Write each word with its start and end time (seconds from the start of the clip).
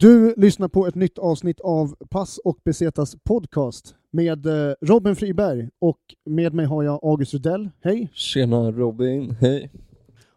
Du 0.00 0.34
lyssnar 0.36 0.68
på 0.68 0.86
ett 0.86 0.94
nytt 0.94 1.18
avsnitt 1.18 1.60
av 1.60 1.94
Pass 2.10 2.38
och 2.38 2.58
Besetas 2.64 3.16
podcast 3.24 3.94
med 4.10 4.46
eh, 4.46 4.74
Robin 4.80 5.16
Friberg 5.16 5.68
och 5.80 5.98
med 6.26 6.54
mig 6.54 6.66
har 6.66 6.82
jag 6.82 7.00
August 7.02 7.34
Rudell. 7.34 7.70
Hej! 7.84 8.10
Tjena 8.14 8.70
Robin, 8.70 9.36
hej. 9.40 9.70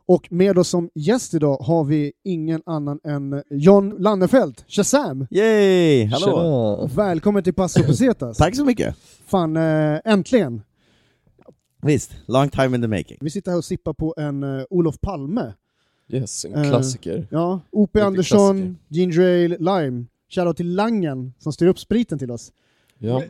Och 0.05 0.31
med 0.31 0.57
oss 0.57 0.69
som 0.69 0.89
gäst 0.95 1.33
idag 1.33 1.57
har 1.57 1.83
vi 1.83 2.11
ingen 2.23 2.61
annan 2.65 2.99
än 3.03 3.43
John 3.49 3.95
Lannefelt, 3.99 4.65
Shazam! 4.67 5.27
Yay! 5.31 6.05
Hallå! 6.05 6.87
Tjena. 6.87 7.03
Välkommen 7.05 7.43
till 7.43 7.53
Pass 7.53 7.75
och 7.75 7.85
Besetas. 7.87 8.37
Tack 8.43 8.55
så 8.55 8.65
mycket! 8.65 8.95
Fan, 9.25 9.57
eh, 9.57 9.99
äntligen! 10.05 10.61
Visst, 11.81 12.11
long 12.25 12.49
time 12.49 12.75
in 12.75 12.81
the 12.81 12.87
making. 12.87 13.17
Vi 13.21 13.29
sitter 13.29 13.51
här 13.51 13.57
och 13.57 13.65
sippar 13.65 13.93
på 13.93 14.13
en 14.17 14.43
eh, 14.43 14.63
Olof 14.69 15.01
Palme. 15.01 15.53
Yes, 16.13 16.45
en 16.45 16.55
Eh, 16.55 16.69
klassiker. 16.69 17.27
Ja, 17.29 17.61
O.P. 17.71 18.01
Andersson. 18.01 18.77
Ginger 18.87 19.21
Ale, 19.21 19.57
Lime. 19.59 20.05
Shoutout 20.29 20.57
till 20.57 20.75
Langen 20.75 21.33
som 21.39 21.53
styr 21.53 21.67
upp 21.67 21.79
spriten 21.79 22.19
till 22.19 22.31
oss. 22.31 22.51
Ja. 22.97 23.23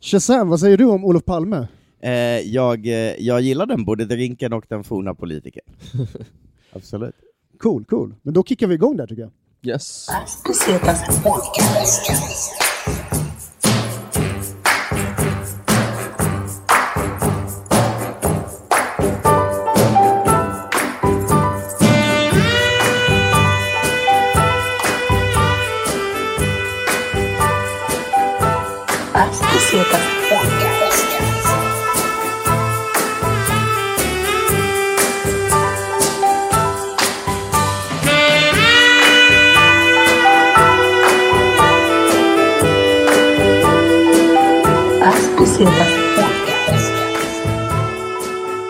Shazam, 0.00 0.48
vad 0.48 0.60
säger 0.60 0.76
du 0.76 0.84
om 0.84 1.04
Olof 1.04 1.24
Palme? 1.24 1.68
Eh, 2.00 2.12
jag, 2.40 2.86
eh, 2.86 2.92
jag 3.18 3.40
gillar 3.40 3.66
den, 3.66 3.84
både 3.84 4.04
drinken 4.04 4.52
och 4.52 4.64
den 4.68 4.84
forna 4.84 5.14
politikern. 5.14 5.64
Absolut. 6.72 7.14
Cool, 7.58 7.84
cool. 7.84 8.14
Men 8.22 8.34
då 8.34 8.44
kickar 8.44 8.66
vi 8.66 8.74
igång 8.74 8.96
där 8.96 9.06
tycker 9.06 9.22
jag. 9.22 9.30
Yes. 9.62 10.06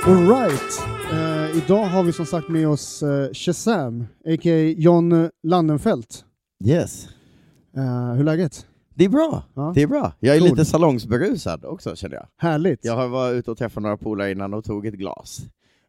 Alright. 0.07 0.83
Uh, 1.13 1.57
idag 1.59 1.85
har 1.87 2.03
vi 2.03 2.13
som 2.13 2.27
sagt 2.27 2.49
med 2.49 2.69
oss 2.69 3.03
uh, 3.03 3.33
Shazam, 3.33 4.01
a.k.a. 4.27 4.75
John 4.77 5.29
Landenfelt. 5.43 6.25
Yes. 6.65 7.09
Uh, 7.77 8.13
hur 8.13 8.21
är 8.21 8.25
läget? 8.25 8.67
Det 8.95 9.05
är 9.05 9.09
bra. 9.09 9.43
Ja. 9.55 9.73
Det 9.75 9.83
är 9.83 9.87
bra. 9.87 10.13
Jag 10.21 10.37
är 10.37 10.41
Cool. 10.41 10.48
lite 10.51 10.65
salongsberusad 10.65 11.65
också 11.65 11.97
känner 11.97 12.15
jag. 12.17 12.27
Härligt. 12.37 12.85
Jag 12.85 12.97
har 12.97 13.09
varit 13.09 13.35
ute 13.39 13.51
och 13.51 13.59
träffat 13.59 13.83
några 13.83 13.97
polare 13.97 14.31
innan 14.33 14.55
och 14.55 14.65
tog 14.65 14.87
ett 14.87 14.95
glas. 14.95 15.41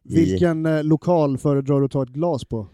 I- 0.04 0.14
Vilken 0.14 0.66
eh, 0.66 0.84
lokal 0.84 1.38
föredrar 1.38 1.78
du 1.80 1.84
att 1.84 1.90
ta 1.92 2.02
ett 2.02 2.08
glas 2.08 2.44
på? 2.44 2.66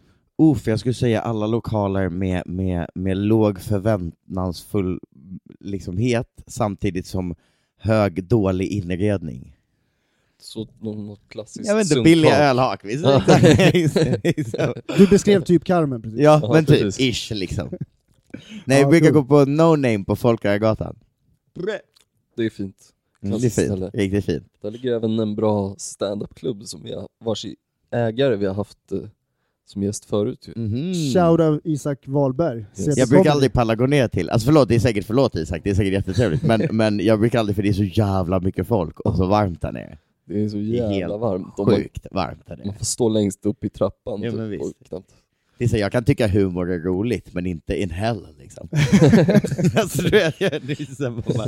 Uff, 0.43 0.67
jag 0.67 0.81
skulle 0.81 0.95
säga 0.95 1.21
alla 1.21 1.47
lokaler 1.47 2.09
med, 2.09 2.43
med, 2.47 2.87
med 2.95 3.17
låg 3.17 3.61
förväntansfull 3.61 5.01
liksom, 5.61 5.99
samtidigt 6.47 7.07
som 7.07 7.35
hög 7.79 8.25
dålig 8.25 8.67
inredning. 8.69 9.55
Så 10.41 10.69
något, 10.81 10.97
något 10.99 11.21
klassiskt 11.29 11.69
Jag 11.69 11.77
vet 11.77 11.91
inte, 11.91 12.03
billiga 12.03 12.39
ölhak. 12.39 12.83
Du 14.99 15.07
beskrev 15.11 15.45
typ 15.45 15.65
Carmen 15.65 16.03
precis. 16.03 16.21
ja, 16.21 16.41
Ja, 16.43 16.53
men 16.53 16.67
typ, 16.67 16.81
precis. 16.81 17.31
ish 17.31 17.35
liksom. 17.35 17.69
Nej, 18.65 18.81
Ja, 18.81 18.89
vi 18.89 19.01
brukar 19.01 19.13
cool. 19.15 19.23
gå 19.23 19.29
på 19.29 19.45
No 19.51 19.77
Name 19.77 20.05
på 20.05 20.17
Folkungagatan. 20.17 20.97
Det 22.37 22.45
är 22.45 22.51
fint. 22.51 22.77
Mm, 23.23 23.41
det 23.41 23.47
är 23.47 23.51
fint, 23.51 23.95
riktigt 23.95 24.25
fint. 24.25 24.45
Där 24.63 24.71
ligger 24.71 24.93
även 24.93 25.19
en 25.19 25.37
bra 25.37 25.75
stand-up-klubb 25.79 26.63
som 26.67 26.83
vi 26.83 26.93
har, 26.95 27.09
vars 27.25 27.47
ägare 27.91 28.37
vi 28.37 28.47
har 28.47 28.55
haft 28.55 28.93
eh, 28.93 28.99
som 29.71 29.83
gäst 29.83 30.05
förut 30.05 30.49
ju. 30.57 30.63
Mhm. 30.63 30.95
Shoutout 30.95 31.61
Isak 31.65 31.99
Wahlberg. 32.07 32.59
Yes. 32.79 32.97
Jag 32.97 33.09
brukar 33.09 33.31
aldrig 33.31 33.53
palla 33.53 33.75
gå 33.75 33.87
ner 33.87 34.09
till, 34.09 34.31
alltså 34.31 34.47
förlåt, 34.47 34.69
det 34.69 34.75
är 34.75 34.79
säkert 34.81 35.05
förlåt 35.05 35.35
Isak, 35.35 35.61
det 35.65 35.71
är 35.71 35.75
säkert 35.75 35.93
jättetrevligt, 35.93 36.43
men, 36.43 36.61
men 36.71 37.01
jag 37.01 37.21
brukar 37.21 37.39
aldrig, 37.39 37.57
för 37.57 37.63
det 37.63 37.69
är 37.69 37.73
så 37.73 37.85
jävla 37.85 38.41
mycket 38.41 38.67
folk 38.67 39.01
och 39.01 39.17
så 39.17 39.27
varmt 39.27 39.61
där 39.63 39.73
nere. 39.73 39.99
Det 40.27 40.45
är 40.45 40.49
så 40.49 40.57
är 40.57 40.61
jävla 40.61 40.89
helt 40.95 41.21
varmt. 41.21 41.55
Och 41.59 41.67
man, 41.67 41.75
Sjukt 41.77 42.07
varmt 42.11 42.47
där 42.47 42.57
nere. 42.57 42.67
man 42.67 42.75
får 42.75 42.85
stå 42.85 43.09
längst 43.09 43.47
upp 43.47 43.65
i 43.65 43.69
trappan 43.69 44.23
Ja, 44.23 44.31
typ, 44.31 44.39
men 44.39 44.51
visst. 44.51 44.65
och 44.81 44.87
knappt. 44.89 45.11
Det 45.59 45.65
är 45.65 45.69
så, 45.69 45.77
jag 45.77 45.93
kan 45.93 46.05
tycka 46.05 46.29
humor 46.29 46.71
är 46.73 46.79
roligt, 46.79 47.35
men 47.35 47.47
inte 47.47 47.83
in 47.83 47.91
hell 47.91 48.27
liksom. 48.39 48.69
alltså, 49.77 50.03
du 50.03 50.11
vet, 50.11 50.41
jag, 50.41 50.53
man 51.37 51.47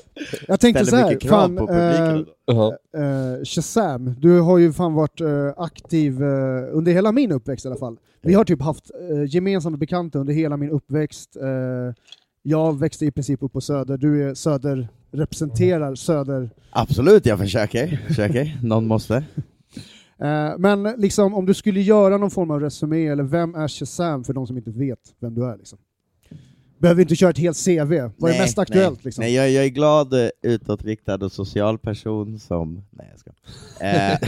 Jag 0.48 0.60
tänkte 0.60 0.87
så 0.87 0.97
här, 0.97 1.28
fan, 1.28 1.56
på 1.56 1.66
publiken. 1.66 2.19
eh, 2.19 2.25
Jaha. 2.47 2.76
eh, 2.97 3.44
Shazam, 3.44 4.15
du 4.19 4.41
har 4.41 4.59
ju 4.59 4.72
fan 4.72 4.94
varit 4.94 5.20
eh, 5.20 5.53
aktiv 5.56 6.22
eh, 6.22 6.28
under 6.72 6.93
hela 6.93 7.12
min 7.12 7.32
uppväxt 7.32 7.65
i 7.65 7.69
alla 7.69 7.76
fall. 7.76 7.97
Vi 8.22 8.34
har 8.34 8.44
typ 8.44 8.62
haft 8.62 8.91
eh, 9.10 9.25
gemensamma 9.34 9.76
bekanta 9.76 10.19
under 10.19 10.34
hela 10.34 10.56
min 10.56 10.70
uppväxt. 10.70 11.37
Eh, 11.37 11.94
jag 12.43 12.78
växte 12.78 13.06
i 13.06 13.10
princip 13.10 13.43
upp 13.43 13.53
på 13.53 13.60
Söder, 13.60 13.97
du 13.97 14.28
är 14.28 14.34
Söder, 14.34 14.88
representerar 15.12 15.94
Söder. 15.94 16.50
Absolut, 16.70 17.26
jag 17.26 17.38
försöker, 17.38 18.00
försöker. 18.06 18.59
Någon 18.62 18.87
måste. 18.87 19.25
Eh, 20.22 20.58
men 20.58 20.82
liksom, 20.82 21.34
om 21.34 21.47
du 21.47 21.54
skulle 21.54 21.81
göra 21.81 22.16
någon 22.16 22.31
form 22.31 22.50
av 22.50 22.60
resumé, 22.60 23.06
eller 23.06 23.22
vem 23.22 23.54
är 23.54 23.69
Shazam 23.69 24.25
för 24.25 24.32
de 24.32 24.47
som 24.47 24.56
inte 24.56 24.70
vet 24.70 24.98
vem 25.20 25.34
du 25.34 25.44
är? 25.44 25.56
Liksom. 25.56 25.78
Behöver 26.78 27.03
inte 27.03 27.16
köra 27.16 27.31
ett 27.31 27.38
helt 27.38 27.64
CV, 27.64 28.10
vad 28.16 28.31
är 28.31 28.38
mest 28.38 28.58
aktuellt? 28.58 28.98
Nej, 28.98 29.04
Liksom? 29.04 29.22
nej 29.22 29.34
jag, 29.34 29.50
jag 29.50 29.64
är 29.64 29.69
glad, 29.69 30.12
eh, 30.12 30.28
utåtriktad 30.42 31.14
och 31.25 31.32
social 31.32 31.78
person 31.78 32.38
som... 32.38 32.84
Nej, 32.91 33.10
jag 33.10 33.19
ska. 33.20 33.31
Eh, 33.84 34.19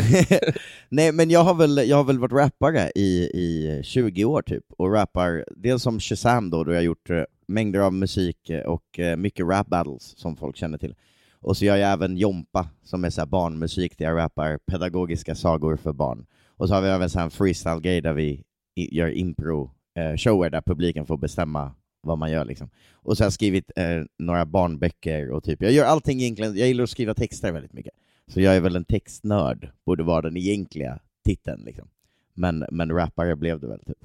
nej, 0.89 1.13
men 1.13 1.31
jag 1.31 1.45
har, 1.45 1.55
väl, 1.55 1.89
jag 1.89 1.97
har 1.97 2.05
väl 2.05 2.19
varit 2.19 2.33
rappare 2.33 2.91
i, 2.95 3.31
i 3.35 3.81
20 3.85 4.25
år 4.25 4.43
typ, 4.43 4.65
och 4.77 4.93
rappar 4.93 5.45
dels 5.57 5.83
som 5.83 6.01
Shazam 6.01 6.51
då, 6.51 6.65
då 6.65 6.71
jag 6.71 6.79
har 6.79 6.83
gjort 6.83 7.11
mängder 7.47 7.81
av 7.81 7.93
musik 7.93 8.51
och 8.67 9.01
mycket 9.19 9.47
rap 9.47 9.67
battles 9.67 10.19
som 10.19 10.37
folk 10.37 10.57
känner 10.57 10.79
till. 10.79 10.95
Och 11.43 11.57
så 11.57 11.65
gör 11.65 11.77
jag 11.77 11.93
även 11.93 12.17
Jompa, 12.17 12.69
som 12.83 13.05
är 13.05 13.11
så 13.11 13.21
här 13.21 13.27
barnmusik 13.27 13.99
där 13.99 14.05
jag 14.05 14.19
rappar 14.19 14.59
pedagogiska 14.59 15.35
sagor 15.35 15.77
för 15.77 15.93
barn. 15.93 16.27
Och 16.57 16.69
så 16.69 16.75
har 16.75 16.83
vi 16.83 16.89
även 16.89 17.11
så 17.11 17.19
här 17.19 17.25
en 17.25 17.31
freestyle-grej 17.31 18.01
där 18.01 18.13
vi 18.13 18.45
gör 18.75 19.11
impro-shower 19.11 20.51
där 20.51 20.63
publiken 20.63 21.07
får 21.07 21.17
bestämma 21.17 21.75
vad 22.01 22.19
man 22.19 22.31
gör 22.31 22.45
liksom. 22.45 22.71
Och 22.93 23.17
så 23.17 23.23
har 23.23 23.27
jag 23.27 23.33
skrivit 23.33 23.71
eh, 23.77 24.03
några 24.19 24.47
barnböcker 24.47 25.31
och 25.31 25.45
typ, 25.45 25.63
jag 25.63 25.73
gör 25.73 25.85
allting 25.85 26.21
egentligen, 26.21 26.57
jag 26.57 26.69
gillar 26.69 26.85
att 26.85 26.91
skriva 26.91 27.15
texter 27.15 27.53
väldigt 27.53 27.73
mycket. 27.73 27.93
Så 28.27 28.41
jag 28.41 28.57
är 28.57 28.61
väl 28.61 28.77
en 28.77 28.85
textnörd, 28.85 29.71
borde 29.87 30.03
vara 30.03 30.23
den 30.23 30.37
egentliga 30.37 30.99
titeln 31.25 31.65
liksom. 31.65 31.89
Men, 32.35 32.67
men 32.71 32.91
rappare 32.91 33.37
blev 33.37 33.61
det 33.61 33.67
väl 33.67 33.81
typ. 33.85 33.99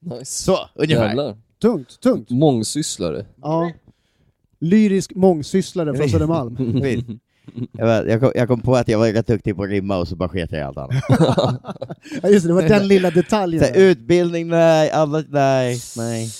Nice. 0.00 0.42
Så, 0.42 0.56
ungefär. 0.74 1.06
Jävlar. 1.06 1.36
Tungt, 1.58 2.00
tungt. 2.00 2.30
Mångsysslare. 2.30 3.26
Ja. 3.42 3.72
Lyrisk 4.64 5.14
mångsysslare 5.14 5.94
från 5.94 6.08
Södermalm. 6.08 6.56
Jag, 7.72 7.86
vet, 7.86 8.10
jag, 8.10 8.20
kom, 8.20 8.32
jag 8.34 8.48
kom 8.48 8.60
på 8.60 8.76
att 8.76 8.88
jag 8.88 8.98
var 8.98 9.12
rätt 9.12 9.26
duktig 9.26 9.56
på 9.56 9.62
att 9.62 9.68
rimma 9.68 9.96
och 9.96 10.08
så 10.08 10.16
bara 10.16 10.28
sket 10.28 10.52
jag 10.52 10.60
i 10.60 10.62
allt 10.62 10.76
annat. 10.78 11.04
Ja, 12.22 12.28
just 12.28 12.46
det, 12.46 12.50
det 12.50 12.54
var 12.54 12.62
den 12.62 12.88
lilla 12.88 13.10
detaljen. 13.10 13.64
Så 13.64 13.66
här, 13.66 13.80
utbildning, 13.80 14.48
nej, 14.48 14.90
annat, 14.90 15.26
nej, 15.28 15.78
nej. 15.96 16.30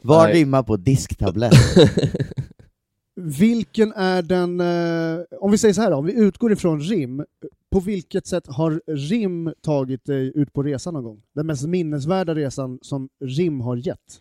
Var 0.00 0.24
Nej. 0.24 0.34
rimma 0.34 0.62
på 0.62 0.76
disktablett? 0.76 1.52
Vilken 3.14 3.92
är 3.92 4.22
den, 4.22 4.60
eh, 4.60 5.24
om 5.40 5.50
vi 5.50 5.58
säger 5.58 5.74
så 5.74 5.80
här 5.80 5.90
då, 5.90 5.96
om 5.96 6.06
vi 6.06 6.14
utgår 6.14 6.52
ifrån 6.52 6.80
rim, 6.80 7.24
på 7.70 7.80
vilket 7.80 8.26
sätt 8.26 8.46
har 8.46 8.82
rim 8.86 9.54
tagit 9.64 10.04
dig 10.04 10.32
ut 10.34 10.52
på 10.52 10.62
resan 10.62 10.94
någon 10.94 11.04
gång? 11.04 11.22
Den 11.34 11.46
mest 11.46 11.66
minnesvärda 11.66 12.34
resan 12.34 12.78
som 12.82 13.08
rim 13.24 13.60
har 13.60 13.76
gett? 13.76 14.20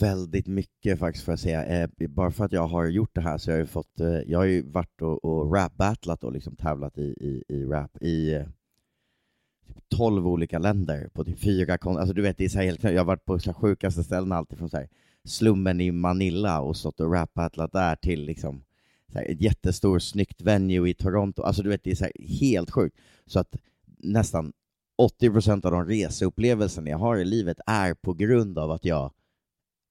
Väldigt 0.00 0.46
mycket 0.46 0.98
faktiskt 0.98 1.24
får 1.24 1.32
jag 1.32 1.38
säga. 1.38 1.64
Eh, 1.66 2.08
bara 2.08 2.30
för 2.30 2.44
att 2.44 2.52
jag 2.52 2.66
har 2.66 2.86
gjort 2.86 3.14
det 3.14 3.20
här 3.20 3.38
så 3.38 3.50
har 3.50 3.56
jag 3.56 3.62
ju 3.62 3.66
fått, 3.66 4.00
eh, 4.00 4.06
jag 4.06 4.38
har 4.38 4.44
ju 4.44 4.62
varit 4.62 5.02
och, 5.02 5.24
och 5.24 5.54
rap-battlat 5.54 6.24
och 6.24 6.32
liksom 6.32 6.56
tävlat 6.56 6.98
i, 6.98 7.02
i, 7.02 7.44
i 7.48 7.64
rap 7.64 7.96
i 8.00 8.34
eh, 8.34 8.46
typ 9.66 9.88
12 9.88 10.28
olika 10.28 10.58
länder 10.58 11.08
på 11.12 11.24
typ 11.24 11.38
fyra 11.38 11.78
kon- 11.78 11.96
alltså 11.98 12.14
du 12.14 12.22
vet 12.22 12.38
det 12.38 12.44
är 12.44 12.48
så 12.48 12.58
här 12.58 12.64
helt 12.64 12.82
Jag 12.82 12.96
har 12.96 13.04
varit 13.04 13.24
på 13.24 13.38
så 13.38 13.50
här 13.50 13.54
sjukaste 13.54 14.04
ställen 14.04 14.32
alltid 14.32 14.58
från 14.58 14.70
så 14.70 14.76
här 14.76 14.88
slummen 15.24 15.80
i 15.80 15.90
Manila 15.92 16.60
och 16.60 16.76
stått 16.76 17.00
och 17.00 17.12
rap-battlat 17.12 17.72
där 17.72 17.96
till 17.96 18.24
liksom 18.24 18.64
så 19.12 19.18
här, 19.18 19.24
ett 19.30 19.40
jättestort 19.40 20.02
snyggt 20.02 20.42
venue 20.42 20.90
i 20.90 20.94
Toronto. 20.94 21.42
Alltså 21.42 21.62
du 21.62 21.68
vet 21.68 21.84
det 21.84 21.90
är 21.90 21.94
så 21.94 22.04
här 22.04 22.12
helt 22.40 22.70
sjukt. 22.70 22.96
Så 23.26 23.38
att 23.38 23.56
nästan 23.98 24.52
80% 25.20 25.66
av 25.66 25.72
de 25.72 25.86
reseupplevelser 25.86 26.82
jag 26.86 26.98
har 26.98 27.16
i 27.16 27.24
livet 27.24 27.60
är 27.66 27.94
på 27.94 28.14
grund 28.14 28.58
av 28.58 28.70
att 28.70 28.84
jag 28.84 29.12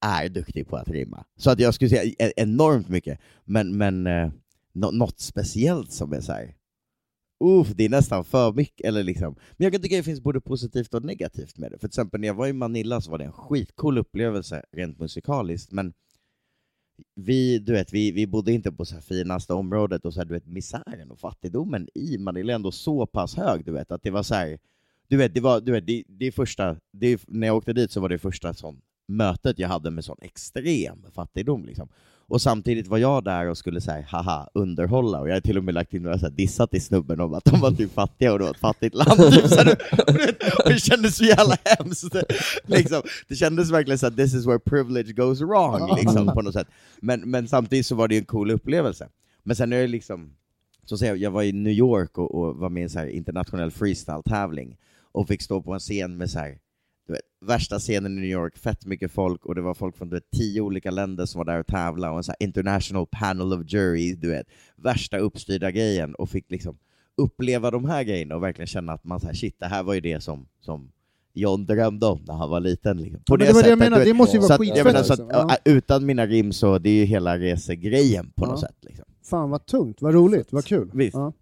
är 0.01 0.29
duktig 0.29 0.67
på 0.67 0.77
att 0.77 0.89
rimma. 0.89 1.25
Så 1.35 1.51
att 1.51 1.59
jag 1.59 1.73
skulle 1.73 1.89
säga 1.89 2.03
e-, 2.19 2.33
enormt 2.35 2.89
mycket, 2.89 3.19
men, 3.45 3.77
men 3.77 4.07
eh, 4.07 4.31
något 4.73 5.19
speciellt 5.19 5.91
som 5.91 6.13
är 6.13 6.21
så 6.21 6.31
här. 6.31 6.55
Uff, 7.43 7.67
det 7.75 7.85
är 7.85 7.89
nästan 7.89 8.23
för 8.25 8.53
mycket, 8.53 8.87
eller 8.87 9.03
liksom. 9.03 9.35
Men 9.51 9.65
jag 9.65 9.73
kan 9.73 9.81
tycka 9.81 9.95
att 9.95 9.99
det 9.99 10.09
finns 10.09 10.21
både 10.21 10.41
positivt 10.41 10.93
och 10.93 11.03
negativt 11.03 11.57
med 11.57 11.71
det. 11.71 11.75
För 11.75 11.87
till 11.87 11.87
exempel 11.87 12.21
när 12.21 12.27
jag 12.27 12.35
var 12.35 12.47
i 12.47 12.53
Manila 12.53 13.01
så 13.01 13.11
var 13.11 13.17
det 13.17 13.25
en 13.25 13.31
skitcool 13.31 13.97
upplevelse 13.97 14.63
rent 14.71 14.99
musikaliskt, 14.99 15.71
men 15.71 15.93
vi, 17.15 17.59
du 17.59 17.71
vet, 17.71 17.93
vi, 17.93 18.11
vi 18.11 18.27
bodde 18.27 18.51
inte 18.51 18.71
på 18.71 18.85
så 18.85 18.95
här 18.95 19.01
finaste 19.01 19.53
området 19.53 20.05
och 20.05 20.13
så 20.13 20.19
här, 20.19 20.25
du 20.25 20.33
vet, 20.33 20.47
misären 20.47 21.11
och 21.11 21.19
fattigdomen 21.19 21.87
i 21.93 22.17
Manila 22.17 22.53
är 22.53 22.55
ändå 22.55 22.71
så 22.71 23.05
pass 23.05 23.35
hög, 23.35 23.65
du 23.65 23.71
vet, 23.71 23.91
att 23.91 24.03
det 24.03 24.11
var 24.11 24.23
så 24.23 24.35
här, 24.35 24.59
du 25.07 25.17
vet, 25.17 25.33
det 25.33 25.41
var, 25.41 25.61
du 25.61 25.71
vet, 25.71 25.87
det, 25.87 26.03
det 26.07 26.31
första, 26.31 26.77
det, 26.91 27.21
när 27.27 27.47
jag 27.47 27.57
åkte 27.57 27.73
dit 27.73 27.91
så 27.91 27.99
var 27.99 28.09
det 28.09 28.19
första 28.19 28.53
sån 28.53 28.81
mötet 29.11 29.59
jag 29.59 29.69
hade 29.69 29.91
med 29.91 30.05
sån 30.05 30.17
extrem 30.21 31.05
fattigdom 31.15 31.65
liksom. 31.65 31.89
Och 32.27 32.41
samtidigt 32.41 32.87
var 32.87 32.97
jag 32.97 33.23
där 33.23 33.47
och 33.47 33.57
skulle 33.57 33.81
säga 33.81 34.05
haha, 34.09 34.49
underhålla, 34.53 35.19
och 35.19 35.29
jag 35.29 35.33
har 35.33 35.41
till 35.41 35.57
och 35.57 35.63
med 35.63 35.73
lagt 35.73 35.93
in 35.93 36.03
några 36.03 36.19
så 36.19 36.25
här 36.25 36.33
dissat 36.33 36.71
till 36.71 36.81
snubben 36.81 37.19
om 37.19 37.33
att 37.33 37.45
de 37.45 37.59
var 37.59 37.71
typ 37.71 37.93
fattiga 37.93 38.33
och 38.33 38.39
det 38.39 38.45
var 38.45 38.51
ett 38.51 38.57
fattigt 38.59 38.95
land. 38.95 39.19
Typ, 39.33 39.47
så 39.47 39.55
här, 39.55 39.77
och 40.65 40.69
det- 40.69 40.79
kändes 40.81 41.17
så 41.17 41.23
jävla 41.23 41.57
hemskt. 41.65 42.15
Liksom. 42.65 43.01
Det 43.27 43.35
kändes 43.35 43.71
verkligen 43.71 43.99
så 43.99 44.07
att 44.07 44.15
this 44.17 44.33
is 44.33 44.45
where 44.45 44.59
privilege 44.59 45.13
goes 45.13 45.41
wrong, 45.41 45.95
liksom, 46.01 46.27
på 46.33 46.41
något 46.41 46.53
sätt. 46.53 46.67
Men, 47.01 47.19
men 47.21 47.47
samtidigt 47.47 47.85
så 47.85 47.95
var 47.95 48.07
det 48.07 48.17
en 48.17 48.25
cool 48.25 48.51
upplevelse. 48.51 49.07
Men 49.43 49.55
sen 49.55 49.73
är 49.73 49.77
det 49.81 49.87
liksom, 49.87 50.33
så 50.85 50.97
säger 50.97 51.15
jag, 51.15 51.31
var 51.31 51.43
i 51.43 51.51
New 51.51 51.73
York 51.73 52.17
och, 52.17 52.35
och 52.35 52.55
var 52.55 52.69
med 52.69 52.81
i 52.81 52.83
en 52.83 52.89
så 52.89 53.05
internationell 53.05 53.71
freestyle-tävling, 53.71 54.77
och 55.11 55.27
fick 55.27 55.41
stå 55.41 55.61
på 55.61 55.73
en 55.73 55.79
scen 55.79 56.17
med 56.17 56.29
så 56.29 56.39
här, 56.39 56.57
vet, 57.11 57.21
värsta 57.45 57.79
scenen 57.79 58.17
i 58.17 58.21
New 58.21 58.29
York, 58.29 58.57
fett 58.57 58.85
mycket 58.85 59.11
folk, 59.11 59.45
och 59.45 59.55
det 59.55 59.61
var 59.61 59.73
folk 59.73 59.97
från 59.97 60.09
du 60.09 60.15
vet, 60.15 60.31
tio 60.31 60.61
olika 60.61 60.91
länder 60.91 61.25
som 61.25 61.39
var 61.39 61.45
där 61.45 61.59
och 61.59 61.67
tävlade, 61.67 62.11
och 62.11 62.17
en 62.17 62.23
så 62.23 62.33
international 62.39 63.07
panel 63.11 63.53
of 63.53 63.61
jury, 63.67 64.15
du 64.15 64.29
vet, 64.29 64.47
värsta 64.75 65.17
uppstyrda 65.17 65.71
grejen, 65.71 66.15
och 66.15 66.29
fick 66.29 66.51
liksom 66.51 66.77
uppleva 67.17 67.71
de 67.71 67.85
här 67.85 68.03
grejerna 68.03 68.35
och 68.35 68.43
verkligen 68.43 68.67
känna 68.67 68.93
att 68.93 69.03
man 69.03 69.19
så 69.19 69.27
här, 69.27 69.33
shit, 69.33 69.55
det 69.59 69.65
här 69.65 69.83
var 69.83 69.93
ju 69.93 70.01
det 70.01 70.23
som, 70.23 70.47
som 70.61 70.91
John 71.33 71.65
drömde 71.65 72.05
om 72.05 72.19
när 72.27 72.33
han 72.33 72.49
var 72.49 72.59
liten. 72.59 72.97
Liksom. 72.97 73.21
Ja, 73.25 73.35
men 73.37 73.47
det 73.47 73.61
det 73.63 73.69
jag 73.69 73.79
menar, 73.79 74.05
det 74.05 74.13
måste 74.13 74.37
ju 74.37 74.41
vara 74.43 74.57
skitfett, 74.57 74.85
menar, 74.85 74.99
att, 74.99 75.09
liksom. 75.09 75.29
Ja. 75.31 75.57
ja, 75.65 75.71
Utan 75.71 76.05
mina 76.05 76.25
rim 76.27 76.51
så, 76.51 76.77
det 76.77 76.89
är 76.89 76.93
ju 76.93 77.03
hela 77.05 77.39
resegrejen 77.39 78.31
på 78.35 78.45
Ja. 78.45 78.49
något 78.49 78.59
sätt. 78.59 78.75
Liksom. 78.81 79.05
Fan 79.23 79.49
vad 79.49 79.65
tungt, 79.65 80.01
vad 80.01 80.13
roligt, 80.13 80.47
vad 80.51 80.65
kul. 80.65 80.91
Visst. 80.93 81.13
Ja. 81.13 81.33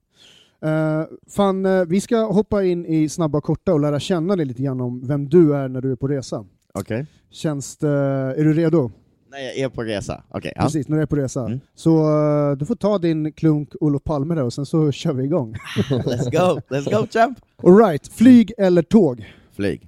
Eh, 0.61 1.03
fan, 1.27 1.65
eh, 1.65 1.85
vi 1.85 2.01
ska 2.01 2.17
hoppa 2.17 2.63
in 2.63 2.85
i 2.85 3.09
snabba 3.09 3.37
och 3.37 3.43
korta 3.43 3.73
och 3.73 3.79
lära 3.79 3.99
känna 3.99 4.35
dig 4.35 4.45
lite 4.45 4.61
grann 4.63 4.81
om 4.81 5.07
vem 5.07 5.29
du 5.29 5.55
är 5.55 5.67
när 5.67 5.81
du 5.81 5.91
är 5.91 5.95
på 5.95 6.07
resa. 6.07 6.45
Okej? 6.73 7.05
Känns 7.29 7.77
det, 7.77 7.89
är 7.89 8.43
du 8.43 8.53
redo? 8.53 8.91
När 9.31 9.39
jag 9.39 9.57
är 9.57 9.69
på 9.69 9.83
resa? 9.83 10.23
Okej, 10.29 10.53
ja. 10.55 10.61
Precis, 10.61 10.87
när 10.87 10.97
du 10.97 11.03
är 11.03 11.07
på 11.07 11.15
resa. 11.15 11.45
Mm. 11.45 11.59
Så 11.75 11.99
eh, 11.99 12.57
du 12.57 12.65
får 12.65 12.75
ta 12.75 12.97
din 12.97 13.33
klunk 13.33 13.73
Olof 13.79 14.03
Palme 14.03 14.35
där 14.35 14.43
och 14.43 14.53
sen 14.53 14.65
så 14.65 14.91
kör 14.91 15.13
vi 15.13 15.23
igång. 15.23 15.55
Let's 15.89 16.31
go, 16.31 16.61
let's 16.69 16.99
go 16.99 17.07
champ! 17.11 17.39
Alright, 17.63 18.07
flyg 18.07 18.51
eller 18.57 18.81
tåg? 18.81 19.33
Flyg. 19.51 19.87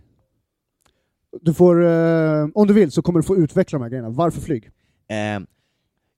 Du 1.41 1.53
får, 1.53 1.75
om 2.57 2.67
du 2.67 2.73
vill 2.73 2.91
så 2.91 3.01
kommer 3.01 3.19
du 3.19 3.23
få 3.23 3.37
utveckla 3.37 3.79
de 3.79 3.83
här 3.83 3.89
grejerna. 3.89 4.09
Varför 4.09 4.41
flyg? 4.41 4.69
Eh, 5.09 5.39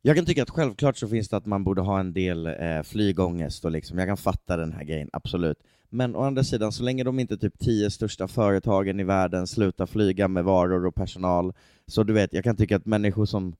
jag 0.05 0.15
kan 0.15 0.25
tycka 0.25 0.43
att 0.43 0.49
självklart 0.49 0.97
så 0.97 1.07
finns 1.07 1.29
det 1.29 1.37
att 1.37 1.45
man 1.45 1.63
borde 1.63 1.81
ha 1.81 1.99
en 1.99 2.13
del 2.13 2.47
eh, 2.47 2.81
flygångest, 2.83 3.65
och 3.65 3.71
liksom, 3.71 3.97
jag 3.97 4.07
kan 4.07 4.17
fatta 4.17 4.57
den 4.57 4.73
här 4.73 4.83
grejen, 4.83 5.09
absolut. 5.13 5.57
Men 5.89 6.15
å 6.15 6.21
andra 6.21 6.43
sidan, 6.43 6.71
så 6.71 6.83
länge 6.83 7.03
de 7.03 7.19
inte 7.19 7.37
typ 7.37 7.59
tio 7.59 7.91
största 7.91 8.27
företagen 8.27 8.99
i 8.99 9.03
världen 9.03 9.47
slutar 9.47 9.85
flyga 9.85 10.27
med 10.27 10.43
varor 10.43 10.85
och 10.85 10.95
personal, 10.95 11.53
så 11.87 12.03
du 12.03 12.13
vet, 12.13 12.33
jag 12.33 12.43
kan 12.43 12.55
tycka 12.55 12.75
att 12.75 12.85
människor 12.85 13.25
som, 13.25 13.55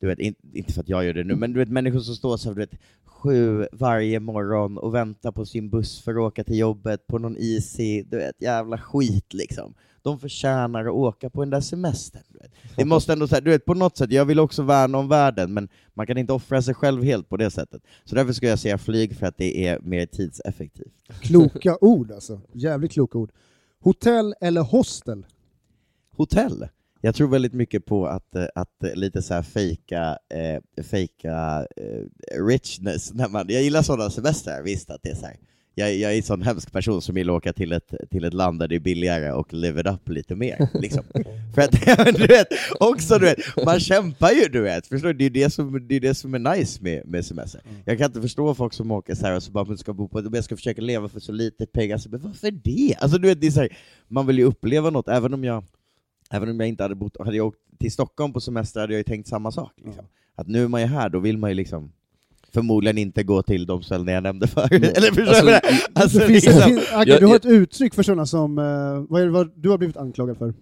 du 0.00 0.06
vet, 0.06 0.18
in, 0.18 0.34
inte 0.52 0.72
för 0.72 0.80
att 0.80 0.88
jag 0.88 1.04
gör 1.04 1.12
det 1.12 1.24
nu, 1.24 1.36
men 1.36 1.52
du 1.52 1.58
vet 1.58 1.68
människor 1.68 2.00
som 2.00 2.14
står 2.14 2.36
så 2.36 2.48
här, 2.48 2.54
du 2.54 2.60
vet, 2.60 2.80
sju 3.04 3.66
varje 3.72 4.20
morgon 4.20 4.78
och 4.78 4.94
väntar 4.94 5.32
på 5.32 5.46
sin 5.46 5.70
buss 5.70 6.00
för 6.00 6.10
att 6.10 6.18
åka 6.18 6.44
till 6.44 6.58
jobbet 6.58 7.06
på 7.06 7.18
någon 7.18 7.36
easy, 7.38 8.02
du 8.02 8.16
vet, 8.16 8.42
jävla 8.42 8.78
skit 8.78 9.34
liksom. 9.34 9.74
De 10.02 10.18
förtjänar 10.18 10.84
att 10.84 10.92
åka 10.92 11.30
på 11.30 11.40
den 11.40 11.50
där 11.50 11.60
semestern. 11.60 12.22
Du 12.28 12.38
vet. 12.38 12.52
Det 12.76 12.84
måste 12.84 13.12
ändå, 13.12 13.28
så 13.28 13.34
här, 13.34 13.42
du 13.42 13.50
vet, 13.50 13.64
på 13.64 13.74
något 13.74 13.96
sätt, 13.96 14.10
jag 14.10 14.24
vill 14.24 14.40
också 14.40 14.62
värna 14.62 14.98
om 14.98 15.08
världen, 15.08 15.54
men 15.54 15.68
man 15.94 16.06
kan 16.06 16.18
inte 16.18 16.32
offra 16.32 16.62
sig 16.62 16.74
själv 16.74 17.02
helt 17.02 17.28
på 17.28 17.36
det 17.36 17.50
sättet. 17.50 17.82
Så 18.04 18.14
därför 18.14 18.32
ska 18.32 18.46
jag 18.46 18.58
säga 18.58 18.78
flyg 18.78 19.16
för 19.16 19.26
att 19.26 19.38
det 19.38 19.66
är 19.66 19.80
mer 19.80 20.06
tidseffektivt. 20.06 20.94
Kloka 21.20 21.78
ord 21.80 22.12
alltså. 22.12 22.40
Jävligt 22.52 22.92
kloka 22.92 23.18
ord. 23.18 23.30
Hotell 23.80 24.34
eller 24.40 24.60
hostel? 24.60 25.26
Hotell. 26.16 26.68
Jag 27.00 27.14
tror 27.14 27.28
väldigt 27.28 27.52
mycket 27.52 27.84
på 27.86 28.06
att, 28.06 28.34
eh, 28.34 28.46
att 28.54 28.84
eh, 28.84 28.94
lite 28.94 29.22
så 29.22 29.34
här 29.34 29.42
fejka, 29.42 30.18
eh, 30.34 30.82
fejka 30.84 31.66
eh, 31.76 32.42
richness. 32.46 33.14
När 33.14 33.28
man, 33.28 33.46
jag 33.48 33.62
gillar 33.62 33.82
sådana 33.82 34.10
semestrar, 34.10 34.62
visst 34.62 34.90
att 34.90 35.02
det 35.02 35.10
är 35.10 35.14
så 35.14 35.26
här. 35.26 35.36
Jag, 35.78 35.94
jag 35.96 36.12
är 36.12 36.16
en 36.16 36.22
sån 36.22 36.42
hemsk 36.42 36.72
person 36.72 37.02
som 37.02 37.14
vill 37.14 37.30
åka 37.30 37.52
till 37.52 37.72
ett, 37.72 37.94
till 38.10 38.24
ett 38.24 38.34
land 38.34 38.58
där 38.58 38.68
det 38.68 38.74
är 38.76 38.80
billigare 38.80 39.32
och 39.32 39.52
live 39.52 39.80
it 39.80 39.86
up 39.86 40.08
lite 40.08 40.34
mer. 40.34 40.68
Liksom. 40.74 41.04
För 41.54 41.62
att, 41.62 41.72
du 42.16 42.26
vet, 42.26 42.46
också 42.80 43.18
du 43.18 43.24
vet, 43.24 43.38
man 43.64 43.80
kämpar 43.80 44.30
ju 44.30 44.48
du 44.48 44.60
vet, 44.60 44.86
förstår 44.86 45.08
du? 45.08 45.14
Det 45.14 45.24
är 45.24 45.44
det 45.44 45.50
som, 45.50 45.88
det 45.88 45.96
är, 45.96 46.00
det 46.00 46.14
som 46.14 46.34
är 46.34 46.56
nice 46.56 46.82
med, 46.82 47.06
med 47.06 47.26
semester. 47.26 47.60
Jag 47.84 47.98
kan 47.98 48.06
inte 48.06 48.20
förstå 48.20 48.54
folk 48.54 48.72
som 48.72 48.90
åker 48.90 49.14
så 49.14 49.26
här 49.26 49.36
och 49.36 49.42
så 49.42 49.50
bara 49.52 49.64
"Men 49.64 49.78
ska 49.78 49.92
bo 49.92 50.08
på, 50.08 50.22
jag 50.34 50.44
ska 50.44 50.56
försöka 50.56 50.82
leva 50.82 51.08
för 51.08 51.20
så 51.20 51.32
lite 51.32 51.66
pengar, 51.66 51.98
så, 51.98 52.08
men 52.08 52.20
varför 52.20 52.50
det? 52.50 52.94
Alltså 52.98 53.18
du 53.18 53.28
vet, 53.28 53.40
det 53.40 53.46
är 53.46 53.50
så 53.50 53.60
här, 53.60 53.76
man 54.08 54.26
vill 54.26 54.38
ju 54.38 54.44
uppleva 54.44 54.90
något, 54.90 55.08
även 55.08 55.34
om 55.34 55.44
jag 55.44 55.64
Även 56.30 56.48
om 56.50 56.60
jag 56.60 56.68
inte 56.68 56.82
hade 56.82 56.94
bott, 56.94 57.16
hade 57.18 57.36
jag 57.36 57.46
åkt 57.46 57.58
till 57.78 57.92
Stockholm 57.92 58.32
på 58.32 58.40
semester 58.40 58.80
hade 58.80 58.92
jag 58.92 58.98
ju 58.98 59.04
tänkt 59.04 59.28
samma 59.28 59.52
sak. 59.52 59.72
Liksom. 59.84 60.04
Att 60.36 60.46
nu 60.46 60.64
är 60.64 60.68
man 60.68 60.80
ju 60.80 60.86
här, 60.86 61.08
då 61.08 61.18
vill 61.18 61.38
man 61.38 61.50
ju 61.50 61.54
liksom 61.54 61.92
förmodligen 62.54 62.98
inte 62.98 63.22
gå 63.22 63.42
till 63.42 63.66
de 63.66 63.82
ställen 63.82 64.14
jag 64.14 64.22
nämnde 64.22 64.46
förut. 64.46 64.72
Eller 64.96 65.12
förstår 65.12 65.50
Alltså? 65.52 65.60
Alltså, 65.92 66.18
det 66.18 66.26
finns, 66.26 66.44
liksom, 66.44 66.62
finns, 66.62 66.92
Agge, 66.92 67.10
Jag- 67.10 67.20
du 67.20 67.26
har 67.26 67.32
jag- 67.32 67.36
ett 67.40 67.44
uttryck 67.52 67.94
för 67.94 68.02
sådana 68.02 68.26
som, 68.26 68.58
eh, 68.58 68.64
vad 69.08 69.20
är 69.22 69.24
det 69.26 69.30
vad 69.32 69.50
du 69.56 69.68
har 69.70 69.78
blivit 69.78 69.96
anklagad 69.96 70.36
för? 70.38 70.54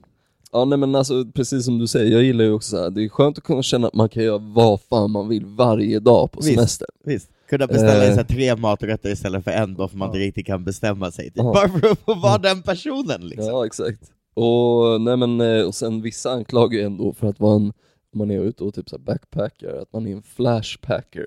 Ja 0.53 0.65
nej 0.65 0.79
men 0.79 0.95
alltså 0.95 1.25
precis 1.35 1.65
som 1.65 1.79
du 1.79 1.87
säger, 1.87 2.13
jag 2.13 2.23
gillar 2.23 2.45
ju 2.45 2.53
också 2.53 2.71
så 2.71 2.83
här. 2.83 2.91
det 2.91 3.05
är 3.05 3.09
skönt 3.09 3.39
att 3.39 3.45
kunna 3.45 3.63
känna 3.63 3.87
att 3.87 3.95
man 3.95 4.09
kan 4.09 4.23
göra 4.25 4.39
vad 4.39 4.81
fan 4.81 5.11
man 5.11 5.29
vill 5.29 5.45
varje 5.47 6.01
dag 6.01 6.33
på 6.33 6.41
Visst. 6.41 6.55
semester. 6.55 6.87
visst, 7.05 7.31
kunna 7.51 7.67
beställa 7.67 8.05
Eh. 8.05 8.11
så 8.11 8.17
här, 8.17 8.25
tre 8.25 8.57
maträtter 8.57 9.11
istället 9.11 9.45
för 9.45 9.51
en 9.51 9.75
bara 9.75 9.89
för 9.89 9.97
man 9.97 10.09
inte 10.09 10.19
riktigt 10.19 10.47
kan 10.47 10.65
bestämma 10.65 11.11
sig. 11.11 11.25
Typ. 11.25 11.33
Ja. 11.37 11.43
Bara 11.43 11.69
för 11.69 11.91
att 11.93 11.99
få 11.99 12.15
vara 12.15 12.39
den 12.39 12.63
personen 12.63 13.29
liksom. 13.29 13.47
Ja 13.47 13.67
exakt. 13.67 14.01
Och, 14.35 15.01
nej 15.01 15.17
men, 15.17 15.41
eh, 15.41 15.67
och 15.67 15.75
sen 15.75 16.03
vissa 16.03 16.31
anklagar 16.33 16.79
ju 16.79 16.85
ändå 16.85 17.13
för 17.13 17.27
att 17.27 17.41
vara 17.41 17.57
en, 17.57 17.73
om 18.13 18.19
man 18.19 18.31
är 18.31 18.41
ute 18.41 18.65
och 18.65 18.75
typ 18.75 18.89
så 18.89 18.97
här 18.97 19.03
backpacker, 19.05 19.83
att 19.83 19.93
man 19.93 20.07
är 20.07 20.13
en 20.13 20.23
flashpacker. 20.23 21.27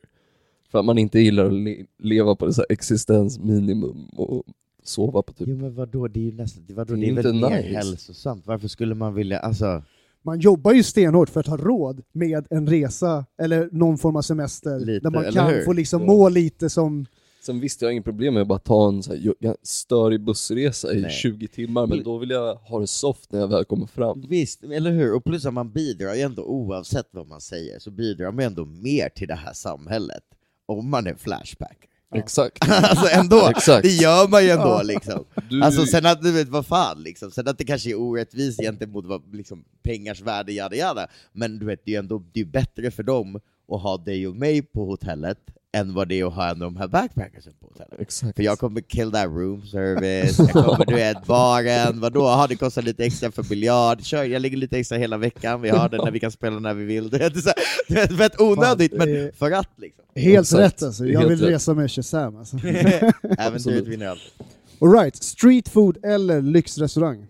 För 0.71 0.79
att 0.79 0.85
man 0.85 0.97
inte 0.97 1.19
gillar 1.19 1.45
att 1.45 1.53
le 1.53 1.85
leva 1.99 2.35
på 2.35 2.45
det 2.45 2.53
så 2.53 2.61
här 2.61 2.71
existensminimum 2.71 4.05
och 4.17 4.43
sova 4.83 5.21
på 5.21 5.33
typ 5.33 5.47
Jo 5.47 5.57
men 5.57 5.75
vadå, 5.75 6.07
det 6.07 6.19
är 6.19 6.23
ju 6.23 6.31
nästan, 6.31 6.63
vadå, 6.69 6.93
Det 6.93 6.99
det 6.99 7.07
är 7.07 7.11
är, 7.11 7.15
väl 7.15 7.35
inte 7.35 7.49
mer 7.49 7.57
nice. 7.57 7.69
hälsosamt? 7.75 8.47
Varför 8.47 8.67
skulle 8.67 8.95
man 8.95 9.13
vilja, 9.13 9.39
alltså... 9.39 9.83
Man 10.21 10.39
jobbar 10.39 10.71
ju 10.73 10.83
stenhårt 10.83 11.29
för 11.29 11.39
att 11.39 11.47
ha 11.47 11.57
råd 11.57 12.01
med 12.11 12.47
en 12.49 12.67
resa 12.67 13.25
eller 13.37 13.69
någon 13.71 13.97
form 13.97 14.15
av 14.15 14.21
semester 14.21 14.79
Lite, 14.79 14.99
där 14.99 15.09
man 15.11 15.31
kan 15.31 15.47
hur? 15.53 15.61
få 15.65 15.73
liksom 15.73 16.05
må 16.05 16.29
lite 16.29 16.69
som... 16.69 17.05
Sen 17.47 17.59
visst, 17.59 17.81
jag 17.81 17.87
har 17.87 17.91
inget 17.91 18.03
problem 18.03 18.33
med 18.33 18.41
att 18.41 18.47
bara 18.47 18.59
ta 18.59 18.87
en 18.87 19.03
så 19.03 19.13
här, 19.13 19.65
störig 19.65 20.21
bussresa 20.21 20.93
i 20.93 21.01
Nej. 21.01 21.11
20 21.11 21.47
timmar, 21.47 21.87
men 21.87 22.03
då 22.03 22.17
vill 22.17 22.29
jag 22.29 22.55
ha 22.55 22.79
det 22.79 22.87
soft 22.87 23.31
när 23.31 23.39
jag 23.39 23.47
väl 23.47 23.65
kommer 23.65 23.85
fram. 23.85 24.25
Visst, 24.29 24.63
eller 24.63 24.91
hur? 24.91 25.15
Och 25.15 25.23
plus 25.23 25.45
att 25.45 25.53
man 25.53 25.71
bidrar 25.71 26.13
ju 26.13 26.21
ändå, 26.21 26.43
oavsett 26.43 27.07
vad 27.11 27.27
man 27.27 27.41
säger, 27.41 27.79
så 27.79 27.91
bidrar 27.91 28.31
man 28.31 28.45
ändå 28.45 28.65
mer 28.65 29.09
till 29.09 29.27
det 29.27 29.35
här 29.35 29.53
samhället 29.53 30.23
om 30.65 30.89
man 30.89 31.07
är 31.07 31.15
flashbacker. 31.15 31.89
Exakt. 32.15 32.69
alltså 32.69 33.07
ändå, 33.09 33.47
Exakt. 33.49 33.83
det 33.83 33.89
gör 33.93 34.27
man 34.27 34.43
ju 34.43 34.49
ändå 34.49 34.63
Ja. 34.67 34.81
liksom. 34.83 35.25
Du, 35.49 35.63
Alltså 35.63 35.85
sen 35.85 36.05
att, 36.05 36.21
du 36.21 36.31
vet 36.31 36.49
vad 36.49 36.65
fan 36.65 37.03
liksom, 37.03 37.31
sen 37.31 37.47
att 37.47 37.57
det 37.57 37.65
kanske 37.65 37.89
är 37.89 37.99
orättvist 37.99 38.61
gentemot 38.61 39.05
vad, 39.05 39.35
liksom, 39.35 39.65
pengars 39.83 40.21
värde, 40.21 40.53
jada 40.53 40.75
jada, 40.75 41.07
men 41.31 41.59
du 41.59 41.65
vet, 41.65 41.85
det 41.85 41.91
är 41.91 41.93
ju 41.93 41.99
ändå 41.99 42.23
det 42.33 42.39
är 42.39 42.45
bättre 42.45 42.91
för 42.91 43.03
dem 43.03 43.39
att 43.69 43.81
ha 43.81 43.97
dig 43.97 44.27
och 44.27 44.35
mig 44.35 44.61
på 44.61 44.85
hotellet 44.85 45.37
än 45.73 45.93
vad 45.93 46.07
det 46.07 46.19
är 46.19 46.25
att 46.27 46.33
ha 46.33 46.43
en 46.45 46.61
av 46.61 46.71
de 46.73 46.75
här 46.77 46.87
backpackersen 46.87 47.53
på 47.59 47.67
hotellet. 47.67 47.99
Exakt. 47.99 48.35
För 48.35 48.43
jag 48.43 48.59
kommer 48.59 48.81
kill 48.81 49.11
that 49.11 49.25
room 49.25 49.65
service, 49.65 50.39
jag 50.39 50.49
kommer 50.51 50.85
du 50.85 50.93
vet, 50.95 51.25
baren, 51.25 51.99
vadå, 51.99 52.25
har 52.27 52.47
det 52.47 52.55
kostar 52.55 52.81
lite 52.81 53.05
extra 53.05 53.31
för 53.31 53.43
biljard, 53.43 54.01
kör, 54.03 54.23
jag 54.23 54.41
ligger 54.41 54.57
lite 54.57 54.77
extra 54.79 54.97
hela 54.97 55.17
veckan, 55.17 55.61
vi 55.61 55.69
har 55.69 55.89
det 55.89 55.97
när 55.97 56.11
vi 56.11 56.19
kan 56.19 56.31
spela 56.31 56.59
när 56.59 56.73
vi 56.73 56.85
vill. 56.85 57.09
Det 57.09 57.17
är 57.23 57.29
så 57.29 57.49
här, 57.49 57.95
vet, 58.07 58.17
fett 58.17 58.41
onödigt, 58.41 58.91
Fan, 58.97 58.99
det 59.07 59.13
men 59.13 59.27
är- 59.27 59.31
för 59.31 59.51
att 59.51 59.69
liksom. 59.77 60.03
Helt 60.15 60.39
Exakt. 60.47 60.59
rätt 60.61 60.83
alltså, 60.83 61.05
jag 61.05 61.19
Helt 61.19 61.31
vill 61.31 61.39
rätt. 61.39 61.49
resa 61.49 61.73
med 61.73 61.91
Shazam 61.91 62.35
alltså. 62.37 62.57
Äventyret 62.67 63.39
Absolut. 63.39 63.87
vinner 63.87 64.07
allt. 64.07 64.21
Alright, 64.81 65.15
street 65.23 65.69
food 65.69 65.97
eller 66.05 66.41
lyxrestaurang? 66.41 67.27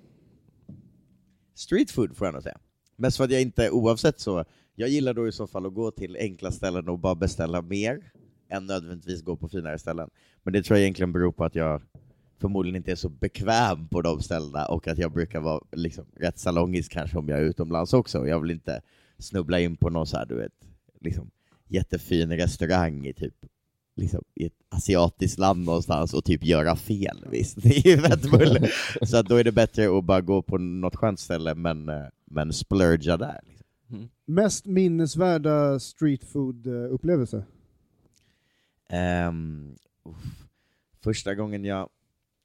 Street 1.56 1.92
food 1.92 2.18
får 2.18 2.28
jag 2.28 2.34
nog 2.34 2.44
säga. 2.44 2.58
Mest 2.98 3.18
för 3.18 3.24
att 3.24 3.32
jag 3.32 3.42
inte, 3.42 3.70
oavsett 3.70 4.20
så, 4.20 4.46
jag 4.80 4.90
gillar 4.90 5.14
då 5.14 5.28
i 5.28 5.32
så 5.32 5.48
fall 5.48 5.66
att 5.66 5.74
gå 5.74 5.92
till 5.92 6.18
enkla 6.20 6.52
ställen 6.52 6.90
och 6.90 7.00
bara 7.00 7.16
beställa 7.16 7.62
mer, 7.62 8.12
än 8.50 8.66
nödvändigtvis 8.66 9.22
gå 9.22 9.36
på 9.36 9.48
finare 9.48 9.80
ställen. 9.80 10.10
Men 10.44 10.54
det 10.54 10.64
tror 10.64 10.78
jag 10.78 10.82
egentligen 10.84 11.14
beror 11.14 11.32
på 11.32 11.46
att 11.46 11.56
jag 11.56 11.82
förmodligen 12.42 12.76
inte 12.76 12.92
är 12.92 12.96
så 12.96 13.10
bekväm 13.10 13.88
på 13.88 14.02
de 14.02 14.22
ställena, 14.22 14.66
och 14.66 14.88
att 14.88 14.98
jag 14.98 15.12
brukar 15.12 15.40
vara 15.40 15.62
liksom, 15.72 16.06
rätt 16.16 16.40
salongisk 16.40 16.92
kanske 16.92 17.18
om 17.18 17.30
jag 17.30 17.40
är 17.40 17.44
utomlands 17.44 17.94
också. 17.94 18.28
Jag 18.28 18.40
vill 18.40 18.52
inte 18.52 18.82
snubbla 19.18 19.60
in 19.60 19.76
på 19.76 19.90
någon 19.90 20.08
så 20.08 20.18
här, 20.18 20.26
du 20.26 20.36
vet, 20.36 20.54
liksom, 21.02 21.32
jättefin 21.68 22.32
restaurang 22.32 23.06
i 23.06 23.14
typ 23.14 23.36
liksom, 23.96 24.24
i 24.36 24.46
ett 24.46 24.54
asiatiskt 24.70 25.40
land 25.40 25.66
någonstans 25.66 26.14
och 26.14 26.26
typ 26.26 26.44
göra 26.44 26.76
fel, 26.76 27.26
visst. 27.32 27.58
Det 27.62 27.78
är 27.78 27.88
ju 27.88 27.98
fett 27.98 28.32
bull. 28.32 28.68
Så 29.02 29.18
att 29.18 29.26
då 29.26 29.36
är 29.36 29.44
det 29.44 29.52
bättre 29.52 29.98
att 29.98 30.04
bara 30.04 30.22
gå 30.22 30.42
på 30.42 30.58
något 30.58 30.96
skönt 30.96 31.20
ställe 31.20 31.56
men, 31.56 31.90
eh, 31.90 32.06
men 32.26 32.54
splurga 32.54 33.18
där. 33.18 33.40
Liksom. 33.44 33.57
Mm. 33.92 34.10
Mest 34.26 34.66
minnesvärda 34.66 35.80
street 35.80 36.24
food-upplevelse? 36.24 37.44
Ehm, 38.90 39.76
uff. 40.06 40.48
första 41.04 41.36
gången 41.36 41.66
jag... 41.66 41.90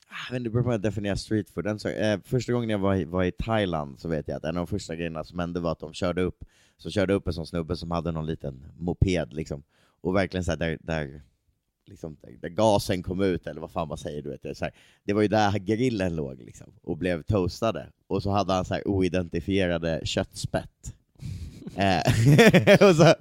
Ah, 0.09 0.15
Jag 0.29 0.33
vet 0.33 0.41
inte, 0.41 0.49
det 0.49 0.53
beror 0.53 0.63
på 0.63 0.69
hur 0.69 0.75
jag 0.75 0.83
definierar 0.83 1.17
street 1.17 1.51
food. 1.51 1.67
En 1.67 1.79
sak- 1.79 1.93
eh, 1.97 2.21
första 2.25 2.53
gången 2.53 2.71
jag 2.71 2.79
var 2.79 2.95
i, 2.95 3.05
var 3.05 3.25
i 3.25 3.33
Thailand 3.33 4.01
så 4.01 4.09
vet 4.09 4.29
jag 4.29 4.37
att 4.37 4.45
en 4.45 4.57
av 4.57 4.67
de 4.67 4.67
första 4.67 4.97
grejerna 4.97 5.25
som 5.25 5.39
hände 5.39 5.61
var 5.61 5.73
att 5.73 5.79
de 5.81 5.93
körde 5.93 6.23
upp, 6.23 6.45
så 6.77 6.91
körde 6.91 7.15
upp 7.15 7.27
en 7.27 7.33
sån 7.33 7.47
snubbe 7.47 7.77
som 7.77 7.91
hade 7.91 8.13
någon 8.13 8.27
liten 8.27 8.65
moped 8.79 9.33
liksom. 9.33 9.63
Och 10.01 10.15
verkligen 10.17 10.45
så 10.45 10.51
här, 10.51 10.59
där, 10.59 10.79
där, 10.81 11.23
liksom, 11.87 12.17
där, 12.23 12.39
där 12.41 12.49
gasen 12.49 13.03
kom 13.03 13.21
ut, 13.21 13.47
eller 13.47 13.61
vad 13.61 13.71
fan 13.71 13.89
man 13.89 13.99
säger, 13.99 14.23
du 14.23 14.31
vet. 14.31 14.43
Det, 14.43 14.49
är 14.49 14.55
så 14.55 14.65
här, 14.65 14.75
det 15.05 15.13
var 15.13 15.23
ju 15.23 15.29
där 15.29 15.59
grillen 15.59 16.17
låg 16.17 16.39
liksom, 16.39 16.73
och 16.83 16.97
blev 16.97 17.23
toastade. 17.23 17.89
Och 18.07 18.23
så 18.23 18.31
hade 18.31 18.53
han 18.53 18.65
så 18.65 18.75
här 18.75 18.89
oidentifierade 18.89 20.01
köttspett. 20.05 20.95
Eh, 21.77 22.89
och 22.89 22.97
så, 22.97 23.15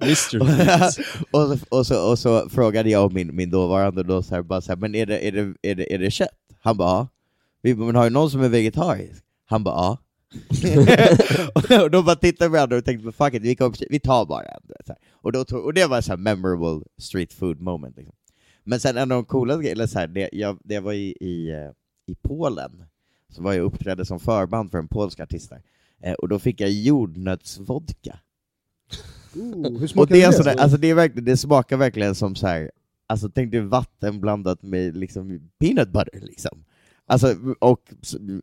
och, 1.30 1.58
så, 1.58 1.66
och, 1.68 1.86
så, 1.86 2.10
och 2.10 2.18
så 2.18 2.48
frågade 2.48 2.90
jag 2.90 3.04
och 3.04 3.12
min, 3.12 3.36
min 3.36 3.50
dåvarande 3.50 4.02
då 4.02 4.22
så 4.22 4.34
här, 4.34 4.42
bara 4.42 4.60
så 4.60 4.72
här, 4.72 4.76
men 4.76 4.94
är 4.94 5.06
det, 5.06 5.28
är, 5.28 5.32
det, 5.32 5.54
är, 5.62 5.74
det, 5.74 5.94
är 5.94 5.98
det 5.98 6.10
kött? 6.10 6.28
Han 6.60 6.76
bara 6.76 6.88
ja. 6.88 7.08
Vi 7.62 7.74
bara, 7.74 7.86
Men 7.86 7.96
har 7.96 8.04
du 8.04 8.10
någon 8.10 8.30
som 8.30 8.42
är 8.42 8.48
vegetarisk? 8.48 9.24
Han 9.44 9.64
bara 9.64 9.74
ja. 9.74 9.98
och 11.84 11.90
då 11.90 12.02
bara 12.02 12.16
tittade 12.16 12.48
vi 12.48 12.52
varandra 12.52 12.76
och 12.76 12.84
tänkte 12.84 13.12
fuck 13.12 13.34
it, 13.34 13.42
vi, 13.42 13.56
kom, 13.56 13.74
vi 13.90 14.00
tar 14.00 14.26
bara 14.26 14.42
en. 14.42 14.60
Och, 15.10 15.32
då 15.32 15.44
tog, 15.44 15.64
och 15.64 15.74
det 15.74 15.86
var 15.86 16.00
så 16.00 16.12
här 16.12 16.16
memorable 16.16 16.84
street 16.98 17.32
food 17.32 17.60
moment. 17.60 17.96
Liksom. 17.96 18.14
Men 18.64 18.80
sen 18.80 18.96
en 18.96 19.12
av 19.12 19.16
de 19.16 19.24
coolaste 19.24 19.62
grejerna, 19.62 19.86
så 19.86 19.98
här, 19.98 20.06
det, 20.06 20.28
jag, 20.32 20.58
det 20.64 20.80
var 20.80 20.92
i, 20.92 21.16
i, 21.20 21.50
eh, 21.50 21.70
i 22.06 22.14
Polen, 22.14 22.84
så 23.28 23.42
var 23.42 23.52
jag 23.52 23.64
uppträdde 23.64 24.04
som 24.04 24.20
förband 24.20 24.70
för 24.70 24.78
en 24.78 24.88
polsk 24.88 25.20
artist 25.20 25.50
där. 25.50 25.62
Eh, 26.02 26.12
och 26.12 26.28
då 26.28 26.38
fick 26.38 26.60
jag 26.60 26.70
jordnötsvodka. 26.70 28.18
Ooh, 29.36 29.88
Och 29.96 30.06
det, 30.06 30.22
är 30.22 30.26
det? 30.26 30.32
sådär, 30.32 30.56
alltså 30.58 30.78
det, 30.78 30.90
är 30.90 30.94
verkligen, 30.94 31.24
det 31.24 31.36
smakar 31.36 31.76
verkligen 31.76 32.14
som 32.14 32.34
så 32.34 32.46
här. 32.46 32.70
alltså 33.06 33.28
tänk 33.34 33.50
dig 33.52 33.60
vatten 33.60 34.20
blandat 34.20 34.62
med 34.62 34.96
liksom 34.96 35.40
peanut 35.60 35.88
butter 35.92 36.20
liksom. 36.20 36.64
Alltså, 37.06 37.34
och 37.58 37.80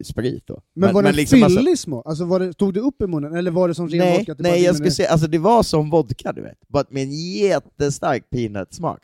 sprit 0.04 0.48
då. 0.48 0.62
men, 0.76 0.94
var 0.94 1.04
det 1.04 1.10
en 1.10 1.16
liksom, 1.16 1.44
alltså, 1.44 1.60
fyllig 1.60 1.80
smak? 1.80 2.08
Alltså, 2.08 2.26
var 2.26 2.40
det, 2.40 2.54
tog 2.54 2.74
det 2.74 2.80
upp 2.80 3.02
i 3.02 3.08
munnen, 3.08 3.36
eller 3.36 3.52
var 3.52 3.68
det 3.68 3.76
som 3.76 3.90
ren 3.90 3.98
Nej, 3.98 4.18
vodka? 4.18 4.36
bara 4.36 4.50
nej 4.50 4.64
jag 4.64 4.76
skulle 4.76 4.92
säga, 4.92 5.10
alltså 5.10 5.28
det 5.28 5.38
var 5.38 5.64
som 5.64 5.90
vodka 5.90 6.34
du 6.34 6.42
vet, 6.42 6.58
but 6.68 6.92
med 6.92 7.04
en 7.04 7.12
jättestark 7.12 8.30
peanutsmak. 8.30 9.00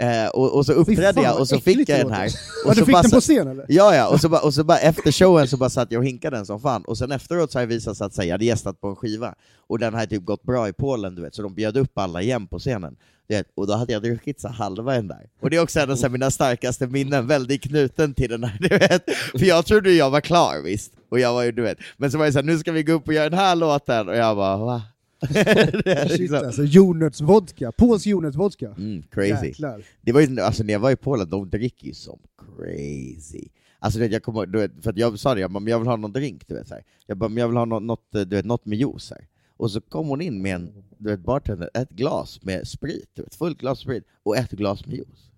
Eh, 0.00 0.28
och, 0.28 0.56
och 0.56 0.66
så 0.66 0.72
uppträdde 0.72 1.12
fan, 1.12 1.24
jag 1.24 1.40
och 1.40 1.48
så 1.48 1.60
fick 1.60 1.88
jag 1.88 1.98
det 1.98 2.02
den 2.02 2.12
här. 2.12 2.26
Och 2.26 2.32
Ja, 2.64 2.70
du 2.74 2.80
så 2.80 2.86
fick 2.86 2.92
bara 2.92 3.02
den 3.02 3.10
på 3.10 3.20
scen 3.20 3.48
eller? 3.48 3.66
Ja, 3.68 3.94
ja, 3.94 4.08
och 4.08 4.20
så, 4.20 4.28
bara, 4.28 4.40
och 4.40 4.54
så 4.54 4.64
bara 4.64 4.78
efter 4.78 5.12
showen 5.12 5.48
så 5.48 5.56
bara 5.56 5.70
satt 5.70 5.92
jag 5.92 5.98
och 5.98 6.04
hinkade 6.06 6.36
den 6.36 6.46
som 6.46 6.60
fan, 6.60 6.82
och 6.84 6.98
sen 6.98 7.12
efteråt 7.12 7.52
så 7.52 7.58
har 7.58 7.62
jag 7.62 7.66
visat 7.68 7.96
sig 7.96 8.04
att 8.06 8.16
jag 8.16 8.30
hade 8.30 8.44
gästat 8.44 8.80
på 8.80 8.88
en 8.88 8.96
skiva, 8.96 9.34
och 9.68 9.78
den 9.78 9.94
hade 9.94 10.06
typ 10.06 10.24
gått 10.24 10.42
bra 10.42 10.68
i 10.68 10.72
Polen, 10.72 11.14
du 11.14 11.22
vet, 11.22 11.34
så 11.34 11.42
de 11.42 11.54
bjöd 11.54 11.76
upp 11.76 11.98
alla 11.98 12.22
igen 12.22 12.46
på 12.46 12.58
scenen. 12.58 12.96
Du 13.28 13.34
vet, 13.36 13.46
och 13.54 13.66
då 13.66 13.74
hade 13.74 13.92
jag 13.92 14.02
druckit 14.02 14.40
så 14.40 14.48
halva 14.48 14.92
den 14.92 15.08
där. 15.08 15.26
Och 15.40 15.50
det 15.50 15.56
är 15.56 15.62
också 15.62 15.80
en 15.80 15.90
av 15.90 16.10
mina 16.10 16.30
starkaste 16.30 16.86
minnen, 16.86 17.26
väldigt 17.26 17.62
knuten 17.62 18.14
till 18.14 18.30
den 18.30 18.44
här, 18.44 18.56
du 18.60 18.68
vet. 18.68 19.04
För 19.30 19.44
jag 19.44 19.66
trodde 19.66 19.92
jag 19.92 20.10
var 20.10 20.20
klar 20.20 20.62
visst, 20.64 20.92
och 21.10 21.20
jag 21.20 21.32
var 21.32 21.42
ju, 21.42 21.52
du 21.52 21.62
vet, 21.62 21.78
men 21.96 22.10
så 22.10 22.18
var 22.18 22.26
det 22.26 22.32
så 22.32 22.38
här, 22.38 22.46
nu 22.46 22.58
ska 22.58 22.72
vi 22.72 22.82
gå 22.82 22.92
upp 22.92 23.08
och 23.08 23.14
göra 23.14 23.28
den 23.28 23.38
här 23.38 23.56
låten, 23.56 24.08
och 24.08 24.16
jag 24.16 24.36
bara, 24.36 24.56
va? 24.56 24.82
Det 25.84 26.08
Shit 26.08 26.20
liksom- 26.20 26.38
alltså, 26.38 26.64
jordnötsvodka. 26.64 27.72
Polsk 27.72 28.06
jordnötsvodka. 28.06 28.74
Mm, 28.78 29.02
crazy. 29.02 29.46
Jäklar. 29.46 29.82
Det 30.00 30.12
var 30.12 30.20
ju, 30.20 30.40
alltså 30.40 30.64
när 30.64 30.72
jag 30.72 30.80
var 30.80 30.90
i 30.90 30.96
Polen, 30.96 31.30
de 31.30 31.50
dricker 31.50 31.86
ju 31.86 31.94
som 31.94 32.18
crazy. 32.38 33.48
Alltså 33.78 33.98
du 33.98 34.04
vet, 34.04 34.12
jag 34.12 34.22
kommer, 34.22 34.46
du 34.46 34.58
vet, 34.58 34.72
för 34.82 34.90
att 34.90 34.96
jag 34.96 35.18
sa 35.18 35.34
det, 35.34 35.40
jag, 35.40 35.50
bara, 35.50 35.70
jag 35.70 35.78
vill 35.78 35.88
ha 35.88 35.96
någon 35.96 36.12
drink, 36.12 36.48
du 36.48 36.54
vet 36.54 36.68
så 36.68 36.74
här. 36.74 36.84
Jag 37.06 37.16
bara, 37.16 37.30
jag 37.32 37.48
vill 37.48 37.56
ha 37.56 37.64
något, 37.64 37.82
något, 37.82 38.08
du 38.10 38.24
vet, 38.24 38.44
något 38.44 38.66
med 38.66 38.78
juice 38.78 39.10
här. 39.10 39.28
Och 39.56 39.70
så 39.70 39.80
kom 39.80 40.08
hon 40.08 40.20
in 40.20 40.42
med 40.42 40.54
en, 40.54 40.84
du 40.98 41.10
vet, 41.10 41.20
bartender, 41.20 41.70
ett 41.74 41.90
glas 41.90 42.42
med 42.42 42.68
sprit, 42.68 43.10
du 43.14 43.22
vet, 43.22 43.34
fullt 43.34 43.58
glas 43.58 43.78
sprit, 43.78 44.04
och 44.22 44.36
ett 44.36 44.50
glas 44.50 44.86
med 44.86 44.96
juice. 44.96 45.30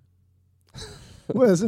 Vad 1.27 1.59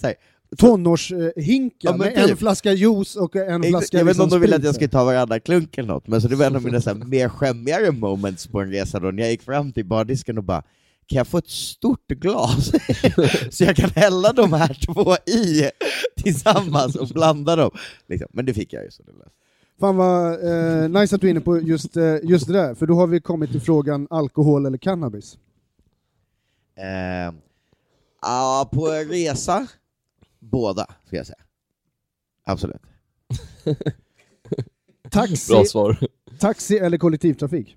Så 0.00 0.06
här, 0.06 0.14
Tonårshinkar 0.58 1.90
Ja, 1.90 1.96
med 1.96 2.12
en 2.16 2.28
typ. 2.28 2.38
flaska 2.38 2.72
juice 2.72 3.16
och 3.16 3.36
en 3.36 3.62
flaska 3.62 3.98
jag 3.98 4.04
vet 4.04 4.14
inte 4.14 4.20
liksom 4.20 4.24
om 4.24 4.30
de 4.30 4.40
ville 4.40 4.56
att 4.56 4.64
jag 4.64 4.74
skulle 4.74 4.88
ta 4.88 5.04
varandra 5.04 5.40
klunk 5.40 5.78
eller 5.78 5.88
något, 5.88 6.06
men 6.06 6.20
så 6.22 6.28
det 6.28 6.36
var 6.36 6.46
en 6.46 6.56
av 6.56 6.64
mina 6.64 6.80
så 6.80 6.90
här, 6.90 6.96
mer 6.96 7.28
skämmigare 7.28 7.90
moments 7.90 8.46
på 8.46 8.60
en 8.60 8.70
resa 8.70 9.00
då, 9.00 9.10
när 9.10 9.22
jag 9.22 9.30
gick 9.30 9.42
fram 9.42 9.72
till 9.72 9.84
bardisken 9.86 10.38
och 10.38 10.44
bara 10.44 10.62
kan 11.06 11.16
jag 11.16 11.26
få 11.26 11.38
ett 11.38 11.48
stort 11.50 12.08
glas 12.08 12.72
så 13.50 13.64
jag 13.64 13.76
kan 13.76 13.90
hälla 13.90 14.32
de 14.32 14.52
här 14.52 14.78
två 14.86 15.16
i 15.32 15.70
tillsammans 16.22 16.96
och 16.96 17.08
blanda 17.08 17.56
dem? 17.56 17.70
Liksom. 18.08 18.28
Men 18.32 18.46
det 18.46 18.54
fick 18.54 18.72
jag 18.72 18.84
ju. 18.84 18.90
Så 18.90 19.02
det 19.02 19.12
löste. 19.12 19.30
Fan 19.80 19.96
vad 19.96 20.32
eh, 20.32 20.88
nice 20.88 21.14
att 21.14 21.20
du 21.20 21.26
är 21.26 21.30
inne 21.30 21.40
på 21.40 21.60
just, 21.60 21.96
eh, 21.96 22.16
just 22.22 22.46
det 22.46 22.52
där, 22.52 22.74
för 22.74 22.86
då 22.86 22.94
har 22.94 23.06
vi 23.06 23.20
kommit 23.20 23.50
till 23.50 23.60
frågan 23.60 24.06
alkohol 24.10 24.66
eller 24.66 24.78
cannabis. 24.78 25.38
Eh, 26.76 27.34
ja, 28.22 28.70
på 28.72 28.92
en 28.92 29.08
resa, 29.08 29.66
båda, 30.52 30.86
ska 31.06 31.16
jag 31.16 31.26
säga. 31.26 31.38
Absolut. 32.44 32.82
Taxi, 35.10 35.52
Bra 35.52 35.64
svar. 35.64 35.98
taxi 36.38 36.78
eller 36.78 36.98
kollektivtrafik? 36.98 37.76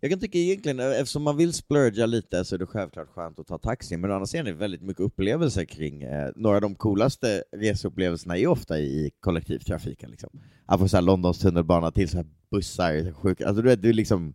Jag 0.00 0.10
kan 0.10 0.20
tycka 0.20 0.38
egentligen, 0.38 0.80
eftersom 0.80 1.22
man 1.22 1.36
vill 1.36 1.52
splurga 1.52 2.06
lite 2.06 2.44
så 2.44 2.54
är 2.54 2.58
det 2.58 2.66
självklart 2.66 3.08
skönt 3.08 3.38
att 3.38 3.46
ta 3.46 3.58
taxi, 3.58 3.96
men 3.96 4.10
å 4.10 4.14
andra 4.14 4.26
sidan 4.26 4.46
är 4.46 4.50
det 4.50 4.56
väldigt 4.58 4.82
mycket 4.82 5.00
upplevelser 5.00 5.64
kring, 5.64 6.02
eh, 6.02 6.30
några 6.36 6.56
av 6.56 6.60
de 6.62 6.74
coolaste 6.74 7.44
reseupplevelserna 7.52 8.38
är 8.38 8.46
ofta 8.46 8.78
i 8.78 9.10
kollektivtrafiken. 9.20 10.10
Liksom. 10.10 10.30
Att 10.66 10.80
få 10.80 10.88
så 10.88 10.96
här 10.96 11.02
Londons 11.02 11.38
tunnelbana 11.38 11.90
till 11.90 12.08
så 12.08 12.16
här 12.16 12.26
bussar, 12.50 13.12
sjuk, 13.12 13.40
alltså 13.40 13.62
du 13.62 13.68
vet, 13.68 13.82
du 13.82 13.92
liksom, 13.92 14.34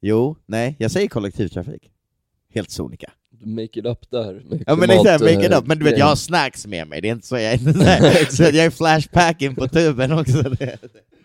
jo, 0.00 0.36
nej, 0.46 0.76
jag 0.78 0.90
säger 0.90 1.08
kollektivtrafik. 1.08 1.90
Helt 2.48 2.70
sonika. 2.70 3.12
Make 3.44 3.80
it 3.80 3.86
up 3.86 4.10
där. 4.10 4.42
med 4.48 4.64
Ja 4.66 4.76
men 4.76 4.90
exakt, 4.90 5.20
make 5.20 5.46
it 5.46 5.52
up, 5.58 5.66
men 5.66 5.78
du 5.78 5.84
vet 5.84 5.98
jag 5.98 6.06
har 6.06 6.16
snacks 6.16 6.66
med 6.66 6.88
mig, 6.88 7.00
det 7.00 7.08
är 7.08 7.12
inte 7.12 7.26
så 7.26 7.34
jag 7.34 7.52
är 7.52 8.20
inte 8.20 8.36
så 8.36 8.42
jag 8.42 8.56
är 8.56 8.70
flashpacking 8.70 9.54
på 9.54 9.68
tuben 9.68 10.12
också. 10.12 10.42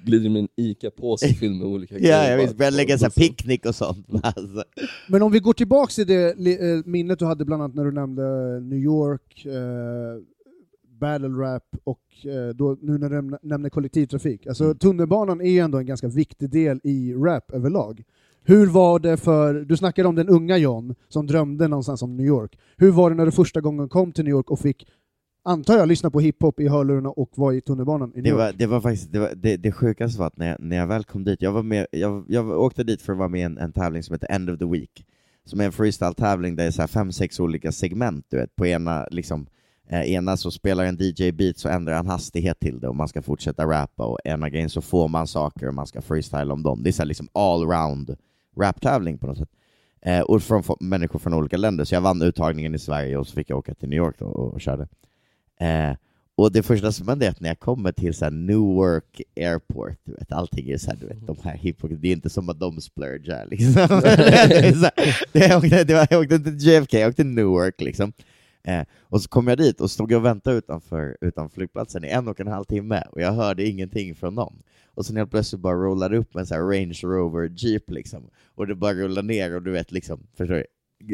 Glider 0.06 0.30
med 0.30 0.40
en 0.42 0.48
ICA-påse 0.56 1.28
fylld 1.28 1.56
med 1.56 1.68
olika 1.68 2.00
Ja, 2.00 2.28
jag 2.30 2.38
visst, 2.38 2.58
börjar 2.58 2.72
lägga 2.72 2.98
så 2.98 3.10
picknick 3.10 3.66
och 3.66 3.76
sånt. 3.76 4.08
Alltså. 4.24 4.64
Men 5.08 5.22
om 5.22 5.32
vi 5.32 5.40
går 5.40 5.54
tillbaks 5.54 5.96
till 5.96 6.08
det 6.08 6.30
eh, 6.30 6.82
minnet 6.86 7.20
du 7.20 7.26
hade 7.26 7.46
bland 7.46 7.64
annat 7.64 7.76
när 7.76 7.86
du 7.86 7.92
nämnde 7.92 8.60
New 8.60 8.80
York, 8.80 9.46
eh, 9.46 10.24
battle 11.00 11.28
rap 11.28 11.64
och 11.84 12.00
eh, 12.26 12.56
då, 12.56 12.78
nu 12.82 12.98
när 12.98 13.10
du 13.10 13.16
nämner, 13.16 13.40
nämner 13.42 13.70
kollektivtrafik. 13.70 14.48
Alltså 14.48 14.64
Mm. 14.64 14.78
tunnelbanan 14.78 15.42
är 15.42 15.50
ju 15.52 15.60
ändå 15.60 15.78
en 15.78 15.86
ganska 15.86 16.08
viktig 16.08 16.50
del 16.50 16.80
i 16.84 17.14
rap 17.14 17.52
överlag. 17.54 18.04
Hur 18.44 18.68
var 18.68 19.00
det 19.00 19.18
för, 19.18 19.54
du 19.54 19.78
snackade 19.78 20.08
om 20.10 20.16
den 20.16 20.30
unga 20.30 20.58
John 20.58 20.96
som 21.10 21.28
drömde 21.28 21.68
någonstans 21.68 22.02
om 22.02 22.18
New 22.18 22.26
York. 22.26 22.60
Hur 22.78 22.92
var 22.92 23.10
det 23.10 23.16
när 23.16 23.26
du 23.26 23.32
första 23.32 23.62
gången 23.62 23.90
kom 23.90 24.12
till 24.12 24.24
New 24.24 24.32
York 24.32 24.52
och 24.52 24.60
fick, 24.60 24.88
antar 25.46 25.78
jag, 25.78 25.88
lyssna 25.88 26.10
på 26.12 26.20
hiphop 26.20 26.60
i 26.60 26.68
hörlurarna 26.68 27.10
och 27.10 27.30
var 27.36 27.54
i 27.54 27.62
tunnelbanan 27.62 28.12
i 28.16 28.16
New 28.16 28.24
Det 28.24 28.30
York? 28.30 28.38
var, 28.40 28.54
det 28.54 28.66
var 28.68 28.82
faktiskt, 28.82 29.12
det, 29.12 29.20
var, 29.20 29.32
det, 29.36 29.58
det 29.58 29.72
sjukaste 29.72 30.20
var 30.20 30.28
att 30.28 30.38
när 30.38 30.48
jag, 30.48 30.58
när 30.60 30.78
jag 30.78 30.88
väl 30.88 31.04
kom 31.04 31.24
dit, 31.24 31.42
jag, 31.42 31.52
var 31.52 31.64
med, 31.64 31.88
jag, 31.92 32.26
jag 32.28 32.50
åkte 32.50 32.84
dit 32.84 33.02
för 33.02 33.14
att 33.14 33.20
vara 33.20 33.30
med 33.30 33.40
i 33.40 33.44
en, 33.44 33.58
en 33.58 33.74
tävling 33.74 34.04
som 34.04 34.14
heter 34.14 34.32
End 34.32 34.50
of 34.50 34.60
the 34.60 34.66
Week, 34.66 35.06
som 35.46 35.60
är 35.60 35.66
en 35.66 35.72
freestyle-tävling 35.72 36.56
där 36.56 36.64
det 36.64 36.70
är 36.70 36.72
så 36.72 36.82
här 36.82 36.88
fem, 36.88 37.12
sex 37.12 37.40
olika 37.40 37.72
segment, 37.72 38.26
du 38.30 38.38
vet, 38.38 38.56
på 38.56 38.66
ena 38.68 39.08
liksom 39.12 39.48
Eh, 39.92 40.12
ena 40.12 40.38
så 40.38 40.52
spelar 40.52 40.86
en 40.86 40.98
DJ 41.00 41.32
beat 41.32 41.58
så 41.58 41.70
ändrar 41.70 41.96
han 41.96 42.08
hastighet 42.08 42.60
till 42.60 42.80
det 42.80 42.88
och 42.88 42.96
man 42.96 43.08
ska 43.08 43.22
fortsätta 43.22 43.66
rappa 43.66 44.06
och 44.06 44.18
ena 44.24 44.50
grejen 44.50 44.70
så 44.70 44.82
får 44.82 45.08
man 45.08 45.28
saker 45.28 45.68
och 45.68 45.74
man 45.74 45.88
ska 45.88 46.02
freestyle 46.02 46.52
om 46.52 46.64
dem. 46.64 46.84
Det 46.84 46.90
är 46.90 46.92
så 46.92 47.06
liksom 47.06 47.28
all-round 47.34 48.16
rap-tävling 48.58 49.18
på 49.18 49.28
något 49.28 49.38
sätt. 49.38 49.50
Eh, 50.02 50.22
och 50.22 50.44
från 50.44 50.64
människor 50.80 51.20
från 51.20 51.34
olika 51.34 51.58
länder, 51.58 51.86
så 51.86 51.96
jag 51.96 52.02
vann 52.02 52.22
uttagningen 52.22 52.76
i 52.76 52.80
Sverige 52.80 53.18
och 53.18 53.28
så 53.28 53.34
fick 53.34 53.50
jag 53.50 53.58
åka 53.58 53.74
till 53.74 53.90
New 53.90 53.98
York 53.98 54.16
då 54.20 54.26
och, 54.26 54.54
och 54.54 54.62
körde. 54.62 54.88
Eh, 55.60 55.96
och 56.36 56.52
det 56.52 56.64
första 56.64 56.92
som 56.92 57.08
hände 57.08 57.26
är 57.26 57.30
att 57.30 57.40
när 57.40 57.50
jag 57.50 57.60
kommer 57.60 57.92
till 57.92 58.14
så 58.14 58.26
här 58.26 58.32
Newark 58.32 59.22
Airport, 59.36 59.98
du 60.04 60.14
vet, 60.14 60.32
allting 60.32 60.70
är 60.70 60.78
så 60.78 60.90
här, 60.90 60.98
du 60.98 61.08
vet, 61.08 61.28
de 61.28 61.38
här 61.44 61.58
hiphop, 61.58 61.92
det 61.94 62.08
är 62.08 62.12
inte 62.12 62.30
som 62.30 62.50
att 62.50 62.60
de 62.60 62.82
splurgar 62.82 63.48
liksom. 63.52 63.74
det 64.02 64.08
är 64.08 64.32
här, 64.32 64.92
det, 65.34 65.48
jag, 65.48 65.58
åkte, 65.64 65.84
det 65.84 65.94
var, 65.94 66.08
jag 66.10 66.22
åkte 66.22 66.40
till 66.40 66.58
JFK, 66.58 66.98
jag 66.98 67.10
åkte 67.10 67.24
till 67.24 67.32
Newark 67.32 67.82
liksom. 67.82 68.14
Eh, 68.64 68.84
och 69.02 69.22
så 69.22 69.30
kom 69.30 69.48
jag 69.48 69.58
dit 69.58 69.82
och 69.82 69.92
stod 69.92 70.14
och 70.14 70.26
väntade 70.26 70.58
utanför, 70.58 71.18
utanför 71.22 71.56
flygplatsen 71.56 72.04
i 72.04 72.08
en 72.08 72.28
och 72.28 72.40
en 72.40 72.48
halv 72.48 72.66
timme 72.66 73.04
och 73.12 73.22
jag 73.22 73.32
hörde 73.32 73.68
ingenting 73.68 74.16
från 74.16 74.36
någon. 74.36 74.62
Och 74.96 75.06
sen 75.06 75.18
helt 75.18 75.32
plötsligt 75.32 75.62
bara 75.62 75.76
rullar 75.76 76.14
upp 76.14 76.36
en 76.36 76.46
sån 76.46 76.58
här 76.58 76.64
Range 76.64 77.00
Rover 77.04 77.52
Jeep 77.56 77.90
liksom. 77.90 78.30
Och 78.56 78.68
det 78.68 78.76
bara 78.76 78.94
rullar 78.94 79.24
ner 79.24 79.56
och 79.56 79.62
du 79.62 79.72
vet 79.72 79.92
liksom, 79.92 80.20
förstår 80.38 80.56
du? 80.56 80.66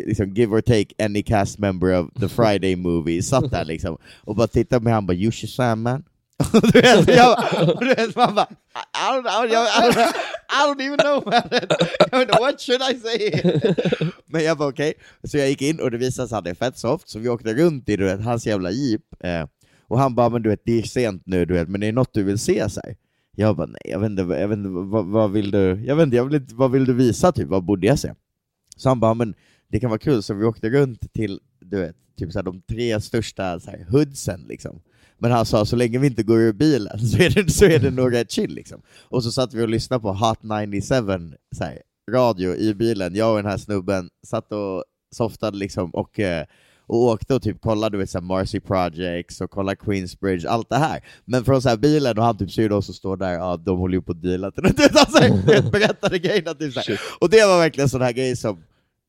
Liksom, 0.06 0.34
give 0.34 0.56
or 0.56 0.62
take 0.62 1.06
any 1.06 1.24
cast 1.24 1.60
member 1.60 2.00
of 2.00 2.10
the 2.20 2.28
Friday 2.28 2.76
movie 2.76 3.24
satt 3.24 3.52
där 3.52 3.66
liksom 3.66 3.98
och 4.24 4.36
bara 4.36 4.48
tittade 4.48 4.80
på 4.80 4.84
mig 4.84 4.94
han 4.94 5.06
bara 5.06 5.14
'You 5.14 5.32
Shazam 5.32 5.82
man' 5.82 6.04
du 6.74 6.82
vet, 6.82 7.08
jag, 7.16 7.38
du 7.80 7.88
vet 7.88 8.16
man 8.16 8.36
bara 8.36 8.48
I, 8.96 9.12
don't, 9.12 9.28
I, 9.28 9.48
don't, 9.48 9.68
I, 9.68 9.92
don't, 9.92 10.14
I 10.50 10.68
don't 10.68 10.82
even 10.82 10.98
know 10.98 11.24
man. 11.26 11.42
I 12.12 12.16
mean, 12.18 12.28
what 12.40 12.62
should 12.62 12.82
I 12.82 12.94
say? 13.00 13.42
Men 14.26 14.44
jag 14.44 14.58
bara 14.58 14.70
okej, 14.70 14.94
så 15.24 15.38
jag 15.38 15.50
gick 15.50 15.62
in 15.62 15.80
och 15.80 15.92
det 15.92 15.98
visade 15.98 16.28
sig 16.28 16.36
att 16.38 16.44
han 16.46 16.52
är 16.52 16.56
fett 16.56 16.78
soft, 16.78 17.10
så 17.10 17.20
vi 17.20 17.30
åkte 17.30 17.54
runt 17.54 17.90
i 17.90 17.96
du 17.98 18.06
vet, 18.06 18.22
hans 18.24 18.48
jävla 18.48 18.72
jeep, 18.72 19.02
eh, 19.24 19.46
Och 19.88 20.00
han 20.00 20.16
bara, 20.16 20.30
men 20.30 20.42
du 20.42 20.50
vet, 20.50 20.62
det 20.66 20.80
är 20.80 20.84
sent 20.84 21.22
nu, 21.26 21.46
du 21.46 21.54
vet, 21.54 21.70
men 21.70 21.82
det 21.82 21.88
är 21.88 21.92
något 21.92 22.14
du 22.14 22.24
vill 22.24 22.40
se 22.40 22.70
så 22.70 22.82
här. 22.84 22.96
Jag 23.40 23.56
bara, 23.56 23.68
nej, 23.68 23.82
jag 23.84 24.00
vet 24.00 24.10
inte, 24.10 24.22
jag 24.22 24.48
vet 24.48 24.58
inte 24.58 24.70
vad, 24.70 25.06
vad 25.06 25.32
vill 25.32 25.52
du, 25.52 25.84
jag 25.86 25.96
vet 25.96 26.04
inte, 26.04 26.18
jag 26.18 26.26
vill 26.26 26.36
inte, 26.36 26.56
vad 26.56 26.72
vill 26.72 26.86
du 26.86 26.94
visa 26.94 27.32
typ, 27.32 27.48
vad 27.48 27.64
borde 27.64 27.88
jag 27.88 28.00
se? 28.00 28.14
Så 28.76 28.90
han 28.90 29.00
bara, 29.00 29.14
men 29.14 29.36
det 29.68 29.80
kan 29.80 29.90
vara 29.90 30.00
kul, 30.00 30.24
så 30.24 30.34
vi 30.34 30.46
åkte 30.46 30.70
runt 30.70 31.14
till, 31.14 31.40
du 31.60 31.80
vet, 31.80 31.96
typ 32.18 32.32
så 32.32 32.40
här, 32.40 32.44
de 32.44 32.62
tre 32.62 33.02
största 33.02 33.60
så 33.60 33.72
här, 33.72 33.86
hoodsen 33.90 34.42
liksom. 34.48 34.82
Men 35.18 35.32
han 35.32 35.46
sa, 35.46 35.66
så 35.66 35.76
länge 35.76 36.00
vi 36.00 36.08
inte 36.08 36.24
går 36.24 36.40
ur 36.40 36.54
bilen 36.54 37.00
så 37.00 37.18
är 37.18 37.30
det, 37.30 37.52
så 37.52 37.66
är 37.66 37.80
det 37.80 37.92
nog 37.92 38.14
rätt 38.14 38.32
chill 38.32 38.54
liksom. 38.54 38.82
Och 39.02 39.24
så 39.24 39.32
satt 39.32 39.54
vi 39.54 39.64
och 39.64 39.70
lyssnade 39.70 40.02
på 40.02 40.14
Hot 40.14 40.40
97 40.68 40.96
så 41.56 41.64
här, 41.64 41.82
radio 42.12 42.56
i 42.56 42.74
bilen, 42.74 43.16
jag 43.16 43.32
och 43.32 43.38
den 43.38 43.52
här 43.52 43.58
snubben 43.58 44.10
satt 44.28 44.52
och 44.52 44.84
softade 45.16 45.58
liksom, 45.58 45.90
och 45.90 46.20
eh, 46.20 46.46
och 46.88 46.98
åkte 47.04 47.36
och 47.36 47.42
typ 47.42 47.62
kollade 47.62 47.98
du 47.98 48.00
vet, 48.00 48.10
så 48.10 48.18
här 48.18 48.26
Marcy 48.26 48.60
Projects 48.60 49.42
och 49.42 49.52
kollade 49.52 49.76
Queensbridge, 49.76 50.50
allt 50.50 50.70
det 50.70 50.76
här. 50.78 51.04
Men 51.26 51.46
från 51.46 51.62
så 51.62 51.70
här 51.70 51.78
bilen, 51.78 52.18
och 52.18 52.24
han 52.24 52.38
typ 52.38 52.52
ser 52.52 52.72
oss 52.72 52.90
och 52.90 52.96
står 52.96 53.18
där, 53.18 53.32
ja 53.34 53.58
de 53.58 53.78
håller 53.80 53.96
ju 53.96 54.02
på 54.02 54.12
att 54.12 54.22
deala 54.22 54.52
till 54.52 54.64
det. 54.64 54.92
Alltså, 55.00 55.48
vet, 55.48 55.72
berättade 55.72 56.20
grejerna 56.20 56.54
typ 56.54 56.74
så 56.74 56.80
här. 56.80 57.00
Och 57.22 57.30
det 57.30 57.46
var 57.46 57.58
verkligen 57.58 57.90
sån 57.90 58.02
här 58.02 58.12
grej 58.12 58.36
som, 58.36 58.58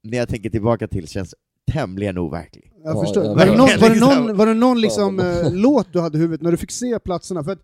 när 0.02 0.18
jag 0.18 0.28
tänker 0.28 0.50
tillbaka 0.50 0.88
till, 0.88 1.08
känns 1.08 1.34
tämligen 1.72 2.18
overklig. 2.18 2.72
Jag 2.84 2.96
Ja, 2.96 3.00
förstår. 3.00 3.22
var, 3.34 3.46
det 3.46 3.56
någon, 3.56 3.66
verkligen, 3.66 3.80
var, 3.80 3.88
det 3.94 4.00
någon, 4.00 4.16
liksom. 4.26 4.36
var 4.36 4.46
det 4.46 4.54
någon 4.54 4.80
liksom, 4.80 5.20
eh, 5.20 5.52
låt 5.52 5.92
du 5.92 6.00
hade 6.00 6.18
i 6.18 6.20
huvudet 6.20 6.42
när 6.42 6.50
du 6.50 6.56
fick 6.56 6.70
se 6.70 6.98
platserna? 6.98 7.44
För 7.44 7.52
att, 7.52 7.58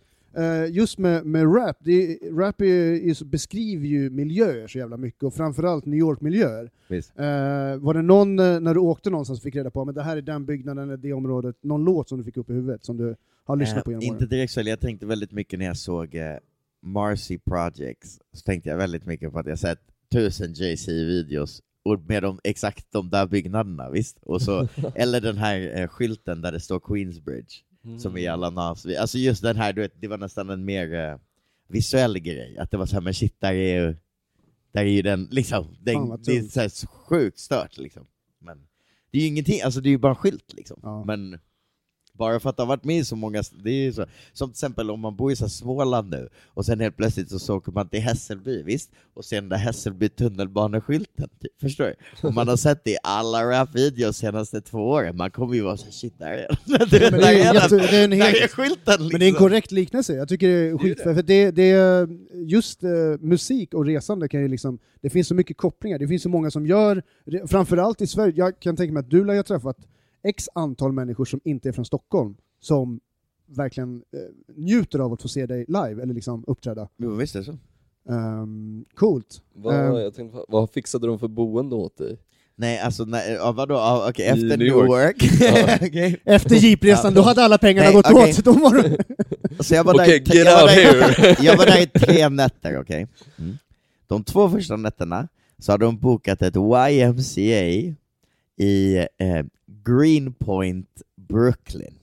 just 0.71 0.99
med, 0.99 1.27
med 1.27 1.57
rap, 1.57 1.77
det 1.81 2.19
rap 2.33 2.61
är, 2.61 2.65
är, 2.65 3.25
beskriver 3.25 3.87
ju 3.87 4.11
miljöer 4.11 4.67
så 4.67 4.79
jävla 4.79 4.97
mycket, 4.97 5.23
och 5.23 5.35
framförallt 5.35 5.85
New 5.85 5.99
York-miljöer. 5.99 6.71
Eh, 6.91 7.79
var 7.79 7.95
det 7.95 8.03
någon, 8.03 8.39
eh, 8.39 8.61
när 8.61 8.75
du 8.75 8.81
åkte 8.81 9.11
någonstans, 9.11 9.43
fick 9.43 9.57
reda 9.57 9.71
på 9.71 9.83
att 9.83 9.95
det 9.95 10.03
här 10.03 10.17
är 10.17 10.23
den 10.23 10.47
byggnaden 10.47 10.85
eller 10.85 10.97
det 10.97 11.13
området, 11.13 11.57
någon 11.61 11.85
låt 11.85 12.09
som 12.09 12.19
du 12.19 12.25
fick 12.25 12.37
upp 12.37 12.51
i 12.51 12.53
huvudet 12.53 12.85
som 12.85 12.97
du 12.97 13.17
har 13.45 13.57
lyssnat 13.57 13.85
på 13.85 13.91
Eh, 13.91 13.93
genom 13.93 14.03
inte 14.03 14.17
åren? 14.17 14.29
direkt 14.29 14.53
så, 14.53 14.61
jag 14.61 14.81
tänkte 14.81 15.07
väldigt 15.07 15.33
mycket 15.33 15.59
när 15.59 15.67
jag 15.67 15.77
såg 15.77 16.15
eh, 16.15 16.37
Marcy 16.83 17.39
Projects, 17.39 18.19
så 18.33 18.41
tänkte 18.41 18.69
jag 18.69 18.77
väldigt 18.77 19.07
mycket 19.07 19.33
på 19.33 19.39
att 19.39 19.47
jag 19.47 19.59
sett 19.59 19.81
tusen 20.13 20.53
JC-videos 20.53 21.63
och 21.83 22.01
med 22.09 22.23
de, 22.23 22.41
exakt 22.45 22.93
de 22.93 23.11
där 23.11 23.27
byggnaderna, 23.27 23.91
visst? 23.91 24.19
Och 24.23 24.43
så, 24.43 24.69
eller 24.95 25.21
den 25.21 25.37
här 25.37 25.81
eh, 25.81 25.89
skylten 25.89 26.43
där 26.43 26.53
det 26.53 26.61
står 26.61 26.81
Queensbridge, 26.81 27.55
som 27.99 28.17
är 28.17 28.21
i 28.21 28.27
alla 28.27 28.51
nas. 28.51 28.87
Alltså 28.87 29.19
just 29.19 29.43
den 29.43 29.57
här, 29.57 29.73
du 29.73 29.81
vet, 29.81 30.01
det 30.01 30.09
var 30.09 30.19
nästan 30.19 30.51
en 30.51 30.65
mer 30.65 30.95
eh, 30.95 31.19
visuell 31.69 32.19
grej, 32.19 32.59
att 32.59 32.71
det 32.71 32.77
var 32.77 32.87
så 32.87 32.95
här, 32.95 33.01
men 33.01 33.15
shit, 33.15 33.41
där 33.41 33.53
är 33.53 33.83
ju, 33.83 33.97
där 34.73 34.81
är 34.81 34.85
ju 34.85 35.03
den, 35.03 35.29
liksom, 35.31 35.77
den, 35.81 36.09
det 36.09 36.33
är 36.33 36.41
tungt. 36.41 36.53
så, 36.53 36.61
här, 36.61 36.69
så 36.69 36.87
sjukt 36.87 37.39
stört 37.39 37.79
liksom. 37.79 38.07
Men 38.39 38.67
det 39.11 39.19
är 39.19 39.23
ju 39.23 39.29
ingenting, 39.29 39.63
alltså 39.63 39.81
det 39.81 39.89
är 39.89 39.91
ju 39.91 39.99
bara 39.99 40.13
en 40.13 40.17
skylt 40.17 40.53
liksom. 40.53 40.81
Ja. 40.83 41.05
Men 41.05 41.39
bara 42.19 42.41
för 42.41 42.51
att 42.51 42.57
det 42.57 42.63
har 42.63 42.69
varit 42.69 42.85
med 42.85 42.99
i 42.99 43.05
så 43.05 43.17
många, 43.17 43.43
det 43.65 43.71
är 43.71 43.93
så, 43.93 44.07
som 44.33 44.49
till 44.49 44.55
exempel 44.55 44.91
om 44.91 45.01
man 45.01 45.17
bor 45.17 45.33
i 45.33 45.37
så 45.37 45.49
Småland 45.49 46.11
nu, 46.11 46.29
och 46.47 46.67
sen 46.67 46.81
helt 46.81 46.97
plötsligt 46.97 47.31
så, 47.31 47.39
så 47.39 47.57
åker 47.57 47.73
man 47.73 47.89
till 47.89 48.01
Hässelby, 48.01 48.63
visst? 48.63 48.91
Och 49.15 49.25
sen 49.25 49.49
där 49.49 49.57
Hässelby 49.57 50.09
tunnelbaneskylten, 50.09 51.29
typ, 51.41 51.61
förstår 51.61 51.85
du? 51.85 52.29
Och 52.29 52.35
man 52.35 52.49
har 52.49 52.57
sett 52.57 52.85
det 52.85 52.91
i 52.91 52.97
alla 53.03 53.45
rap-videos 53.45 54.17
senaste 54.17 54.61
två 54.61 54.79
åren, 54.79 55.17
man 55.17 55.31
kommer 55.31 55.55
ju 55.55 55.61
vara 55.63 55.77
så 55.77 55.91
shit, 55.91 56.19
där 56.19 56.31
är 56.31 56.37
den! 56.37 56.57
Där 56.79 56.87
det, 56.87 57.07
är 57.07 57.49
är 57.49 57.55
jätte, 57.55 57.77
den! 57.77 57.79
det 57.79 57.97
är 57.97 58.05
en 58.05 58.11
Där 58.11 58.17
helt 58.17 58.37
är 58.37 58.49
skylten 58.49 58.95
liksom! 58.95 59.09
Men 59.13 59.21
det 59.21 59.27
är 59.27 59.29
en 59.29 59.35
korrekt 59.35 59.71
liknelse, 59.71 60.15
jag 60.15 60.29
tycker 60.29 60.49
det 60.49 60.69
är 60.69 60.79
skit, 60.79 61.01
för 61.01 61.23
det, 61.23 61.51
det 61.51 61.71
är 61.71 62.09
just 62.35 62.83
eh, 62.83 62.91
musik 63.21 63.75
och 63.75 63.87
resande 63.87 64.29
kan 64.29 64.41
ju 64.41 64.49
liksom, 64.49 64.79
det 65.01 65.11
finns 65.11 65.29
så 65.29 65.35
mycket 65.35 65.57
kopplingar, 65.57 65.99
det 65.99 66.09
finns 66.09 66.23
så 66.23 66.29
många 66.29 66.51
som 66.51 66.67
gör, 66.67 67.03
framförallt 67.47 68.01
i 68.01 68.07
Sverige, 68.07 68.33
jag 68.37 68.61
kan 68.61 68.77
tänka 68.77 68.93
mig 68.93 69.01
att 69.01 69.11
du 69.11 69.25
lär 69.25 69.37
ha 69.37 69.43
träffat 69.43 69.77
x 70.25 70.49
antal 70.55 70.93
människor 70.93 71.25
som 71.25 71.41
inte 71.45 71.69
är 71.69 71.73
från 71.73 71.85
Stockholm, 71.85 72.37
som 72.61 73.01
verkligen 73.47 73.97
eh, 74.13 74.55
njuter 74.57 74.99
av 74.99 75.13
att 75.13 75.23
få 75.23 75.29
se 75.29 75.47
dig 75.47 75.65
live, 75.69 76.03
eller 76.03 76.15
liksom 76.15 76.45
uppträda. 76.47 76.89
Jo, 76.97 77.15
visst 77.15 77.35
är 77.35 77.39
det 77.39 77.45
så. 77.45 77.59
Um, 78.09 78.85
coolt. 78.95 79.43
Vad, 79.55 79.75
Eh, 79.75 80.03
jag 80.03 80.15
tänkte, 80.15 80.39
vad 80.49 80.71
fixade 80.71 81.07
de 81.07 81.19
för 81.19 81.29
boende 81.29 81.75
åt 81.75 81.97
dig? 81.99 82.19
Nej, 82.57 82.79
alltså 82.79 83.05
nej, 83.05 83.33
ja, 83.33 83.53
vadå, 83.53 83.75
ja, 83.75 84.13
I 84.17 84.23
efter 84.23 84.37
New 84.45 84.59
New 84.59 84.67
York. 84.69 84.91
York. 84.91 85.83
Okej. 85.83 86.21
Efter 86.25 86.57
jeepresan, 86.57 87.15
då 87.15 87.23
hade 87.23 87.43
alla 87.45 87.59
pengarna 87.59 87.87
Nej, 87.87 87.95
gått 87.95 88.11
okej. 88.11 88.31
åt. 88.31 88.37
Då 88.45 88.53
var 88.53 88.83
det... 88.83 89.05
Så 89.65 89.75
jag 89.75 89.85
var 89.85 89.95
Okej, 89.95 90.21
där, 90.21 90.37
jag 90.37 90.61
var 90.61 90.67
där, 90.67 91.37
jag 91.45 91.57
var 91.57 91.67
där 91.67 91.83
i 91.83 91.87
tre 91.87 92.29
nätter, 92.29 92.81
okej? 92.81 93.07
Mm. 93.39 93.59
De 94.07 94.25
två 94.25 94.49
första 94.49 94.77
nätterna 94.77 95.29
så 95.59 95.73
hade 95.73 95.85
de 95.85 95.99
bokat 95.99 96.43
ett 96.43 96.57
YMCA 96.57 97.95
i 98.57 98.97
eh, 98.97 99.45
Greenpoint, 99.85 101.03
Brooklyn. 101.17 101.99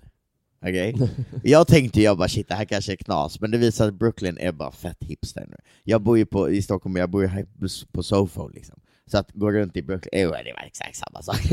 Okej? 0.62 0.96
Jag 1.44 1.68
tänkte 1.68 2.02
jag 2.02 2.18
bara 2.18 2.28
shit, 2.28 2.48
det 2.48 2.56
här 2.56 2.66
kanske 2.66 2.92
är 2.92 2.96
knas, 2.96 3.42
men 3.42 3.52
det 3.52 3.72
sig 3.72 3.88
att 3.88 3.94
Brooklyn 3.94 4.38
är 4.38 4.52
bara 4.52 4.72
fett 4.72 4.98
hipster 5.00 5.46
nu. 5.50 5.56
Jag 5.84 6.02
bor 6.02 6.18
ju 6.18 6.26
på, 6.26 6.50
i 6.50 6.62
Stockholm, 6.62 6.96
jag 6.96 7.10
bor 7.10 7.22
ju 7.22 7.28
här 7.28 7.46
på 7.92 8.04
Sofo 8.04 8.48
liksom. 8.48 8.80
Så 9.12 9.18
att 9.18 9.32
gå 9.32 9.52
runt 9.52 9.78
i 9.78 9.82
Brooklyn, 9.82 10.10
jo, 10.14 10.32
det 10.32 10.54
var 10.54 10.66
exakt 10.66 10.96
samma 10.96 11.22
sak. 11.22 11.42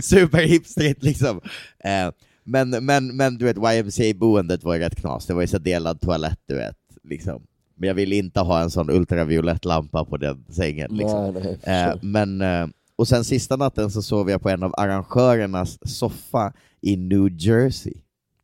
superhipstrigt 0.02 1.02
liksom. 1.02 1.40
Eh, 1.78 2.10
men, 2.44 2.70
men, 2.70 3.16
men 3.16 3.38
du 3.38 3.44
vet, 3.44 3.56
YMCA-boendet 3.56 4.64
var 4.64 4.74
ju 4.74 4.80
rätt 4.80 4.96
knas, 4.96 5.26
det 5.26 5.34
var 5.34 5.40
ju 5.40 5.46
så 5.46 5.58
delad 5.58 6.00
toalett 6.00 6.40
du 6.46 6.54
vet. 6.54 6.76
Liksom. 7.04 7.42
Men 7.78 7.86
jag 7.86 7.94
ville 7.94 8.16
inte 8.16 8.40
ha 8.40 8.62
en 8.62 8.70
sån 8.70 8.90
ultraviolett 8.90 9.64
lampa 9.64 10.04
på 10.04 10.16
den 10.16 10.44
sängen. 10.48 10.90
Liksom. 10.96 11.34
Nej, 11.34 11.58
nej, 11.64 11.76
Eh, 11.88 11.96
men, 12.02 12.40
eh, 12.40 12.66
och 12.96 13.08
sen 13.08 13.24
sista 13.24 13.56
natten 13.56 13.90
så 13.90 14.02
sov 14.02 14.30
jag 14.30 14.42
på 14.42 14.50
en 14.50 14.62
av 14.62 14.74
arrangörernas 14.76 15.78
soffa 15.98 16.52
i 16.80 16.96
New 16.96 17.28
Jersey. 17.38 17.94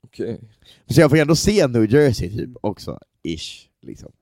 Okej. 0.05 0.41
Så 0.87 1.01
jag 1.01 1.11
får 1.11 1.17
ändå 1.19 1.37
se 1.37 1.67
New 1.67 1.93
Jersey 1.95 2.31
typ 2.37 2.51
också, 2.61 2.99
ish. 3.23 3.69
Liksom. 3.83 4.13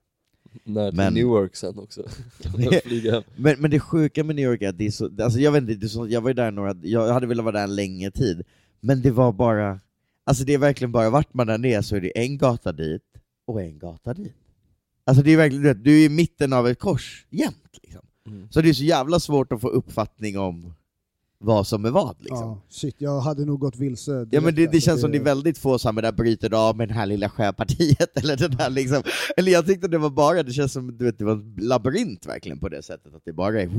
När 0.63 0.89
till 0.91 0.97
Men- 0.97 1.13
Newark 1.13 1.55
sen 1.55 1.79
också. 1.79 2.03
Men, 3.35 3.61
men 3.61 3.71
det 3.71 3.79
sjuka 3.79 4.23
med 4.23 4.35
New 4.35 4.45
York 4.45 4.61
är 4.61 4.69
att 4.69 4.77
det 4.77 4.85
är 4.85 4.91
så, 4.91 5.09
alltså 5.21 5.39
jag 5.39 5.51
vet 5.51 5.61
inte, 5.61 5.73
det 5.75 5.89
så, 5.89 6.07
jag 6.07 6.21
var 6.21 6.29
ju 6.29 6.33
där 6.33 6.51
några, 6.51 6.75
jag 6.83 7.13
hade 7.13 7.27
velat 7.27 7.45
vara 7.45 7.55
där 7.57 7.63
en 7.63 7.75
längre 7.75 8.11
tid, 8.11 8.43
men 8.79 9.01
det 9.01 9.11
var 9.11 9.31
bara, 9.31 9.79
alltså 10.23 10.43
det 10.43 10.53
är 10.53 10.57
verkligen 10.57 10.91
bara 10.91 11.09
vart 11.09 11.33
man 11.33 11.49
än 11.49 11.65
är 11.65 11.81
så 11.81 11.95
är 11.95 12.01
det 12.01 12.17
en 12.19 12.37
gata 12.37 12.71
dit 12.71 13.03
och 13.47 13.61
en 13.61 13.79
gata 13.79 14.13
dit. 14.13 14.35
Alltså 15.03 15.23
det 15.23 15.31
är 15.31 15.37
verkligen, 15.37 15.63
du 15.63 15.69
vet, 15.69 15.83
du 15.83 16.01
är 16.01 16.05
i 16.05 16.09
mitten 16.09 16.53
av 16.53 16.67
ett 16.67 16.79
kors 16.79 17.25
jämt 17.29 17.79
liksom. 17.83 18.01
Mm. 18.27 18.47
Så 18.51 18.61
det 18.61 18.69
är 18.69 18.73
så 18.73 18.83
jävla 18.83 19.19
svårt 19.19 19.51
att 19.51 19.61
få 19.61 19.67
uppfattning 19.67 20.39
om 20.39 20.73
vad 21.37 21.67
som 21.67 21.85
är 21.85 21.89
vad 21.89 22.15
liksom. 22.19 22.37
Ja, 22.37 22.61
shit, 22.69 22.95
jag 22.97 23.19
hade 23.19 23.45
nog 23.45 23.59
gått 23.59 23.75
vilse. 23.75 24.27
Ja 24.31 24.41
men 24.41 24.55
det, 24.55 24.61
det 24.61 24.67
alltså. 24.67 24.79
känns 24.79 25.01
som 25.01 25.11
det 25.11 25.17
är 25.17 25.23
väldigt 25.23 25.57
få 25.57 25.79
som 25.79 25.95
där 25.95 26.11
bryter 26.11 26.53
av 26.53 26.77
med 26.77 26.87
det 26.87 26.93
här 26.93 27.05
lilla 27.05 27.29
sjöpartiet, 27.29 28.17
eller 28.23 28.37
den 28.37 28.53
här 28.53 28.69
liksom, 28.69 29.03
eller 29.37 29.51
jag 29.51 29.65
tyckte 29.65 29.87
det 29.87 29.97
var 29.97 30.09
bara, 30.09 30.43
det 30.43 30.53
känns 30.53 30.73
som 30.73 30.97
du 30.97 31.05
vet, 31.05 31.17
det 31.17 31.25
var 31.25 31.33
en 31.33 31.57
labyrint 31.61 32.25
verkligen 32.25 32.59
på 32.59 32.69
det 32.69 32.81
sättet, 32.81 33.15
att 33.15 33.25
det 33.25 33.33
bara 33.33 33.61
är 33.61 33.69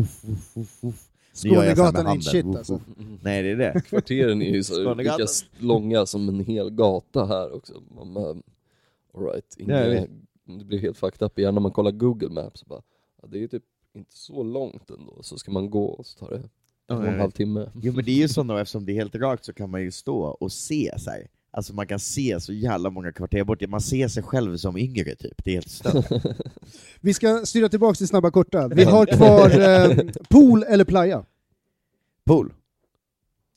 Skånegatan 1.35 2.07
är 2.07 2.15
inte 2.15 2.31
shit 2.31 2.45
Woof, 2.45 2.57
alltså. 2.57 2.81
Nej 3.23 3.43
det 3.43 3.51
är 3.51 3.57
det. 3.57 3.81
Kvarteren 3.89 4.43
är 4.43 4.51
ju 4.51 4.63
så 4.63 4.95
lika 4.95 5.17
långa 5.59 6.07
som 6.07 6.29
en 6.29 6.41
hel 6.41 6.71
gata 6.71 7.27
här 7.27 7.55
också. 7.55 7.73
Man, 7.97 8.13
man, 8.13 8.43
all 9.15 9.25
right. 9.25 9.57
Ja, 9.57 9.79
jag 9.79 9.97
Inga, 9.97 10.07
det 10.59 10.65
blir 10.65 10.79
helt 10.79 10.99
fucked 10.99 11.27
up 11.27 11.39
igen 11.39 11.55
när 11.55 11.61
man 11.61 11.71
kollar 11.71 11.91
Google 11.91 12.29
Maps. 12.29 12.67
Bara, 12.67 12.83
ja, 13.23 13.29
det 13.29 13.43
är 13.43 13.49
typ 13.49 13.65
inte 13.95 14.17
så 14.17 14.43
långt 14.43 14.91
ändå, 14.91 15.23
så 15.23 15.39
ska 15.39 15.51
man 15.51 15.71
gå 15.71 15.85
och 15.85 16.07
så 16.07 16.19
tar 16.19 16.31
det 16.31 16.43
en 16.87 16.99
och 16.99 17.07
en 17.07 17.21
halv 17.21 17.31
timme. 17.31 17.71
Jo 17.83 17.93
men 17.93 18.05
det 18.05 18.11
är 18.11 18.17
ju 18.17 18.29
så 18.29 18.43
då, 18.43 18.57
eftersom 18.57 18.85
det 18.85 18.93
är 18.93 18.95
helt 18.95 19.15
rakt 19.15 19.45
så 19.45 19.53
kan 19.53 19.71
man 19.71 19.83
ju 19.83 19.91
stå 19.91 20.21
och 20.21 20.53
se 20.53 20.95
så 20.99 21.11
här. 21.11 21.29
Alltså 21.51 21.75
man 21.75 21.87
kan 21.87 21.99
se 21.99 22.41
så 22.41 22.53
jävla 22.53 22.91
många 22.91 23.13
kvarter 23.13 23.45
bort, 23.45 23.69
man 23.69 23.81
ser 23.81 24.09
sig 24.09 24.23
själv 24.23 24.57
som 24.57 24.77
yngre 24.77 25.15
typ, 25.15 25.45
det 25.45 25.51
är 25.51 25.55
helt 25.55 25.71
stört. 25.71 26.25
Vi 27.01 27.15
ska 27.15 27.47
styra 27.47 27.69
tillbaka 27.69 27.95
till 27.95 28.09
snabba 28.09 28.31
korta. 28.31 28.69
Vi 28.69 28.85
har 28.85 29.07
kvar 29.07 29.61
eh, 29.61 29.97
pool 30.29 30.63
eller 30.63 30.85
playa. 30.85 31.25
Pool. 32.25 32.53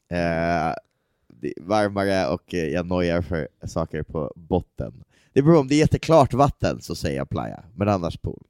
Eh, 0.09 0.75
det 1.27 1.53
är 1.57 1.61
varmare 1.61 2.27
och 2.27 2.53
eh, 2.53 2.65
jag 2.65 2.85
nojar 2.85 3.21
för 3.21 3.47
saker 3.67 4.03
på 4.03 4.33
botten. 4.35 5.03
Det 5.35 5.41
beror 5.41 5.59
om 5.59 5.67
det 5.67 5.75
är 5.75 5.79
jätteklart 5.79 6.33
vatten 6.33 6.81
så 6.81 6.95
säger 6.95 7.17
jag 7.17 7.29
playa, 7.29 7.63
men 7.73 7.89
annars 7.89 8.17
pool. 8.17 8.43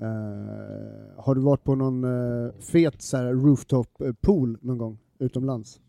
Eh, 0.00 1.24
har 1.24 1.34
du 1.34 1.40
varit 1.40 1.64
på 1.64 1.74
någon 1.74 2.04
eh, 2.04 2.52
fet 2.60 3.02
så 3.02 3.16
här, 3.16 3.32
rooftop 3.32 4.00
eh, 4.00 4.12
pool 4.12 4.58
någon 4.60 4.78
gång 4.78 4.98
utomlands? 5.18 5.80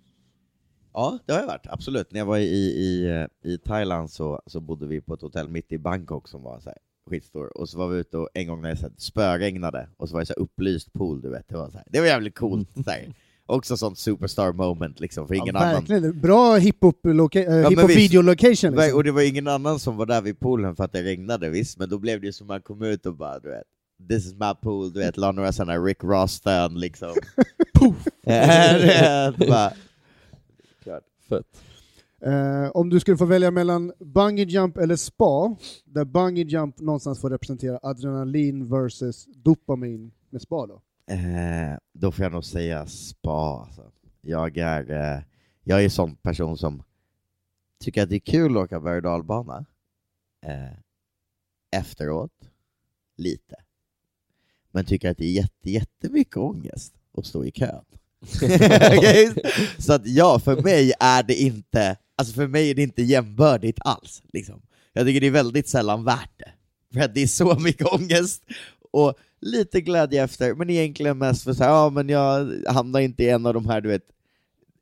Ja, 0.93 1.19
det 1.25 1.33
har 1.33 1.39
jag 1.39 1.47
varit, 1.47 1.67
absolut. 1.69 2.11
När 2.11 2.19
jag 2.19 2.25
var 2.25 2.37
i, 2.37 2.43
i, 2.43 3.27
i 3.43 3.57
Thailand 3.57 4.09
så, 4.09 4.41
så 4.45 4.59
bodde 4.59 4.87
vi 4.87 5.01
på 5.01 5.13
ett 5.13 5.21
hotell 5.21 5.49
mitt 5.49 5.71
i 5.71 5.77
Bangkok 5.77 6.27
som 6.27 6.43
var 6.43 6.59
så 6.59 6.69
här 6.69 6.77
skitstor, 7.09 7.57
och 7.57 7.69
så 7.69 7.77
var 7.77 7.87
vi 7.87 7.99
ute 7.99 8.17
och 8.17 8.29
en 8.33 8.47
gång 8.47 8.61
när 8.61 8.69
det 8.69 8.91
spöregnade, 8.97 9.89
och 9.97 10.09
så 10.09 10.13
var 10.13 10.19
det 10.19 10.25
så 10.25 10.33
här 10.37 10.43
upplyst 10.43 10.93
pool, 10.93 11.21
du 11.21 11.29
vet. 11.29 11.47
Det 11.47 11.57
var, 11.57 11.69
så 11.69 11.77
här, 11.77 11.87
det 11.89 11.99
var 11.99 12.07
jävligt 12.07 12.35
coolt. 12.35 12.69
Så. 12.73 12.91
Också 13.49 13.77
sånt 13.77 13.97
superstar 13.97 14.53
moment 14.53 14.99
liksom, 14.99 15.27
för 15.27 15.35
ingen 15.35 15.55
ja, 15.55 15.65
annan 15.65 16.19
bra 16.21 16.55
hiphop 16.55 17.05
loca- 17.05 17.39
eh, 17.43 17.49
men 17.61 17.69
hiphop 17.69 17.89
visst. 17.89 17.99
video 17.99 18.21
location. 18.21 18.73
Nej, 18.73 18.83
Liksom. 18.85 18.97
Och 18.97 19.03
det 19.03 19.11
var 19.11 19.21
ingen 19.21 19.47
annan 19.47 19.79
som 19.79 19.97
var 19.97 20.05
där 20.05 20.21
vid 20.21 20.39
poolen 20.39 20.75
för 20.75 20.83
att 20.83 20.91
det 20.91 21.03
regnade 21.03 21.49
visst, 21.49 21.77
men 21.77 21.89
då 21.89 21.99
blev 21.99 22.21
det 22.21 22.25
ju 22.27 22.33
som 22.33 22.47
man 22.47 22.61
kom 22.61 22.81
ut 22.81 23.05
och 23.05 23.15
bara 23.15 23.39
du 23.39 23.49
vet 23.49 23.63
This 24.09 24.25
is 24.25 24.33
my 24.33 24.53
pool, 24.61 24.93
du 24.93 24.99
vet, 24.99 25.17
la 25.17 25.31
några 25.31 25.51
sådana 25.51 25.77
Rick 25.77 26.03
Ross-stön 26.03 26.79
liksom. 26.79 27.13
Poof! 27.79 27.95
bara, 29.49 29.71
Fett. 31.29 31.61
Eh, 32.21 32.69
om 32.73 32.89
du 32.89 32.99
skulle 32.99 33.17
få 33.17 33.25
välja 33.25 33.51
mellan 33.51 33.93
bungee 33.99 34.45
jump 34.45 34.77
eller 34.77 34.95
spa, 34.95 35.55
där 35.85 36.05
bungee 36.05 36.43
jump 36.45 36.79
någonstans 36.79 37.21
får 37.21 37.29
representera 37.29 37.79
adrenalin 37.81 38.69
versus 38.69 39.25
dopamin 39.43 40.11
med 40.29 40.41
spa 40.41 40.67
då? 40.67 40.81
Eh, 41.07 41.77
då 41.93 42.11
får 42.11 42.23
jag 42.23 42.31
nog 42.31 42.45
säga 42.45 42.87
spa. 42.87 43.65
Alltså. 43.65 43.91
Jag 44.21 44.57
är 44.57 44.91
eh, 44.91 45.21
jag 45.63 45.79
är 45.79 45.83
en 45.83 45.89
sån 45.89 46.15
person 46.15 46.57
som 46.57 46.83
tycker 47.83 48.03
att 48.03 48.09
det 48.09 48.15
är 48.15 48.19
kul 48.19 48.57
att 48.57 48.63
åka 48.63 48.79
berg 48.79 48.97
och 48.97 49.03
dalbana. 49.03 49.65
Eh, 50.45 50.77
efteråt, 51.71 52.49
lite. 53.17 53.55
Men 54.71 54.85
tycker 54.85 55.11
att 55.11 55.17
det 55.17 55.25
är 55.25 55.31
jätte, 55.31 55.71
jättemycket 55.71 56.37
ångest 56.37 56.93
att 57.17 57.25
stå 57.25 57.45
i 57.45 57.51
kön. 57.51 57.85
Okej? 58.97 59.33
Så 59.77 59.93
att 59.93 60.07
ja, 60.07 60.39
för 60.39 60.61
mig 60.61 60.93
är 60.99 61.23
det 61.23 61.35
inte, 61.35 61.97
alltså 62.15 62.33
för 62.33 62.47
mig 62.47 62.69
är 62.69 62.75
det 62.75 62.83
inte 62.83 63.03
jämbördigt 63.03 63.79
alls. 63.81 64.23
Liksom. 64.33 64.61
Jag 64.93 65.05
tycker 65.05 65.21
det 65.21 65.27
är 65.27 65.31
väldigt 65.31 65.67
sällan 65.67 66.03
värt 66.03 66.31
det. 66.37 66.51
För 66.93 66.99
att 66.99 67.13
det 67.15 67.21
är 67.21 67.27
så 67.27 67.59
mycket 67.59 67.87
ångest, 67.87 68.43
och 68.91 69.17
lite 69.41 69.81
glädje 69.81 70.23
efter, 70.23 70.53
men 70.53 70.69
egentligen 70.69 71.17
mest 71.17 71.43
för 71.43 71.53
så 71.53 71.63
här, 71.63 71.71
ja 71.71 71.89
men 71.89 72.09
jag 72.09 72.51
hamnar 72.67 72.99
inte 72.99 73.23
i 73.23 73.29
en 73.29 73.45
av 73.45 73.53
de 73.53 73.69
här, 73.69 73.81
du 73.81 73.89
vet, 73.89 74.03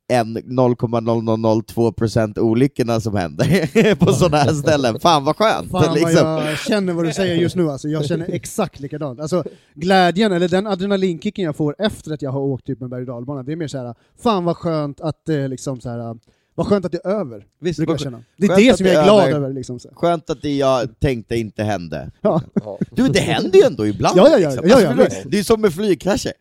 en 0.08 0.38
0,0002% 0.38 2.38
olyckorna 2.38 3.00
som 3.00 3.16
händer 3.16 3.94
på 3.94 4.12
sådana 4.12 4.36
här 4.36 4.52
ställen. 4.52 5.00
Fan 5.00 5.24
vad 5.24 5.36
skönt! 5.36 5.70
Fan 5.70 5.82
vad 5.82 5.94
liksom. 5.94 6.26
jag 6.26 6.58
känner 6.58 6.92
vad 6.92 7.04
du 7.04 7.12
säger 7.12 7.34
just 7.34 7.56
nu 7.56 7.70
alltså. 7.70 7.88
jag 7.88 8.06
känner 8.06 8.30
exakt 8.30 8.80
likadant. 8.80 9.20
Alltså, 9.20 9.44
glädjen, 9.74 10.32
eller 10.32 10.48
den 10.48 10.66
adrenalinkicken 10.66 11.44
jag 11.44 11.56
får 11.56 11.76
efter 11.78 12.12
att 12.12 12.22
jag 12.22 12.30
har 12.30 12.40
åkt 12.40 12.66
typ 12.66 12.82
en 12.82 12.88
berg 12.88 13.00
och 13.00 13.06
dalbana, 13.06 13.42
det 13.42 13.52
är 13.52 13.56
mer 13.56 13.68
såhär, 13.68 13.94
fan 14.22 14.44
vad 14.44 14.56
skönt 14.56 15.00
att 15.00 15.24
det 15.24 15.48
liksom 15.48 15.80
så 15.80 15.90
här. 15.90 16.16
Vad 16.56 16.66
skönt 16.66 16.84
att 16.84 16.92
det 16.92 17.00
är 17.04 17.10
över, 17.10 17.46
Visst, 17.60 17.76
brukar 17.78 17.92
jag 17.92 18.00
känna. 18.00 18.22
Det 18.36 18.46
är 18.46 18.56
det 18.56 18.76
som 18.76 18.86
jag 18.86 18.94
är 18.94 19.04
glad 19.04 19.20
över. 19.28 19.36
över. 19.36 19.52
Liksom, 19.52 19.78
så. 19.80 19.88
Skönt 19.94 20.30
att 20.30 20.42
det 20.42 20.56
jag 20.56 21.00
tänkte 21.00 21.36
inte 21.36 21.62
hände. 21.62 22.10
Ja. 22.20 22.42
Ja. 22.54 22.78
Du, 22.90 23.08
det 23.08 23.20
händer 23.20 23.58
ju 23.58 23.64
ändå 23.64 23.86
ibland. 23.86 24.18
Ja, 24.18 24.28
ja, 24.28 24.38
ja, 24.38 24.48
liksom. 24.50 24.68
ja, 24.68 24.80
ja, 24.80 24.88
Alltså, 24.88 25.04
visst. 25.04 25.30
det 25.30 25.38
är 25.38 25.42
som 25.42 25.60
med 25.60 25.72
flygkrascher. 25.74 26.32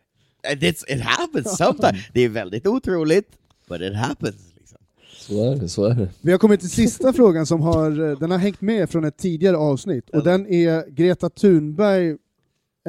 It's, 0.47 0.83
it 0.87 1.01
happens 1.01 1.57
sometimes. 1.57 1.99
Det 2.13 2.21
är 2.21 2.29
väldigt 2.29 2.67
otroligt, 2.67 3.27
but 3.69 3.81
it 3.81 3.95
happens. 3.95 4.35
Liksom. 4.57 4.77
Så 5.17 5.51
är 5.51 5.55
det, 5.55 5.69
så 5.69 5.85
är 5.85 5.93
det. 5.95 6.09
Vi 6.21 6.31
har 6.31 6.39
kommit 6.39 6.59
till 6.59 6.69
sista 6.69 7.13
frågan 7.13 7.45
som 7.45 7.61
har, 7.61 8.09
eh, 8.11 8.19
den 8.19 8.31
har 8.31 8.37
hängt 8.37 8.61
med 8.61 8.89
från 8.89 9.03
ett 9.05 9.17
tidigare 9.17 9.57
avsnitt, 9.57 10.09
och 10.09 10.23
den 10.23 10.47
är 10.47 10.89
Greta 10.89 11.29
Thunberg 11.29 12.15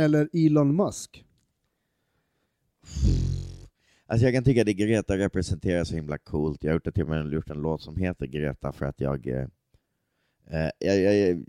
eller 0.00 0.28
Elon 0.32 0.76
Musk? 0.76 1.22
Alltså 4.06 4.26
jag 4.26 4.34
kan 4.34 4.44
tycka 4.44 4.60
att 4.60 4.66
det 4.66 4.74
Greta 4.74 5.18
representerar 5.18 5.84
så 5.84 5.94
himla 5.94 6.18
coolt. 6.18 6.64
Jag 6.64 6.70
har 6.70 6.74
gjort, 6.74 6.94
till 6.94 7.02
och 7.02 7.08
med 7.08 7.32
gjort 7.32 7.50
en 7.50 7.62
låt 7.62 7.82
som 7.82 7.96
heter 7.96 8.26
Greta 8.26 8.72
för 8.72 8.86
att 8.86 9.00
jag... 9.00 9.26
Eh, 9.26 9.46
eh, 10.50 10.70
jag, 10.78 11.00
jag, 11.00 11.44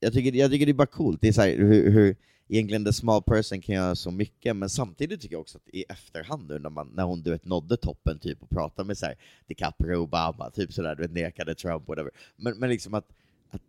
jag, 0.00 0.12
tycker, 0.12 0.32
jag 0.32 0.50
tycker 0.50 0.66
det 0.66 0.72
är 0.72 0.74
bara 0.74 0.86
coolt. 0.86 1.20
Det 1.20 1.28
är 1.28 1.32
så 1.32 1.42
här, 1.42 1.56
hur, 1.56 1.90
hur 1.90 2.16
egentligen 2.48 2.84
the 2.84 2.92
small 2.92 3.22
person 3.22 3.60
kan 3.60 3.74
göra 3.74 3.94
så 3.94 4.10
mycket, 4.10 4.56
men 4.56 4.68
samtidigt 4.68 5.20
tycker 5.20 5.34
jag 5.34 5.40
också 5.40 5.58
att 5.58 5.68
i 5.68 5.84
efterhand 5.88 6.48
nu 6.48 6.58
när, 6.58 6.70
man, 6.70 6.88
när 6.94 7.04
hon 7.04 7.22
du 7.22 7.30
vet, 7.30 7.44
nådde 7.44 7.76
toppen 7.76 8.18
typ 8.18 8.42
och 8.42 8.50
pratade 8.50 8.86
med 8.86 8.98
så 8.98 9.06
här, 9.06 9.14
DiCaprio, 9.46 9.96
Obama, 9.96 10.50
typ 10.50 10.72
sådär, 10.72 10.94
du 10.94 11.02
vet, 11.02 11.12
nekade 11.12 11.54
Trump, 11.54 11.88
whatever. 11.88 12.10
Men, 12.36 12.58
men 12.58 12.70
liksom 12.70 12.94
att, 12.94 13.08
att 13.50 13.62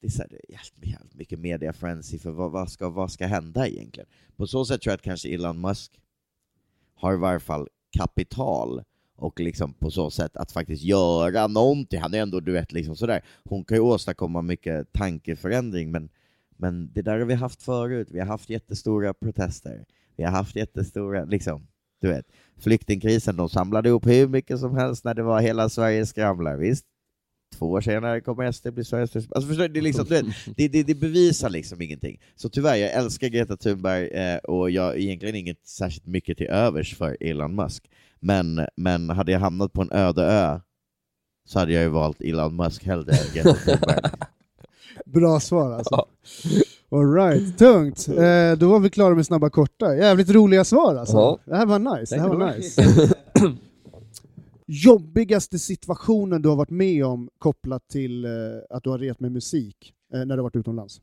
det 0.00 0.06
är, 0.06 0.10
så 0.10 0.22
här, 0.22 0.28
det 0.30 0.36
är 0.36 0.90
jävligt 0.90 1.14
mycket 1.14 1.38
media 1.38 1.72
frenzy 1.72 2.18
för 2.18 2.30
vad, 2.30 2.50
vad, 2.50 2.70
ska, 2.70 2.88
vad 2.88 3.12
ska 3.12 3.26
hända 3.26 3.68
egentligen? 3.68 4.08
På 4.36 4.46
så 4.46 4.64
sätt 4.64 4.80
tror 4.80 4.90
jag 4.90 4.96
att 4.96 5.02
kanske 5.02 5.34
Elon 5.34 5.60
Musk 5.60 6.00
har 7.04 7.14
i 7.14 7.16
varje 7.16 7.40
fall 7.40 7.68
kapital 7.96 8.82
och 9.16 9.40
liksom 9.40 9.74
på 9.74 9.90
så 9.90 10.10
sätt 10.10 10.36
att 10.36 10.52
faktiskt 10.52 10.82
göra 10.82 11.46
någonting. 11.46 12.00
Han 12.00 12.14
är 12.14 12.22
ändå, 12.22 12.40
du 12.40 12.52
vet, 12.52 12.72
liksom 12.72 12.96
sådär. 12.96 13.24
Hon 13.44 13.64
kan 13.64 13.76
ju 13.76 13.80
åstadkomma 13.80 14.42
mycket 14.42 14.92
tankeförändring, 14.92 15.90
men, 15.90 16.08
men 16.56 16.92
det 16.92 17.02
där 17.02 17.18
har 17.18 17.26
vi 17.26 17.34
haft 17.34 17.62
förut. 17.62 18.08
Vi 18.10 18.18
har 18.18 18.26
haft 18.26 18.50
jättestora 18.50 19.14
protester. 19.14 19.84
Vi 20.16 20.24
har 20.24 20.30
haft 20.30 20.56
jättestora, 20.56 21.24
liksom, 21.24 21.66
du 22.00 22.08
vet, 22.08 22.26
flyktingkrisen, 22.58 23.36
de 23.36 23.48
samlade 23.48 23.88
ihop 23.88 24.06
hur 24.06 24.28
mycket 24.28 24.58
som 24.58 24.76
helst 24.76 25.04
när 25.04 25.14
det 25.14 25.22
var 25.22 25.40
hela 25.40 25.68
Sverige 25.68 26.06
skramlar, 26.06 26.56
visst? 26.56 26.86
Två 27.58 27.70
år 27.70 27.80
senare 27.80 28.20
kommer 28.20 28.52
SD 28.52 28.68
bli 28.68 28.84
Sveriges. 28.84 29.16
Alltså 29.16 29.48
förstår 29.48 29.62
du, 29.62 29.68
det, 29.68 29.80
är 29.80 29.82
liksom, 29.82 30.04
du 30.04 30.14
vet, 30.14 30.26
det, 30.56 30.68
det, 30.68 30.82
det 30.82 30.94
bevisar 30.94 31.50
liksom 31.50 31.82
ingenting. 31.82 32.20
Så 32.36 32.48
tyvärr, 32.48 32.76
jag 32.76 32.92
älskar 32.92 33.28
Greta 33.28 33.56
Thunberg 33.56 34.08
eh, 34.08 34.36
och 34.36 34.70
jag 34.70 34.82
har 34.82 34.94
egentligen 34.94 35.34
inget 35.34 35.66
särskilt 35.66 36.06
mycket 36.06 36.38
till 36.38 36.46
övers 36.46 36.96
för 36.96 37.16
Elon 37.20 37.54
Musk. 37.56 37.90
Men, 38.20 38.66
men 38.76 39.10
hade 39.10 39.32
jag 39.32 39.40
hamnat 39.40 39.72
på 39.72 39.82
en 39.82 39.92
öde 39.92 40.22
ö 40.22 40.60
så 41.46 41.58
hade 41.58 41.72
jag 41.72 41.82
ju 41.82 41.88
valt 41.88 42.20
Elon 42.20 42.56
Musk 42.56 42.84
hellre 42.84 43.12
än 43.12 43.34
Greta 43.34 43.54
Thunberg. 43.64 44.00
Bra 45.06 45.40
svar 45.40 45.72
alltså. 45.72 46.06
Alright, 46.90 47.58
tungt. 47.58 48.08
Eh, 48.08 48.58
då 48.58 48.68
var 48.68 48.80
vi 48.80 48.90
klara 48.90 49.14
med 49.14 49.26
snabba 49.26 49.50
korta. 49.50 49.96
Jävligt 49.96 50.30
roliga 50.30 50.64
svar 50.64 50.96
alltså. 50.96 51.16
Ja. 51.16 51.38
Det 51.44 51.56
här 51.56 51.66
var 51.66 51.78
nice. 51.78 52.14
Det 52.14 52.20
här 52.20 52.28
var 52.28 52.56
nice. 52.56 52.82
Jobbigaste 54.66 55.58
situationen 55.58 56.42
du 56.42 56.48
har 56.48 56.56
varit 56.56 56.70
med 56.70 57.04
om 57.04 57.30
kopplat 57.38 57.88
till 57.88 58.24
eh, 58.24 58.30
att 58.70 58.84
du 58.84 58.90
har 58.90 58.98
ret 58.98 59.20
med 59.20 59.32
musik 59.32 59.94
eh, 60.12 60.18
när 60.18 60.26
du 60.26 60.34
har 60.34 60.42
varit 60.42 60.56
utomlands? 60.56 61.00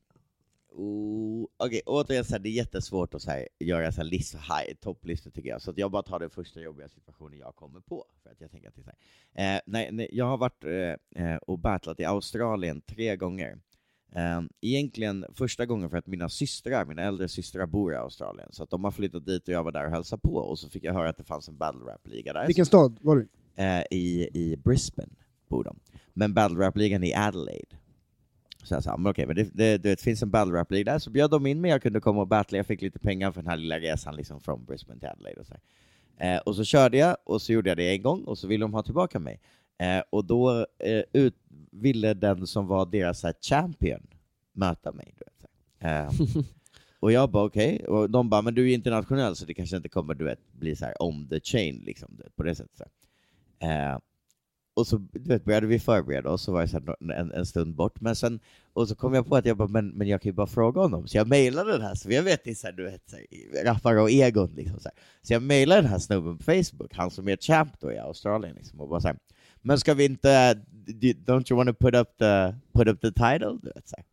Oh, 0.74 1.46
Okej, 1.58 1.82
återigen, 1.86 2.26
så 2.26 2.34
här, 2.34 2.40
det 2.40 2.50
är 2.50 2.52
jättesvårt 2.52 3.14
att 3.14 3.22
så 3.22 3.32
här, 3.32 3.48
göra 3.60 3.92
så 3.92 4.02
här 4.02 4.10
list, 4.10 4.36
high, 4.36 4.76
topplistor 4.82 5.32
tycker 5.32 5.50
jag, 5.50 5.62
så 5.62 5.74
jag 5.76 5.92
bara 5.92 6.04
tar 6.04 6.20
den 6.20 6.30
första 6.30 6.60
jobbiga 6.60 6.90
situationen 6.90 7.40
jag 7.40 7.56
kommer 7.56 7.80
på. 7.80 8.06
För 8.24 8.30
att 8.30 8.42
jag 8.42 8.52
tänker 8.52 8.68
att 8.68 8.76
det 8.76 8.82
är. 9.34 9.56
Eh, 9.56 9.62
nej, 9.66 9.90
nej, 9.92 10.10
jag 10.12 10.26
har 10.26 10.38
varit 10.38 10.64
eh, 10.64 11.26
eh, 11.26 11.38
och 11.38 11.60
battlat 11.60 12.00
i 12.00 12.06
Australien 12.06 12.82
tre 12.82 13.16
gånger. 13.16 13.60
Eh, 14.16 14.42
egentligen 14.62 15.26
första 15.34 15.66
gången 15.66 15.90
för 15.90 15.98
att 15.98 16.08
mina 16.08 16.30
systrar, 16.30 16.86
mina 16.86 17.02
äldre 17.02 17.28
systrar 17.28 17.66
bor 17.66 17.94
i 17.94 17.96
Australien, 17.96 18.50
så 18.52 18.64
att 18.64 18.70
de 18.70 18.84
har 18.84 18.92
flyttat 18.92 19.26
dit 19.26 19.48
och 19.48 19.54
jag 19.54 19.64
var 19.64 19.72
där 19.72 19.86
och 19.86 19.92
hälsade 19.92 20.22
på, 20.22 20.36
och 20.36 20.60
så 20.60 20.70
fick 20.70 20.84
jag 20.84 20.94
höra 20.94 21.10
att 21.10 21.18
det 21.18 21.24
fanns 21.24 21.48
en 21.50 21.58
battle 21.58 21.92
rap-liga 21.92 22.34
där. 22.34 22.48
Vilken 22.48 22.66
stad 22.66 22.98
var 23.02 23.16
du? 23.16 23.28
Eh, 23.62 23.84
i, 23.92 24.30
i 24.34 24.58
Brisbane 24.58 25.12
bor 25.50 25.64
de. 25.64 25.80
Men 26.14 26.34
battle 26.34 26.60
rap-ligan 26.60 27.04
i 27.04 27.14
Adelaide. 27.14 27.78
Så 28.64 28.74
jag 28.74 28.84
sa, 28.84 28.98
men 28.98 29.12
okej, 29.12 29.26
men 29.26 29.36
det, 29.36 29.50
det, 29.54 29.78
det 29.78 30.02
finns 30.02 30.24
en 30.24 30.30
battle 30.30 30.54
rap-liga 30.54 30.92
där, 30.92 31.00
så 31.00 31.10
bjöd 31.10 31.32
de 31.32 31.48
in 31.48 31.62
mig, 31.62 31.72
jag 31.72 31.82
kunde 31.82 32.00
komma 32.00 32.22
och 32.22 32.28
battla, 32.28 32.58
jag 32.58 32.66
fick 32.68 32.82
lite 32.82 33.00
pengar 33.00 33.32
för 33.32 33.42
den 33.42 33.50
här 33.50 33.58
lilla 33.58 33.80
resan 33.80 34.16
liksom 34.16 34.42
från 34.42 34.66
Brisbane 34.66 35.00
till 35.00 35.10
Adelaide 35.10 35.40
och 35.40 35.48
så 35.48 35.56
eh, 36.18 36.38
Och 36.38 36.56
så 36.56 36.64
körde 36.64 36.98
jag, 36.98 37.18
och 37.24 37.42
så 37.42 37.54
gjorde 37.54 37.70
jag 37.70 37.78
det 37.78 37.96
en 37.96 38.02
gång, 38.02 38.24
och 38.24 38.38
så 38.38 38.48
ville 38.48 38.64
de 38.64 38.74
ha 38.74 38.84
tillbaka 38.84 39.20
mig. 39.20 39.40
Eh, 39.78 40.04
och 40.10 40.26
då 40.26 40.66
eh, 40.80 41.04
ut, 41.14 41.36
ville 41.72 42.14
den 42.14 42.48
som 42.48 42.68
var 42.68 42.86
deras 42.86 43.24
här, 43.24 43.34
champion 43.42 44.08
möta 44.54 44.92
mig. 44.92 45.16
Du 45.18 45.26
vet, 45.26 45.42
så 45.42 45.48
här. 45.80 46.06
Eh, 46.06 46.12
och 47.00 47.12
jag 47.12 47.32
bara 47.32 47.46
okej, 47.46 47.86
och 47.88 48.10
de 48.10 48.30
bara 48.30 48.42
men 48.42 48.56
du 48.56 48.70
är 48.70 48.74
internationell 48.74 49.36
så 49.36 49.46
det 49.46 49.54
kanske 49.54 49.78
inte 49.78 49.90
kommer 49.90 50.14
du 50.14 50.26
vet, 50.26 50.54
bli 50.54 50.76
så 50.76 50.86
här 50.86 50.96
on 51.00 51.28
the 51.30 51.40
chain 51.40 51.84
liksom, 51.86 52.22
på 52.36 52.44
det 52.44 52.56
sättet. 52.56 52.92
Eh, 53.62 53.98
och 54.74 54.88
så 54.88 54.98
du 54.98 55.30
vet, 55.30 55.46
började 55.46 55.68
vi 55.68 55.80
förbereda 55.80 56.30
oss, 56.30 56.42
så 56.42 56.52
var 56.52 56.62
det 56.62 56.68
så 56.68 56.80
här, 56.80 57.12
en, 57.14 57.32
en 57.32 57.46
stund 57.46 57.76
bort, 57.76 58.02
men 58.02 58.16
sen, 58.16 58.40
och 58.74 58.88
så 58.88 58.96
kom 58.96 59.14
jag 59.14 59.28
på 59.28 59.36
att 59.36 59.46
jag 59.46 59.58
bara, 59.58 59.68
men, 59.68 59.90
men 59.90 60.08
jag 60.08 60.22
kan 60.22 60.30
ju 60.30 60.34
bara 60.34 60.48
fråga 60.48 60.82
honom, 60.82 61.08
så 61.08 61.18
jag 61.18 61.28
mejlade 61.28 61.72
den 61.72 61.82
här, 61.82 61.96
så 61.96 62.12
jag 62.12 62.24
vet, 62.24 62.44
det 62.44 62.50
är 62.52 62.56
så 62.56 62.68
här, 62.68 62.74
du 62.74 62.84
vet, 62.84 63.10
så 63.10 63.90
här, 63.90 63.98
och 63.98 64.12
egon 64.12 64.54
liksom, 64.56 64.80
så, 64.80 64.90
här. 64.90 65.04
så 65.22 65.34
jag 65.34 65.44
mejlade 65.44 65.82
den 65.82 65.92
här 65.92 66.00
snubben 66.00 66.38
på 66.38 66.44
Facebook, 66.44 66.94
han 66.94 67.12
som 67.12 67.30
är 67.30 67.38
champ 67.38 67.80
då 67.80 67.92
i 67.92 67.98
Australien, 67.98 68.56
liksom, 68.56 68.82
och 68.82 68.90
bara 68.90 69.02
så 69.02 69.08
här, 69.08 69.18
men 69.62 69.80
ska 69.80 69.94
vi 69.94 70.06
inte, 70.06 70.32
eh, 70.32 70.56
don't 71.26 71.52
you 71.52 71.58
want 71.58 71.70
to 71.70 71.86
put 71.86 71.96
up 71.96 72.18
the, 72.18 72.56
put 72.74 72.88
up 72.88 73.02
the 73.02 73.12
title? 73.12 73.60
Du 73.62 73.72
vet, 73.76 73.88
så 73.88 73.96
här. 73.98 74.06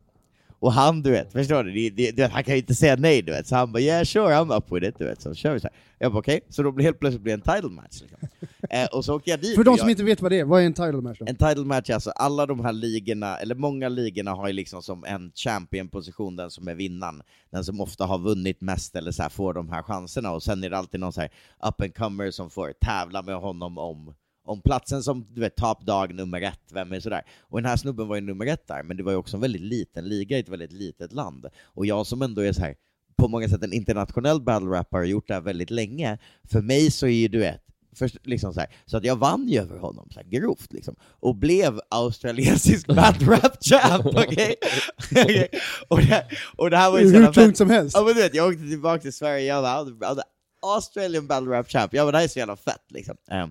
Och 0.61 0.73
han, 0.73 1.03
du 1.03 1.11
vet, 1.11 1.33
förstår 1.33 1.65
du? 1.65 1.73
Det, 1.73 1.91
det, 1.91 2.11
det, 2.11 2.33
han 2.33 2.45
kan 2.45 2.55
ju 2.55 2.61
inte 2.61 2.75
säga 2.75 2.97
nej, 2.97 3.23
du 3.23 3.33
vet. 3.33 3.47
Så 3.47 3.57
han 3.57 3.73
bara 3.73 3.83
yeah 3.83 4.05
sure, 4.05 4.35
I'm 4.35 4.57
up 4.57 4.73
with 4.73 4.87
it, 4.87 4.99
du 4.99 5.05
vet. 5.05 5.23
Så 5.23 5.35
kör 5.35 5.55
vi 5.55 5.61
så 5.61 5.69
här. 5.73 5.77
Jag 5.99 6.13
bara 6.13 6.19
okej, 6.19 6.41
så 6.49 6.63
då 6.63 6.73
blir 6.73 6.85
helt 6.85 7.01
plötsligt 7.01 7.23
blir 7.23 7.35
en 7.35 7.41
title 7.41 7.69
match. 7.69 8.01
Liksom. 8.01 8.29
eh, 8.71 8.87
och 8.87 9.05
så 9.05 9.17
åker 9.17 9.31
jag 9.31 9.41
dit. 9.41 9.55
För 9.55 9.65
de 9.65 9.79
som 9.79 9.89
jag, 9.89 9.93
inte 9.93 10.05
vet 10.05 10.23
vad 10.23 10.33
det 10.33 10.39
är, 10.39 10.45
vad 10.45 10.63
är 10.63 10.67
en 10.67 10.73
title 10.73 11.01
match 11.01 11.19
då? 11.19 11.27
En 11.29 11.37
title 11.37 11.65
match 11.65 11.91
är 11.91 11.95
alltså, 11.95 12.11
alla 12.11 12.47
de 12.47 12.61
här 12.61 12.73
ligorna, 12.73 13.37
eller 13.37 13.55
många 13.55 13.89
ligorna 13.89 14.31
har 14.31 14.47
ju 14.47 14.53
liksom 14.53 14.83
som 14.83 15.05
en 15.05 15.33
champion-position, 15.35 16.37
den 16.37 16.51
som 16.51 16.69
är 16.69 16.75
vinnaren, 16.75 17.23
den 17.51 17.65
som 17.65 17.81
ofta 17.81 18.05
har 18.05 18.19
vunnit 18.19 18.61
mest 18.61 18.97
eller 18.97 19.11
så 19.11 19.23
här, 19.23 19.31
får 19.31 19.55
de 19.55 19.69
här 19.69 19.83
chanserna, 19.83 20.33
och 20.33 20.43
sen 20.43 20.65
är 20.65 20.71
det 20.71 20.79
alltid 20.79 21.01
någon 21.01 21.13
så 21.13 21.21
här 21.21 21.31
up 21.69 21.81
and 21.81 21.95
comer 21.95 22.31
som 22.31 22.51
får 22.51 22.73
tävla 22.73 23.23
med 23.23 23.37
honom 23.37 23.79
om 23.79 24.15
om 24.49 24.61
platsen 24.61 25.03
som 25.03 25.27
du 25.35 25.41
vet, 25.41 25.57
top 25.57 25.87
dog 25.87 26.15
nummer 26.15 26.43
ett, 26.43 26.61
vem 26.73 26.93
är 26.93 27.01
sådär? 27.01 27.23
Och 27.41 27.59
den 27.59 27.71
här 27.71 27.77
snubben 27.77 28.09
var 28.09 28.15
ju 28.15 28.21
nummer 28.21 28.47
ett 28.47 28.67
där, 28.67 28.83
men 28.83 28.97
det 28.97 29.03
var 29.03 29.13
ju 29.13 29.19
också 29.19 29.37
en 29.37 29.41
väldigt 29.41 29.63
liten 29.63 30.09
liga 30.09 30.37
i 30.37 30.41
ett 30.41 30.49
väldigt 30.49 30.73
litet 30.73 31.13
land. 31.13 31.47
Och 31.65 31.87
jag 31.87 32.07
som 32.07 32.23
ändå 32.23 32.43
är 32.43 32.53
så 32.53 32.61
här 32.61 32.75
på 33.17 33.29
många 33.29 33.49
sätt 33.49 33.63
en 33.63 33.73
internationell 33.73 34.41
battle 34.41 34.69
rapper 34.69 34.99
och 34.99 35.07
gjort 35.07 35.29
det 35.29 35.35
här 35.35 35.41
väldigt 35.41 35.71
länge, 35.71 36.19
för 36.45 36.61
mig 36.61 36.91
så 36.91 37.07
är 37.07 37.11
ju 37.11 37.29
du 37.29 37.39
vet, 37.39 37.65
Först, 37.97 38.27
liksom 38.27 38.55
så, 38.55 38.61
här, 38.61 38.69
så 38.87 38.97
att 38.97 39.05
jag 39.05 39.17
vann 39.17 39.49
ju 39.49 39.61
över 39.61 39.79
honom 39.79 40.09
så 40.11 40.21
här, 40.21 40.27
grovt 40.27 40.73
liksom, 40.73 40.97
och 41.03 41.37
blev 41.37 41.81
australiensisk 41.89 42.87
battle 42.97 43.27
rap 43.27 43.65
champ, 43.65 44.07
okej? 44.07 44.55
Okej? 45.11 45.49
och, 45.89 45.99
det, 45.99 46.27
och 46.57 46.71
det 46.71 46.77
här 46.77 46.91
var 46.91 46.99
ju 46.99 47.17
Hur 47.17 47.33
tungt 47.33 47.57
som 47.57 47.71
helst. 47.71 47.97
Ja 47.97 48.05
men 48.05 48.15
du 48.15 48.23
vet, 48.23 48.35
jag 48.35 48.49
åkte 48.49 48.69
tillbaka 48.69 49.01
till 49.01 49.13
Sverige, 49.13 49.47
jag 49.47 49.63
var 49.63 49.97
jag 50.01 50.15
var 50.15 50.25
Australian 50.63 51.27
battle 51.27 51.51
rap 51.51 51.69
champ, 51.69 51.95
ja 51.95 52.05
men 52.05 52.13
det 52.13 52.19
här 52.19 52.25
är 52.25 52.29
så 52.29 52.39
jävla 52.39 52.57
fett 52.57 52.85
liksom. 52.89 53.17
Eh, 53.31 53.47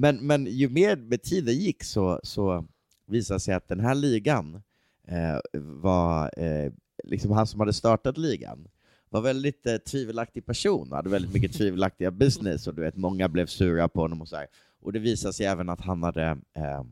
Men, 0.00 0.16
men 0.16 0.46
ju 0.46 0.68
mer 0.68 0.96
med 0.96 1.22
tiden 1.22 1.54
gick 1.54 1.84
så, 1.84 2.20
så 2.22 2.64
visade 3.06 3.40
sig 3.40 3.54
att 3.54 3.68
den 3.68 3.80
här 3.80 3.94
ligan 3.94 4.62
eh, 5.08 5.38
var, 5.60 6.30
eh, 6.36 6.72
liksom 7.04 7.30
han 7.30 7.46
som 7.46 7.60
hade 7.60 7.72
startat 7.72 8.18
ligan, 8.18 8.68
var 9.08 9.20
väldigt 9.20 9.66
eh, 9.66 9.76
tvivelaktig 9.76 10.46
person 10.46 10.90
och 10.90 10.96
hade 10.96 11.10
väldigt 11.10 11.32
mycket 11.32 11.52
tvivelaktiga 11.52 12.10
business 12.10 12.66
och 12.66 12.74
du 12.74 12.82
vet, 12.82 12.96
många 12.96 13.28
blev 13.28 13.46
sura 13.46 13.88
på 13.88 14.00
honom 14.00 14.20
och 14.20 14.28
så 14.28 14.36
här. 14.36 14.46
Och 14.80 14.92
det 14.92 14.98
visade 14.98 15.34
sig 15.34 15.46
även 15.46 15.68
att 15.68 15.80
han 15.80 16.02
hade 16.02 16.38
eh, 16.54 16.84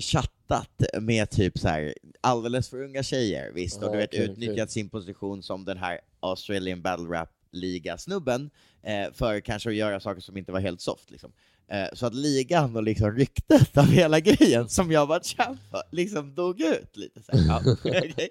chattat 0.00 0.82
med 1.00 1.30
typ 1.30 1.58
så 1.58 1.68
här 1.68 1.94
alldeles 2.20 2.68
för 2.68 2.82
unga 2.82 3.02
tjejer, 3.02 3.52
visst, 3.52 3.82
och 3.82 3.92
du 3.92 3.98
vet, 3.98 4.14
utnyttjat 4.14 4.70
sin 4.70 4.88
position 4.88 5.42
som 5.42 5.64
den 5.64 5.78
här 5.78 6.00
Australian 6.20 6.82
Battle 6.82 7.06
Rap 7.06 7.30
liga-snubben 7.52 8.50
eh, 8.82 9.12
för 9.14 9.40
kanske 9.40 9.68
att 9.68 9.74
göra 9.74 10.00
saker 10.00 10.20
som 10.20 10.36
inte 10.36 10.52
var 10.52 10.60
helt 10.60 10.80
soft. 10.80 11.10
Liksom. 11.10 11.32
Eh, 11.70 11.86
så 11.92 12.06
att 12.06 12.14
ligan 12.14 12.76
och 12.76 12.82
liksom 12.82 13.16
ryktet 13.16 13.78
av 13.78 13.86
hela 13.86 14.20
grejen 14.20 14.68
som 14.68 14.92
jag 14.92 15.06
var 15.06 15.20
champ 15.20 15.58
för, 15.70 15.82
liksom 15.92 16.34
dog 16.34 16.60
ut 16.60 16.96
lite. 16.96 17.22
Så 17.22 17.36
här. 17.36 17.44
Ja, 17.48 17.62
okej. 17.72 18.28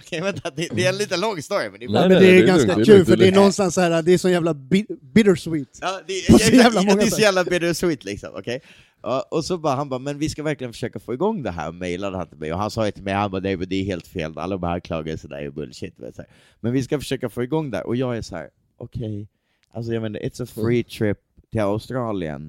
Okej, 0.00 0.20
vänta, 0.20 0.50
det, 0.50 0.68
det 0.72 0.84
är 0.84 0.88
en 0.88 0.98
lite 0.98 1.16
lång 1.16 1.42
story, 1.42 1.70
men 1.70 1.80
det 1.80 1.86
är 1.86 1.90
Nej, 1.90 2.08
men 2.08 2.18
nej, 2.18 2.20
det 2.20 2.26
är 2.26 2.32
det 2.32 2.42
är 2.42 2.46
ganska 2.46 2.74
lugnt, 2.74 2.86
det 2.86 2.92
är 2.92 2.96
kul, 2.96 3.06
för 3.06 3.16
det 3.16 3.24
är 3.24 3.32
är 3.32 3.36
någonstans 3.36 3.74
så 3.74 3.80
här, 3.80 4.02
det 4.02 4.12
är 4.12 4.18
så 4.18 4.28
jävla 4.28 4.54
bi- 4.54 4.86
bittersweet. 5.14 5.78
Ja, 5.80 6.00
det, 6.06 6.28
jag, 6.28 6.40
så 6.40 6.54
jävla 6.54 6.82
många 6.82 6.96
det 6.96 7.06
är 7.06 7.10
så 7.10 7.20
jävla 7.20 7.44
bittersweet 7.44 8.04
liksom, 8.04 8.30
okej? 8.34 8.60
Ja, 9.02 9.28
och 9.30 9.44
så 9.44 9.58
bara, 9.58 9.74
han 9.74 9.88
bara, 9.88 9.98
men 9.98 10.18
vi 10.18 10.28
ska 10.28 10.42
verkligen 10.42 10.72
försöka 10.72 10.98
få 10.98 11.14
igång 11.14 11.42
det 11.42 11.50
här, 11.50 11.72
mejlade 11.72 12.16
han 12.16 12.28
till 12.28 12.38
mig, 12.38 12.52
och 12.52 12.58
han 12.58 12.70
sa 12.70 12.86
ju 12.86 12.92
till 12.92 13.02
mig, 13.02 13.14
han 13.14 13.30
bara, 13.30 13.40
det 13.40 13.50
är 13.50 13.84
helt 13.84 14.06
fel, 14.06 14.38
alla 14.38 14.56
de 14.56 14.66
här 14.66 14.74
anklagelserna 14.74 15.40
är 15.40 15.50
bullshit, 15.50 15.94
men 16.60 16.72
vi 16.72 16.82
ska 16.82 16.98
försöka 16.98 17.28
få 17.28 17.42
igång 17.42 17.70
det 17.70 17.76
här, 17.76 17.86
och 17.86 17.96
jag 17.96 18.16
är 18.16 18.22
så 18.22 18.36
här: 18.36 18.48
okej, 18.78 19.28
alltså 19.70 19.92
jag 19.92 20.02
menar, 20.02 20.20
it's 20.20 20.42
a 20.42 20.46
free 20.46 20.84
trip 20.84 21.18
till 21.50 21.60
Australien, 21.60 22.48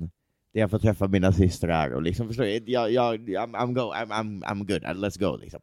där 0.53 0.61
jag 0.61 0.71
får 0.71 0.79
träffa 0.79 1.07
mina 1.07 1.33
systrar, 1.33 1.91
och 1.91 2.01
liksom, 2.01 2.27
förstår 2.27 2.43
du, 2.43 2.71
jag, 2.71 2.91
jag, 2.91 3.29
I'm, 3.29 3.55
I'm, 3.55 3.73
go, 3.73 3.93
I'm, 3.93 4.09
I'm, 4.09 4.43
I'm 4.43 4.65
good, 4.67 4.83
let's 4.83 5.19
go 5.19 5.37
liksom. 5.37 5.61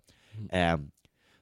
Ehm, 0.51 0.91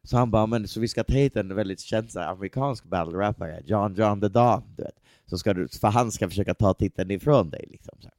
så 0.03 0.17
han 0.17 0.31
bara, 0.31 0.47
men 0.47 0.69
så 0.69 0.81
vi 0.81 0.89
ska 0.89 1.05
ta 1.05 1.13
hit 1.13 1.37
en 1.37 1.55
väldigt 1.55 1.81
känd 1.81 2.11
så 2.11 2.21
här, 2.21 2.33
amerikansk 2.33 2.85
battle 2.85 3.19
rappare, 3.19 3.63
John 3.65 3.95
John 3.95 4.21
the 4.21 4.29
Don, 4.29 4.63
du 4.77 4.83
vet. 4.83 5.01
Så 5.27 5.39
ska 5.39 5.55
du, 5.55 5.69
för 5.69 5.89
han 5.89 6.13
ska 6.13 6.29
försöka 6.29 6.55
ta 6.55 6.75
titeln 6.75 7.11
ifrån 7.11 7.51
dig 7.51 7.65
liksom. 7.71 7.99
Så 8.01 8.07
här. 8.09 8.15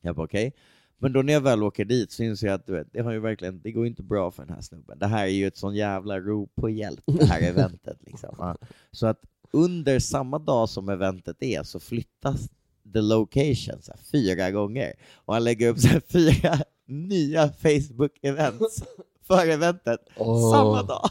Jag 0.00 0.16
bara 0.16 0.24
okej. 0.24 0.52
Men 0.98 1.12
då 1.12 1.22
när 1.22 1.32
jag 1.32 1.40
väl 1.40 1.62
åker 1.62 1.84
dit 1.84 2.12
så 2.12 2.22
inser 2.22 2.46
jag 2.46 2.54
att 2.54 2.66
du 2.66 2.72
vet, 2.72 2.92
det 2.92 3.00
har 3.00 3.12
ju 3.12 3.18
verkligen, 3.18 3.60
det 3.62 3.72
går 3.72 3.86
inte 3.86 4.02
bra 4.02 4.30
för 4.30 4.44
den 4.44 4.54
här 4.54 4.60
snubben. 4.60 4.98
Det 4.98 5.06
här 5.06 5.24
är 5.24 5.30
ju 5.30 5.46
ett 5.46 5.56
sån 5.56 5.74
jävla 5.74 6.20
rop 6.20 6.54
på 6.54 6.70
hjälp, 6.70 7.00
det 7.06 7.24
här 7.24 7.42
eventet 7.48 7.98
liksom. 8.00 8.56
Så 8.92 9.06
att 9.06 9.20
under 9.52 9.98
samma 9.98 10.38
dag 10.38 10.68
som 10.68 10.88
eventet 10.88 11.36
är 11.42 11.62
så 11.62 11.80
flyttas 11.80 12.48
the 12.92 13.00
location 13.00 13.82
så 13.82 13.92
här, 13.92 14.00
fyra 14.12 14.50
gånger. 14.50 14.92
Och 15.14 15.34
han 15.34 15.44
lägger 15.44 15.68
upp 15.68 15.78
så 15.78 15.88
här, 15.88 16.02
fyra 16.08 16.58
nya 16.86 17.46
Facebook-events 17.48 18.84
för 19.26 19.46
eventet 19.46 20.00
Åh. 20.16 20.52
samma 20.52 20.82
dag. 20.82 21.10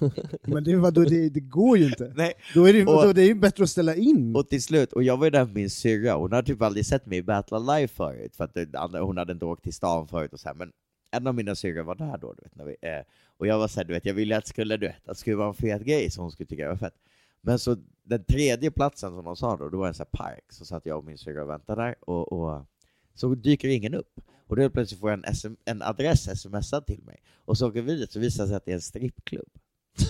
Men 0.42 0.64
det, 0.64 0.76
var, 0.76 0.90
då, 0.90 1.04
det, 1.04 1.28
det 1.28 1.40
går 1.40 1.78
ju 1.78 1.86
inte. 1.86 2.12
Nej. 2.16 2.32
Då 2.54 2.68
är 2.68 2.72
det, 2.72 2.86
Och- 2.86 3.02
då, 3.02 3.12
det 3.12 3.22
är 3.22 3.26
ju 3.26 3.34
bättre 3.34 3.64
att 3.64 3.70
ställa 3.70 3.94
in. 3.94 4.36
Och 4.36 4.48
till 4.48 4.62
slut, 4.62 4.92
och 4.92 5.02
jag 5.02 5.16
var 5.16 5.26
ju 5.26 5.30
där 5.30 5.44
med 5.44 5.54
min 5.54 5.70
syrra, 5.70 6.14
hon 6.14 6.32
hade 6.32 6.46
typ 6.46 6.62
aldrig 6.62 6.86
sett 6.86 7.06
mig 7.06 7.22
battla 7.22 7.58
live 7.58 7.88
förut, 7.88 8.36
för 8.36 8.44
att 8.44 8.56
hon 9.02 9.16
hade 9.18 9.32
inte 9.32 9.44
åkt 9.44 9.62
till 9.62 9.74
stan 9.74 10.08
förut 10.08 10.32
och 10.32 10.40
så 10.40 10.48
här, 10.48 10.54
men 10.54 10.72
en 11.16 11.26
av 11.26 11.34
mina 11.34 11.54
syrror 11.54 11.82
var 11.82 11.94
där 11.94 12.18
då, 12.18 12.32
du 12.32 12.42
vet, 12.42 12.56
när 12.56 12.64
vi, 12.64 12.76
eh, 12.82 13.04
och 13.38 13.46
jag 13.46 13.58
var 13.58 13.68
såhär, 13.68 13.84
du 13.84 13.92
vet, 13.94 14.04
jag 14.06 14.14
ville 14.14 14.36
att 14.36 14.46
skulle, 14.46 14.76
du 14.76 14.86
vet, 14.86 14.96
att 14.96 15.04
det 15.04 15.14
skulle 15.14 15.36
vara 15.36 15.48
en 15.48 15.54
fet 15.54 15.82
grej 15.82 16.10
som 16.10 16.22
hon 16.22 16.32
skulle 16.32 16.46
tycka 16.46 16.68
var 16.68 16.76
fett. 16.76 16.94
Men 17.40 17.58
så 17.58 17.76
den 18.02 18.24
tredje 18.24 18.70
platsen 18.70 19.10
som 19.10 19.24
de 19.24 19.36
sa 19.36 19.56
då, 19.56 19.68
då 19.68 19.78
var 19.78 19.88
en 19.88 19.94
sån 19.94 20.06
här 20.12 20.24
park, 20.24 20.44
så 20.48 20.64
satt 20.64 20.86
jag 20.86 20.98
och 20.98 21.04
min 21.04 21.18
syrra 21.18 21.42
och 21.42 21.50
väntade 21.50 21.82
där, 21.82 21.94
och, 22.00 22.32
och 22.32 22.66
så 23.14 23.34
dyker 23.34 23.68
ingen 23.68 23.94
upp. 23.94 24.20
Och 24.46 24.56
då 24.56 24.70
plötsligt 24.70 25.00
får 25.00 25.10
jag 25.10 25.26
en, 25.26 25.34
SM, 25.34 25.52
en 25.64 25.82
adress 25.82 26.40
smsad 26.40 26.86
till 26.86 27.02
mig, 27.02 27.22
och 27.44 27.58
så 27.58 27.68
åker 27.68 27.82
vi 27.82 27.96
dit, 27.96 28.12
så 28.12 28.20
visar 28.20 28.42
det 28.42 28.48
sig 28.48 28.56
att 28.56 28.64
det 28.64 28.70
är 28.70 28.74
en 28.74 28.80
strippklubb. 28.80 29.50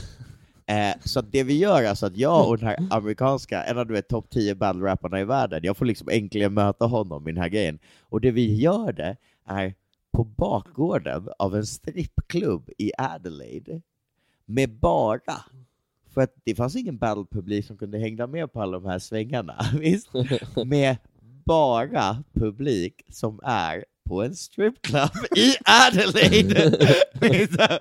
Eh, 0.66 0.95
så 1.05 1.19
att 1.21 1.33
det 1.33 1.43
vi 1.43 1.59
gör, 1.59 1.85
alltså 1.85 2.07
att 2.07 2.16
jag 2.16 2.49
och 2.49 2.59
den 2.59 2.66
här 2.66 2.79
amerikanska, 2.90 3.62
en 3.62 3.79
av 3.79 3.87
du 3.87 3.95
vet 3.95 4.09
topp 4.09 4.31
10 4.31 4.55
battle-rapparna 4.55 5.21
i 5.21 5.25
världen, 5.25 5.61
jag 5.62 5.77
får 5.77 5.85
liksom 5.85 6.09
äntligen 6.09 6.55
möta 6.55 6.87
honom 6.87 7.29
i 7.29 7.33
den 7.33 7.43
här 7.43 7.49
grejen. 7.49 7.79
Och 8.01 8.21
det 8.21 8.31
vi 8.31 8.55
gör 8.55 8.93
det 8.93 9.16
är 9.45 9.75
på 10.12 10.25
bakgården 10.25 11.29
av 11.38 11.57
en 11.57 11.66
strippklubb 11.66 12.71
i 12.79 12.93
Adelaide, 12.99 13.83
med 14.45 14.79
bara 14.79 15.45
för 16.14 16.20
att 16.20 16.35
det 16.44 16.55
fanns 16.55 16.77
ingen 16.77 16.99
battle-publik 16.99 17.66
som 17.66 17.77
kunde 17.79 17.99
hänga 17.99 18.27
med 18.27 18.53
på 18.53 18.62
alla 18.62 18.79
de 18.79 18.88
här 18.88 18.99
svängarna, 18.99 19.64
visst? 19.79 20.09
Med 20.66 20.96
bara 21.44 22.25
publik 22.33 23.03
som 23.09 23.40
är 23.42 23.85
på 24.11 24.23
en 24.23 24.37
stripclub 24.37 25.11
i 25.37 25.55
Adelaide! 25.64 26.75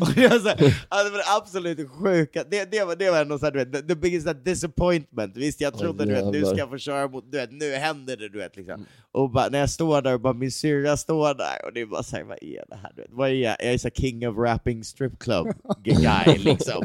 och 0.00 0.16
jag 0.16 0.40
så 0.40 0.48
här, 0.48 0.86
alltså 0.88 1.14
det 1.14 1.22
absolut 1.36 1.90
sjuka, 1.90 2.44
det, 2.50 2.70
det, 2.70 2.84
var, 2.84 2.96
det 2.96 3.10
var 3.10 3.20
ändå 3.20 3.38
såhär, 3.38 3.52
du 3.52 3.64
vet, 3.64 3.88
the, 3.88 3.94
biggest 3.94 4.44
disappointment, 4.44 5.36
visst 5.36 5.60
jag 5.60 5.78
trodde 5.78 6.04
du 6.04 6.12
vet, 6.12 6.32
nu 6.32 6.44
ska 6.44 6.56
jag 6.56 6.70
få 6.70 6.78
köra 6.78 7.08
mot, 7.08 7.32
du 7.32 7.38
vet, 7.38 7.52
nu 7.52 7.74
händer 7.74 8.16
det 8.16 8.28
du 8.28 8.38
vet 8.38 8.56
liksom. 8.56 8.86
Och 9.12 9.30
bara, 9.30 9.48
när 9.48 9.58
jag 9.58 9.70
står 9.70 10.02
där 10.02 10.14
och 10.14 10.20
bara 10.20 10.32
min 10.32 10.52
syrra 10.52 10.96
står 10.96 11.34
där, 11.34 11.66
och 11.66 11.72
det 11.74 11.80
är 11.80 11.86
bara 11.86 12.02
såhär, 12.02 12.24
vad 12.24 12.42
är 12.42 12.64
det 12.68 12.76
här? 12.76 12.92
Du 12.96 13.02
vet? 13.02 13.10
Vad 13.12 13.28
är 13.28 13.32
jag? 13.32 13.56
Jag 13.58 13.72
är 13.72 13.78
så 13.78 13.90
king 13.90 14.28
of 14.28 14.36
rapping 14.38 14.84
strip 14.84 15.18
club 15.18 15.46
guy 15.84 16.38
liksom. 16.38 16.84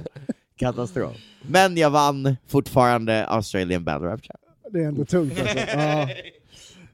Katastrof. 0.63 1.15
Men 1.47 1.78
jag 1.78 1.89
vann 1.91 2.36
fortfarande 2.47 3.28
Australian 3.28 3.84
Battle 3.84 4.08
Rap 4.08 4.21
Champ. 4.21 4.39
Det 4.71 4.80
är 4.84 4.88
ändå 4.88 5.06
tungt 5.06 5.34
alltså. 5.39 5.58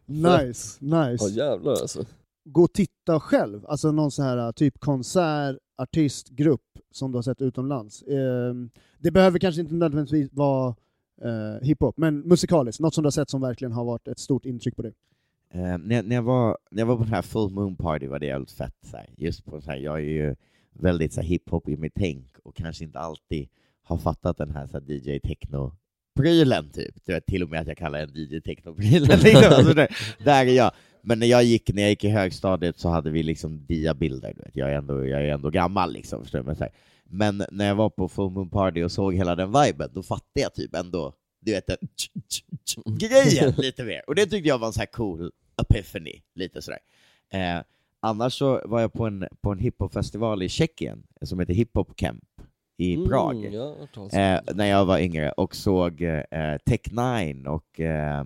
Ja. 0.05 0.37
Nice, 0.41 0.77
Ja 0.79 1.07
nice. 1.09 1.29
jävlar 1.29 1.71
alltså. 1.71 2.05
Gå 2.45 2.63
och 2.63 2.73
titta 2.73 3.19
själv, 3.19 3.65
alltså 3.67 3.91
någon 3.91 4.11
sån 4.11 4.25
här 4.25 4.51
typ 4.51 4.79
konsert, 4.79 5.57
artistgrupp 5.77 6.61
som 6.91 7.11
du 7.11 7.17
har 7.17 7.23
sett 7.23 7.41
utomlands. 7.41 8.03
Ehm, 8.03 8.69
det 8.99 9.11
behöver 9.11 9.39
kanske 9.39 9.61
inte 9.61 9.73
nödvändigtvis 9.73 10.29
vara 10.33 10.75
eh, 11.21 11.61
hiphop, 11.67 11.97
men 11.97 12.19
musikaliskt, 12.19 12.79
något 12.81 12.93
som 12.93 13.01
du 13.03 13.05
har 13.05 13.11
sett 13.11 13.29
som 13.29 13.41
verkligen 13.41 13.71
har 13.71 13.85
varit 13.85 14.07
ett 14.07 14.19
stort 14.19 14.45
intryck 14.45 14.75
på 14.75 14.81
dig. 14.81 14.93
Eh, 15.53 15.59
när, 15.77 15.95
jag- 15.95 16.05
när, 16.05 16.15
jag 16.15 16.23
var, 16.23 16.57
när 16.71 16.81
jag 16.81 16.87
var 16.87 16.95
på 16.97 17.03
den 17.03 17.13
här 17.13 17.21
Full 17.21 17.49
Moon 17.51 17.75
Party 17.75 18.07
var 18.07 18.19
det 18.19 18.25
jävligt 18.25 18.51
fett. 18.51 18.75
Så 18.91 18.97
här. 18.97 19.09
Just 19.17 19.45
på 19.45 19.61
så 19.61 19.71
här, 19.71 19.77
jag 19.77 19.95
är 19.95 20.03
ju 20.03 20.35
väldigt 20.79 21.13
så 21.13 21.21
här, 21.21 21.27
hiphop 21.27 21.69
i 21.69 21.77
mitt 21.77 21.93
tänk 21.95 22.37
och 22.43 22.55
kanske 22.55 22.83
inte 22.83 22.99
alltid 22.99 23.49
har 23.83 23.97
fattat 23.97 24.37
den 24.37 24.49
här, 24.51 24.67
så 24.67 24.73
här 24.73 24.91
DJ 24.91 25.19
techno 25.19 25.71
prylen 26.19 26.69
typ. 26.69 26.95
Du 27.05 27.13
vet, 27.13 27.25
till 27.25 27.43
och 27.43 27.49
med 27.49 27.61
att 27.61 27.67
jag 27.67 27.77
kallar 27.77 27.99
den 27.99 28.15
DJ 28.15 28.41
techno-prylen. 28.41 29.19
liksom. 29.23 29.53
alltså, 29.53 29.73
där, 29.73 29.87
där 30.23 30.45
är 30.45 30.53
jag. 30.53 30.71
Men 31.01 31.19
när 31.19 31.27
jag 31.27 31.43
gick, 31.43 31.73
när 31.73 31.81
jag 31.81 31.89
gick 31.89 32.03
i 32.03 32.09
högstadiet 32.09 32.79
så 32.79 32.89
hade 32.89 33.09
vi 33.09 33.23
liksom 33.23 33.65
diabilder, 33.65 34.33
du 34.33 34.41
vet. 34.41 34.55
Jag 34.55 34.71
är 34.71 34.77
ändå, 34.77 35.05
jag 35.05 35.21
är 35.21 35.33
ändå 35.33 35.49
gammal 35.49 35.93
liksom, 35.93 36.21
förstår? 36.21 36.43
Men, 36.43 36.55
så 36.55 36.63
här. 36.63 36.73
Men 37.03 37.43
när 37.51 37.67
jag 37.67 37.75
var 37.75 37.89
på 37.89 38.09
Full 38.09 38.31
Moon 38.31 38.49
Party 38.49 38.83
och 38.83 38.91
såg 38.91 39.15
hela 39.15 39.35
den 39.35 39.53
viben, 39.63 39.89
då 39.93 40.03
fattade 40.03 40.41
jag 40.41 40.53
typ 40.53 40.75
ändå, 40.75 41.13
du 41.41 41.51
vet 41.51 41.67
den 41.67 41.77
grejen 42.97 43.53
lite 43.57 43.83
mer. 43.83 44.01
Och 44.07 44.15
det 44.15 44.25
tyckte 44.25 44.49
jag 44.49 44.57
var 44.57 44.67
en 44.67 44.73
så 44.73 44.79
här 44.79 44.87
cool 44.87 45.31
epiphany, 45.61 46.21
lite 46.35 46.61
sådär. 46.61 46.79
Eh, 47.33 47.63
annars 47.99 48.33
så 48.37 48.61
var 48.65 48.81
jag 48.81 48.93
på 48.93 49.05
en, 49.07 49.25
på 49.41 49.51
en 49.51 49.59
hiphopfestival 49.59 50.43
i 50.43 50.49
Tjeckien, 50.49 51.03
som 51.21 51.39
heter 51.39 51.53
Hiphop 51.53 51.95
Camp 51.95 52.23
i 52.77 52.97
Prag. 53.07 53.35
Mm, 53.45 53.53
ja, 53.53 53.75
talas 53.93 54.13
om 54.13 54.19
Eh, 54.19 54.39
när 54.55 54.65
jag 54.65 54.85
var 54.85 54.99
yngre 54.99 55.31
och 55.31 55.55
såg 55.55 56.01
eh, 56.01 56.21
Tech 56.65 56.81
Nine 56.91 57.47
och 57.47 57.79
eh, 57.79 58.19
eh, 58.19 58.25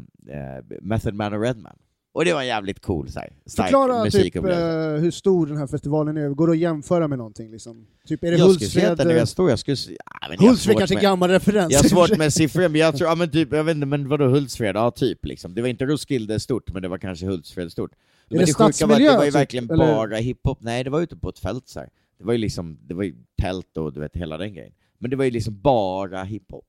Method 0.82 1.14
Man 1.14 1.34
och 1.34 1.42
Redman. 1.42 1.76
Och 2.16 2.26
det 2.26 2.34
var 2.34 2.42
en 2.42 2.48
jävligt 2.48 2.80
cool 2.82 3.10
så 3.10 3.20
här, 3.20 3.30
Förklara 3.56 4.04
typ 4.04 4.14
musikupplevelse. 4.14 4.96
eh, 4.96 5.02
hur 5.02 5.12
stor 5.12 5.48
den 5.48 5.58
här 5.58 5.68
festivalen 5.68 6.18
är, 6.18 6.30
går 6.30 6.48
det 6.48 6.54
att 6.54 6.60
jämföra 6.60 7.08
med 7.08 7.18
någonting? 7.18 7.52
Liksom? 7.52 7.88
Typ, 8.08 8.24
är 8.24 8.32
det 8.32 8.38
jag 8.38 8.52
skulle 8.52 8.70
säga 8.70 8.86
att 8.86 8.90
Hultsfred? 8.90 9.08
den 9.08 9.18
är 9.18 9.22
eh, 9.22 9.26
stor, 9.26 9.50
jag 9.50 9.60
skulle 9.60 9.78
säga... 9.78 9.98
Ja, 10.22 10.28
men 10.30 10.40
Hultsfred 10.48 10.78
kanske 10.78 10.94
är 10.94 10.98
med- 10.98 11.02
gammal 11.04 11.30
referens. 11.30 11.74
Jag 11.74 11.80
har 11.80 11.84
svårt 11.90 12.18
med 12.18 12.34
siffror, 12.40 12.62
men 12.70 12.76
jag 12.82 12.98
tror, 12.98 13.10
ja 13.10 13.16
men 13.16 13.30
typ, 13.32 13.54
jag 13.54 13.64
vet 13.64 13.76
inte, 13.76 13.86
men 13.88 14.08
vadå 14.10 14.26
Hultsfred? 14.28 14.76
Ja, 14.76 14.92
typ 14.92 15.26
liksom. 15.26 15.56
Det 15.56 15.62
var 15.62 15.70
inte 15.70 15.86
Roskilde 15.86 16.40
stort, 16.40 16.74
men 16.74 16.82
det 16.82 16.88
var 16.88 16.98
kanske 16.98 17.26
Hultsfred 17.26 17.72
stort. 17.72 17.92
Men 18.30 18.40
det 18.40 18.46
det, 18.46 18.54
sjuka 18.54 18.88
var 18.88 18.96
att 18.96 19.00
det 19.02 19.18
var 19.18 19.24
ju 19.26 19.32
typ, 19.32 19.36
verkligen 19.36 19.72
eller? 19.72 19.86
bara 19.96 20.16
hiphop, 20.18 20.58
nej 20.62 20.84
det 20.84 20.90
var 20.90 21.02
ute 21.02 21.16
på 21.18 21.30
ett 21.30 21.40
fält 21.40 21.68
så 21.68 21.80
här. 21.80 21.90
Det 22.18 22.24
var 22.24 22.34
ju 22.34 22.38
liksom, 22.40 22.78
det 22.82 22.94
var 22.94 23.04
ju 23.04 23.16
tält 23.42 23.78
och 23.78 23.94
du 23.94 24.00
vet 24.00 24.16
hela 24.16 24.38
den 24.38 24.54
grejen. 24.54 24.74
Men 24.98 25.10
det 25.10 25.16
var 25.16 25.26
ju 25.26 25.32
liksom 25.32 25.62
bara 25.62 26.24
hiphop. 26.24 26.66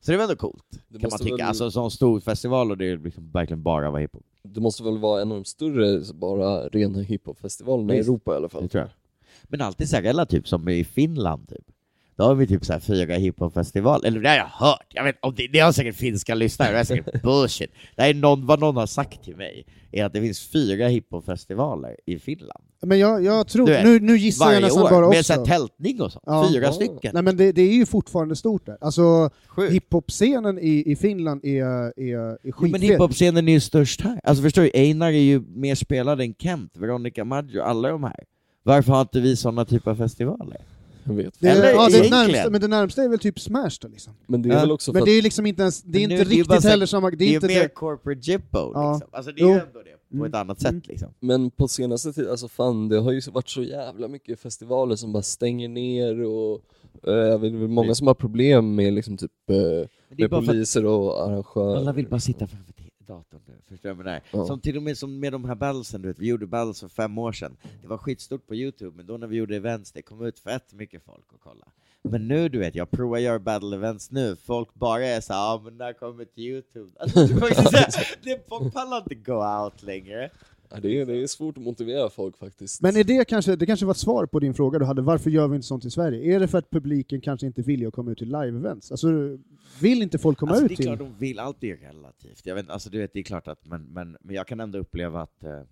Så 0.00 0.10
det 0.12 0.16
var 0.16 0.24
ändå 0.24 0.36
coolt, 0.36 0.64
Det 0.88 0.98
kan 0.98 1.10
man 1.10 1.18
tycka. 1.18 1.36
väl- 1.36 1.46
Alltså 1.46 1.64
en 1.64 1.70
sån 1.72 1.90
stor 1.90 2.20
festival 2.20 2.70
och 2.70 2.78
det 2.78 2.86
är 2.86 2.98
liksom 2.98 3.30
verkligen 3.30 3.62
bara 3.62 3.90
var 3.90 4.00
hiphop. 4.00 4.22
Det 4.42 4.60
måste 4.60 4.82
väl 4.82 4.98
vara 4.98 5.22
en 5.22 5.32
av 5.32 5.38
de 5.38 5.44
större 5.44 6.04
så 6.04 6.14
bara 6.14 6.68
rena 6.68 7.00
hiphopfestivalerna 7.02 7.94
i. 7.94 7.98
Europa 7.98 8.32
i 8.32 8.36
alla 8.36 8.48
fall. 8.48 8.62
Det 8.62 8.68
tror 8.68 8.82
jag. 8.82 8.90
Men 9.44 9.60
alltid 9.60 9.88
så 9.88 9.96
här 9.96 10.02
relativt 10.02 10.46
som 10.46 10.68
i 10.68 10.84
Finland 10.84 11.48
typ. 11.48 11.64
Då 12.20 12.26
har 12.26 12.34
vi 12.34 12.46
typ 12.46 12.64
så 12.64 12.72
här 12.72 12.80
fyra 12.80 13.14
hiphopfestivaler, 13.14 14.06
eller 14.08 14.20
det 14.20 14.28
har 14.28 14.36
jag 14.36 14.46
hört, 14.66 14.86
jag 14.88 15.04
vet 15.04 15.16
om 15.22 15.34
det, 15.36 15.48
det 15.52 15.58
har 15.58 15.72
säkert 15.72 15.96
finska 15.96 16.34
lyssnare, 16.34 16.72
det 16.72 16.78
är 16.78 16.84
säkert 16.84 17.22
bullshit. 17.22 17.70
Det 17.96 18.02
är 18.02 18.14
någon, 18.14 18.46
vad 18.46 18.60
någon 18.60 18.76
har 18.76 18.86
sagt 18.86 19.24
till 19.24 19.36
mig, 19.36 19.66
är 19.92 20.04
att 20.04 20.12
det 20.12 20.20
finns 20.20 20.40
fyra 20.48 20.88
hiphopfestivaler 20.88 21.96
i 22.06 22.18
Finland. 22.18 22.64
Men 22.82 22.98
jag, 22.98 23.24
jag 23.24 23.48
tror, 23.48 23.66
vet, 23.66 23.84
nu, 23.84 24.00
nu 24.00 24.16
gissar 24.16 24.44
jag 24.44 24.52
Varje 24.52 24.66
nästan 24.66 24.82
år, 24.82 24.90
bara 24.90 25.08
med 25.08 25.26
så 25.26 25.40
också. 25.40 25.52
här 25.52 25.58
tältning 25.58 26.00
och 26.00 26.12
sånt. 26.12 26.22
Ja. 26.26 26.48
Fyra 26.52 26.64
Ja. 26.64 26.72
stycken. 26.72 27.10
Nej 27.14 27.22
men 27.22 27.36
det, 27.36 27.52
det 27.52 27.62
är 27.62 27.72
ju 27.74 27.86
fortfarande 27.86 28.36
stort 28.36 28.66
där. 28.66 28.78
Alltså 28.80 29.30
hiphop-scenen 29.70 30.58
i, 30.58 30.82
i 30.92 30.96
Finland 30.96 31.44
är, 31.44 31.62
är, 31.62 32.18
är 32.18 32.38
Men 32.42 32.52
skitfet. 32.52 32.82
hiphop-scenen 32.82 33.48
är 33.48 33.52
ju 33.52 33.60
störst 33.60 34.00
här. 34.00 34.20
Alltså 34.24 34.42
förstår 34.42 34.62
du, 34.62 34.70
Einar 34.74 35.06
är 35.08 35.12
ju 35.12 35.40
mer 35.40 35.74
spelad 35.74 36.20
än 36.20 36.34
Kent, 36.38 36.76
Veronica 36.76 37.24
Maggio, 37.24 37.60
alla 37.62 37.88
de 37.88 38.04
här. 38.04 38.24
Varför 38.62 38.92
har 38.92 39.00
inte 39.00 39.20
vi 39.20 39.36
sådana 39.36 39.64
typer 39.64 39.90
av 39.90 39.96
festivaler? 39.96 40.60
Jag 41.04 41.14
vet. 41.14 41.34
det, 41.38 41.48
Eller 41.48 41.68
ja, 41.72 41.88
det 41.88 41.96
egentligen. 41.96 42.10
närmsta, 42.10 42.50
men 42.50 42.60
det 42.60 42.68
närmsta 42.68 43.02
är 43.02 43.08
väl 43.08 43.18
typ 43.18 43.40
Smash 43.40 43.70
då 43.80 43.88
liksom. 43.88 44.12
Men 44.26 44.42
det 44.42 44.48
är 44.48 44.52
Ja. 44.54 44.60
väl 44.60 44.70
också 44.72 44.90
för 44.92 44.94
Men 44.94 45.02
att 45.02 45.06
det 45.06 45.12
är 45.12 45.22
liksom 45.22 45.46
inte 45.46 45.62
ens, 45.62 45.82
det 45.82 45.88
är 45.88 45.92
Men 45.92 46.02
inte 46.02 46.24
nu- 46.24 46.28
det 46.30 46.34
är 46.34 46.36
ju 46.36 46.44
bara 46.44 46.54
riktigt 46.54 46.62
så 46.62 46.68
här- 46.68 46.72
heller 46.72 46.86
samma, 46.86 47.10
det 47.10 47.16
Det 47.16 47.24
är 47.24 47.34
inte 47.34 47.46
mer 47.46 47.60
det. 47.62 47.68
corporate 47.68 48.20
jippo 48.30 48.58
Ja. 48.74 48.92
liksom. 48.92 49.08
Alltså 49.12 49.32
det 49.32 49.40
är 49.40 49.46
ju 49.46 49.52
Jo. 49.52 49.58
ändå 49.60 49.78
det, 49.84 49.96
på 50.10 50.16
Mm. 50.16 50.26
ett 50.28 50.34
annat 50.34 50.64
Mm. 50.64 50.80
sätt 50.80 50.88
liksom. 50.88 51.08
Men 51.20 51.50
på 51.50 51.68
senaste 51.68 52.12
tiden, 52.12 52.30
alltså 52.30 52.48
fan 52.48 52.88
det 52.88 52.98
har 53.00 53.12
ju 53.12 53.20
varit 53.32 53.48
så 53.48 53.62
jävla 53.62 54.08
mycket 54.08 54.40
festivaler 54.40 54.96
som 54.96 55.12
bara 55.12 55.22
stänger 55.22 55.68
ner 55.68 56.22
och 56.24 56.60
eh, 57.06 57.14
jag 57.14 57.38
vet, 57.38 57.52
det 57.52 57.58
är 57.58 57.68
många 57.68 57.94
som 57.94 58.06
har 58.06 58.14
problem 58.14 58.74
med 58.74 58.92
liksom 58.92 59.16
typ 59.16 59.30
eh, 59.50 59.56
Men 59.56 59.62
det 59.62 59.78
är 59.78 59.88
med 60.18 60.30
bara 60.30 60.40
för 60.40 60.46
att 60.46 60.46
poliser 60.54 60.84
och 60.84 61.24
arrangörer. 61.28 61.76
alla 61.76 61.92
vill 61.92 62.06
bara 62.08 62.20
sitta 62.20 62.46
framför 62.46 62.72
datorn 63.10 63.40
nu, 63.46 63.54
förstår 63.68 63.88
du 63.88 63.94
vad 63.94 64.06
jag 64.06 64.06
menar? 64.06 64.22
Ja. 64.32 64.46
Som 64.46 64.60
till 64.60 64.76
och 64.76 64.82
med 64.82 64.98
som 64.98 65.20
med 65.20 65.32
de 65.32 65.44
här 65.44 65.54
battlesen, 65.54 66.02
du 66.02 66.08
vet, 66.08 66.18
vi 66.18 66.26
gjorde 66.26 66.46
battles 66.46 66.80
för 66.80 66.88
fem 66.88 67.18
år 67.18 67.32
sedan. 67.32 67.56
Det 67.82 67.88
var 67.88 67.98
skitstort 67.98 68.46
på 68.46 68.54
Youtube, 68.54 68.96
men 68.96 69.06
då 69.06 69.16
när 69.16 69.26
vi 69.26 69.36
gjorde 69.36 69.56
events, 69.56 69.92
det 69.92 70.02
kom 70.02 70.24
ut 70.24 70.38
fett 70.38 70.72
mycket 70.72 71.04
folk 71.04 71.24
att 71.34 71.40
kolla. 71.40 71.66
Men 72.02 72.28
nu 72.28 72.48
du 72.48 72.58
vet, 72.58 72.74
jag 72.74 72.90
provar 72.90 73.16
att 73.16 73.22
göra 73.22 73.38
battle 73.38 73.76
events 73.76 74.10
nu, 74.10 74.36
folk 74.36 74.74
bara 74.74 75.06
är 75.06 75.20
såhär 75.20 75.40
ja 75.40 75.60
men 75.64 75.76
när 75.76 75.92
kommer 75.92 76.24
till 76.24 76.42
Youtube? 76.42 76.90
Alltså, 77.00 77.26
det, 77.26 77.32
är 77.32 77.54
faktiskt 77.54 78.18
det, 78.22 78.48
folk 78.48 78.74
pallar 78.74 78.98
inte 78.98 79.14
go 79.14 79.62
out 79.62 79.82
längre. 79.82 80.30
Ja, 80.72 80.80
det, 80.80 81.00
är, 81.00 81.06
det 81.06 81.22
är 81.22 81.26
svårt 81.26 81.56
att 81.56 81.62
motivera 81.62 82.10
folk 82.10 82.38
faktiskt. 82.38 82.82
Men 82.82 82.96
är 82.96 83.04
det 83.04 83.24
kanske, 83.24 83.56
det 83.56 83.66
kanske 83.66 83.86
var 83.86 83.92
ett 83.92 83.98
svar 83.98 84.26
på 84.26 84.38
din 84.38 84.54
fråga 84.54 84.78
du 84.78 84.84
hade, 84.84 85.02
varför 85.02 85.30
gör 85.30 85.48
vi 85.48 85.56
inte 85.56 85.66
sånt 85.66 85.84
i 85.84 85.90
Sverige? 85.90 86.36
Är 86.36 86.40
det 86.40 86.48
för 86.48 86.58
att 86.58 86.70
publiken 86.70 87.20
kanske 87.20 87.46
inte 87.46 87.62
vill 87.62 87.86
att 87.86 87.94
komma 87.94 88.10
ut 88.10 88.18
till 88.18 88.34
live-events? 88.34 88.90
Alltså, 88.90 89.38
vill 89.80 90.02
inte 90.02 90.18
folk 90.18 90.38
komma 90.38 90.52
alltså, 90.52 90.64
ut 90.64 90.68
det 90.68 90.74
är 90.74 90.76
till... 90.76 90.86
klart 90.86 90.98
de 90.98 91.18
vill, 91.18 91.38
allt 91.38 91.64
är 91.64 91.76
relativt. 91.76 92.46
Jag 92.46 92.54
vet, 92.54 92.70
alltså, 92.70 92.90
du 92.90 92.98
vet, 92.98 93.12
det 93.12 93.18
är 93.18 93.22
klart 93.22 93.48
att, 93.48 93.66
men, 93.66 93.82
men, 93.82 94.16
men 94.20 94.36
jag 94.36 94.46
kan 94.46 94.60
ändå 94.60 94.78
uppleva 94.78 95.20
att 95.20 95.44
eh, 95.44 95.62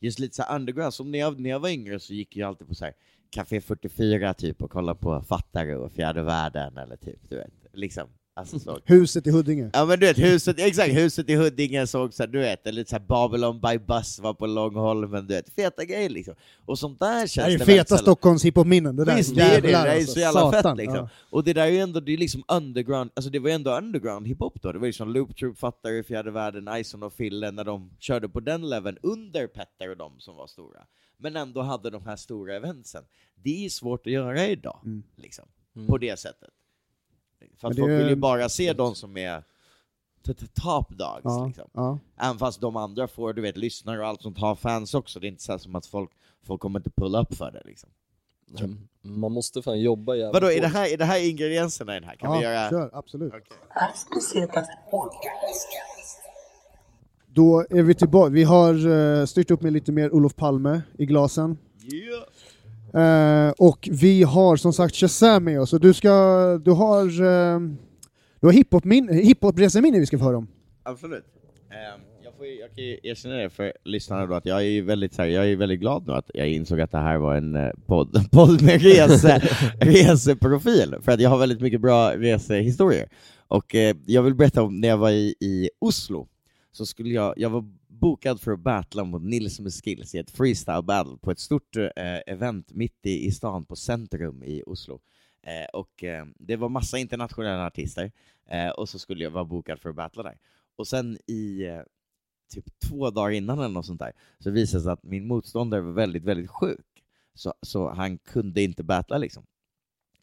just 0.00 0.18
lite 0.18 0.36
så 0.36 0.42
underground, 0.54 0.94
som 0.94 1.10
när 1.10 1.18
jag, 1.18 1.40
när 1.40 1.50
jag 1.50 1.60
var 1.60 1.68
yngre 1.68 2.00
så 2.00 2.14
gick 2.14 2.36
jag 2.36 2.48
alltid 2.48 2.68
på 2.68 2.74
så 2.74 2.84
här 2.84 2.94
Café 3.30 3.60
44 3.60 4.34
typ 4.34 4.62
och 4.62 4.70
kollade 4.70 4.98
på 4.98 5.22
Fattare 5.22 5.76
och 5.76 5.92
Fjärde 5.92 6.22
Världen 6.22 6.76
eller 6.76 6.96
typ, 6.96 7.28
du 7.28 7.36
vet, 7.36 7.66
liksom. 7.72 8.08
Alltså 8.34 8.58
så. 8.58 8.78
Huset 8.84 9.26
i 9.26 9.30
Huddinge. 9.30 9.70
Ja 9.72 9.84
men 9.84 10.00
du 10.00 10.06
vet, 10.06 10.18
huset, 10.18 10.58
exakt, 10.58 10.94
huset 10.94 11.28
i 11.30 11.34
Huddinge 11.34 11.86
såg 11.86 12.14
så 12.14 12.22
här, 12.22 12.28
du 12.30 12.38
vet, 12.38 12.66
eller 12.66 12.84
så 12.84 12.96
här 12.96 13.04
Babylon 13.06 13.60
by 13.60 13.78
bus 13.78 14.18
var 14.18 14.34
på 14.34 14.46
Långholmen, 14.46 15.26
du 15.26 15.34
vet, 15.34 15.50
feta 15.50 15.84
grejer 15.84 16.08
liksom. 16.10 16.34
Och 16.66 16.78
sånt 16.78 17.00
där 17.00 17.26
känns 17.26 17.34
Det 17.34 17.42
är 17.42 17.50
ju 17.50 17.56
väldigt 17.58 17.76
feta 17.76 17.98
Stockholms 17.98 18.44
hiphop-minnen, 18.44 18.96
det 18.96 19.04
där. 19.04 19.16
Visst, 19.16 19.34
det 19.36 19.42
är 19.42 19.60
det, 19.60 19.68
det 19.68 19.74
är 19.74 19.96
alltså. 19.96 20.12
så 20.12 20.20
jävla 20.20 20.40
Satan. 20.40 20.62
fett 20.62 20.76
liksom. 20.76 20.96
Ja. 20.96 21.08
Och 21.30 21.44
det 21.44 21.52
där 21.52 21.62
är 21.62 21.66
ju 21.70 21.78
ändå, 21.78 22.00
det 22.00 22.12
är 22.12 22.16
liksom 22.16 22.42
underground, 22.48 23.10
alltså 23.14 23.30
det 23.30 23.38
var 23.38 23.48
ju 23.48 23.54
ändå 23.54 23.76
underground 23.78 24.26
hiphop 24.26 24.62
då, 24.62 24.72
det 24.72 24.78
var 24.78 24.86
ju 24.86 24.92
som 24.92 25.08
Loop 25.12 25.36
Troop, 25.36 25.58
Fattare, 25.58 26.02
Fjärde 26.02 26.30
Världen, 26.30 26.68
Ison 26.80 27.02
och 27.02 27.12
Fille 27.12 27.50
när 27.50 27.64
de 27.64 27.90
körde 27.98 28.28
på 28.28 28.40
den 28.40 28.68
leveln 28.68 28.98
under 29.02 29.46
Petter 29.46 29.90
och 29.90 29.96
de 29.96 30.12
som 30.20 30.36
var 30.36 30.46
stora. 30.46 30.80
Men 31.18 31.36
ändå 31.36 31.62
hade 31.62 31.90
de 31.90 32.06
här 32.06 32.16
stora 32.16 32.56
eventsen. 32.56 33.02
Det 33.34 33.64
är 33.64 33.68
svårt 33.68 34.06
att 34.06 34.12
göra 34.12 34.46
idag, 34.46 34.80
Mm. 34.84 35.02
liksom. 35.16 35.44
Mm. 35.76 35.88
På 35.88 35.98
det 35.98 36.18
sättet. 36.18 36.50
För 37.56 37.68
att 37.68 37.78
folk 37.78 37.90
vill 37.90 38.08
ju 38.08 38.16
bara 38.16 38.48
se 38.48 38.72
de 38.72 38.94
som 38.94 39.16
är 39.16 39.42
top 40.54 40.88
dogs 40.88 41.20
Ja, 41.24 41.46
liksom. 41.46 41.68
ja. 41.72 41.98
Även 42.20 42.38
fast 42.38 42.60
de 42.60 42.76
andra 42.76 43.08
får, 43.08 43.32
du 43.32 43.42
vet, 43.42 43.56
lyssnare 43.56 44.00
och 44.00 44.06
allt 44.06 44.22
sånt 44.22 44.38
har 44.38 44.54
fans 44.54 44.94
också, 44.94 45.20
det 45.20 45.26
är 45.26 45.28
inte 45.28 45.42
så 45.42 45.58
som 45.58 45.74
att 45.74 45.86
folk, 45.86 46.10
folk 46.42 46.60
kommer 46.60 46.78
inte 46.78 46.90
pulla 46.90 47.20
upp 47.20 47.34
för 47.34 47.50
det 47.50 47.62
liksom. 47.64 47.90
Mm. 48.58 48.88
Man 49.02 49.32
måste 49.32 49.62
fan 49.62 49.80
jobba 49.80 50.14
jävligt 50.14 50.34
Vadå, 50.34 50.52
är 50.52 50.60
det 50.60 50.66
här, 50.66 50.92
är 50.92 50.96
det 50.96 51.04
här 51.04 51.28
ingredienserna 51.30 51.96
i 51.96 52.00
den 52.00 52.08
här? 52.08 52.16
Kan 52.16 52.32
ja, 52.32 52.38
vi 52.38 52.44
göra... 52.44 52.70
kör, 52.70 52.90
absolut. 52.92 53.32
Aspesetas 53.68 54.66
Då 57.26 57.66
är 57.70 57.82
vi 57.82 57.94
tillbaka. 57.94 58.30
Vi 58.30 58.44
har 58.44 58.86
uh, 58.86 59.26
styrt 59.26 59.50
upp 59.50 59.62
med 59.62 59.72
lite 59.72 59.92
mer 59.92 60.14
Olof 60.14 60.36
Palme 60.36 60.82
i 60.98 61.06
glasen. 61.06 61.58
Yeah. 61.92 62.24
Eh, 62.94 63.50
och 63.58 63.88
vi 63.92 64.22
har 64.22 64.56
som 64.56 64.72
sagt 64.72 64.96
Shazam 64.96 65.44
med 65.44 65.60
oss, 65.60 65.72
och 65.72 65.80
du, 65.80 65.94
ska, 65.94 66.08
du 66.64 66.70
har, 66.70 67.04
uh, 67.04 67.60
du 68.40 68.46
har 68.46 68.52
hiphop-reseminne 68.52 69.98
vi 69.98 70.06
ska 70.06 70.18
få 70.18 70.24
höra 70.24 70.36
om. 70.36 70.48
Absolut. 70.82 71.24
Ehm, 71.70 72.00
jag, 72.24 72.34
får, 72.34 72.46
jag 72.46 72.74
kan 72.74 72.84
ju 72.84 72.98
erkänna 73.02 73.34
det 73.34 73.50
för 73.50 73.72
lyssnarna 73.84 74.26
då 74.26 74.34
att 74.34 74.46
jag 74.46 74.64
är 74.64 74.82
väldigt, 74.82 75.18
här, 75.18 75.26
jag 75.26 75.50
är 75.50 75.56
väldigt 75.56 75.80
glad 75.80 76.06
nu 76.06 76.12
att 76.12 76.30
jag 76.34 76.48
insåg 76.48 76.80
att 76.80 76.90
det 76.90 76.98
här 76.98 77.18
var 77.18 77.36
en 77.36 77.56
eh, 77.56 77.70
podd, 77.86 78.30
podd 78.32 78.62
med 78.62 78.82
rese, 78.82 79.38
reseprofil, 79.80 80.94
för 81.00 81.12
att 81.12 81.20
jag 81.20 81.30
har 81.30 81.38
väldigt 81.38 81.60
mycket 81.60 81.80
bra 81.80 82.16
resehistorier. 82.16 83.08
Och 83.48 83.74
eh, 83.74 83.96
jag 84.06 84.22
vill 84.22 84.34
berätta 84.34 84.62
om 84.62 84.80
när 84.80 84.88
jag 84.88 84.98
var 84.98 85.10
i, 85.10 85.34
i 85.40 85.70
Oslo, 85.78 86.28
så 86.72 86.86
skulle 86.86 87.10
jag, 87.10 87.34
jag 87.36 87.50
var 87.50 87.64
bokad 88.02 88.40
för 88.40 88.52
att 88.52 88.60
battla 88.60 89.04
mot 89.04 89.22
Nils 89.22 89.60
med 89.60 89.72
skills 89.72 90.14
i 90.14 90.18
ett 90.18 90.30
freestyle 90.30 90.82
battle 90.82 91.16
på 91.20 91.30
ett 91.30 91.38
stort 91.38 91.76
eh, 91.76 92.20
event 92.26 92.72
mitt 92.72 93.06
i, 93.06 93.26
i 93.26 93.32
stan 93.32 93.64
på 93.64 93.76
Centrum 93.76 94.42
i 94.42 94.62
Oslo. 94.66 95.00
Eh, 95.42 95.68
och 95.72 96.04
eh, 96.04 96.26
det 96.38 96.56
var 96.56 96.68
massa 96.68 96.98
internationella 96.98 97.66
artister, 97.66 98.12
eh, 98.48 98.68
och 98.68 98.88
så 98.88 98.98
skulle 98.98 99.24
jag 99.24 99.30
vara 99.30 99.44
bokad 99.44 99.80
för 99.80 99.90
att 99.90 99.96
battla 99.96 100.22
där. 100.22 100.38
Och 100.76 100.86
sen 100.86 101.18
i 101.26 101.64
eh, 101.64 101.82
typ 102.54 102.64
två 102.88 103.10
dagar 103.10 103.30
innan 103.30 103.58
eller 103.58 103.68
något 103.68 103.86
sånt 103.86 104.00
där, 104.00 104.12
så 104.38 104.50
visade 104.50 104.78
det 104.78 104.84
sig 104.84 104.92
att 104.92 105.02
min 105.02 105.26
motståndare 105.26 105.80
var 105.80 105.92
väldigt, 105.92 106.24
väldigt 106.24 106.50
sjuk. 106.50 107.04
Så, 107.34 107.54
så 107.62 107.90
han 107.90 108.18
kunde 108.18 108.62
inte 108.62 108.82
battla 108.82 109.18
liksom. 109.18 109.46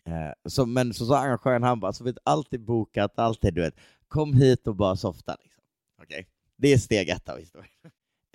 Eh, 0.05 0.49
så, 0.49 0.65
men 0.65 0.93
så 0.93 1.05
sa 1.05 1.17
arrangören, 1.17 1.63
han 1.63 1.79
bara, 1.79 1.93
så 1.93 2.03
vet, 2.03 2.17
allt 2.23 2.53
är 2.53 2.57
bokat, 2.57 3.19
allt 3.19 3.43
är 3.43 3.51
du 3.51 3.61
vet, 3.61 3.75
kom 4.07 4.33
hit 4.33 4.67
och 4.67 4.75
bara 4.75 4.95
softa 4.95 5.37
liksom. 5.43 5.63
Okej? 6.03 6.27
Det 6.61 6.73
är 6.73 6.77
steg 6.77 7.09
ett 7.09 7.29
av 7.29 7.37
historien. 7.37 7.71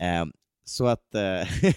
Eh, 0.01 0.25
så 0.65 0.87
att 0.87 1.15
eh, 1.15 1.49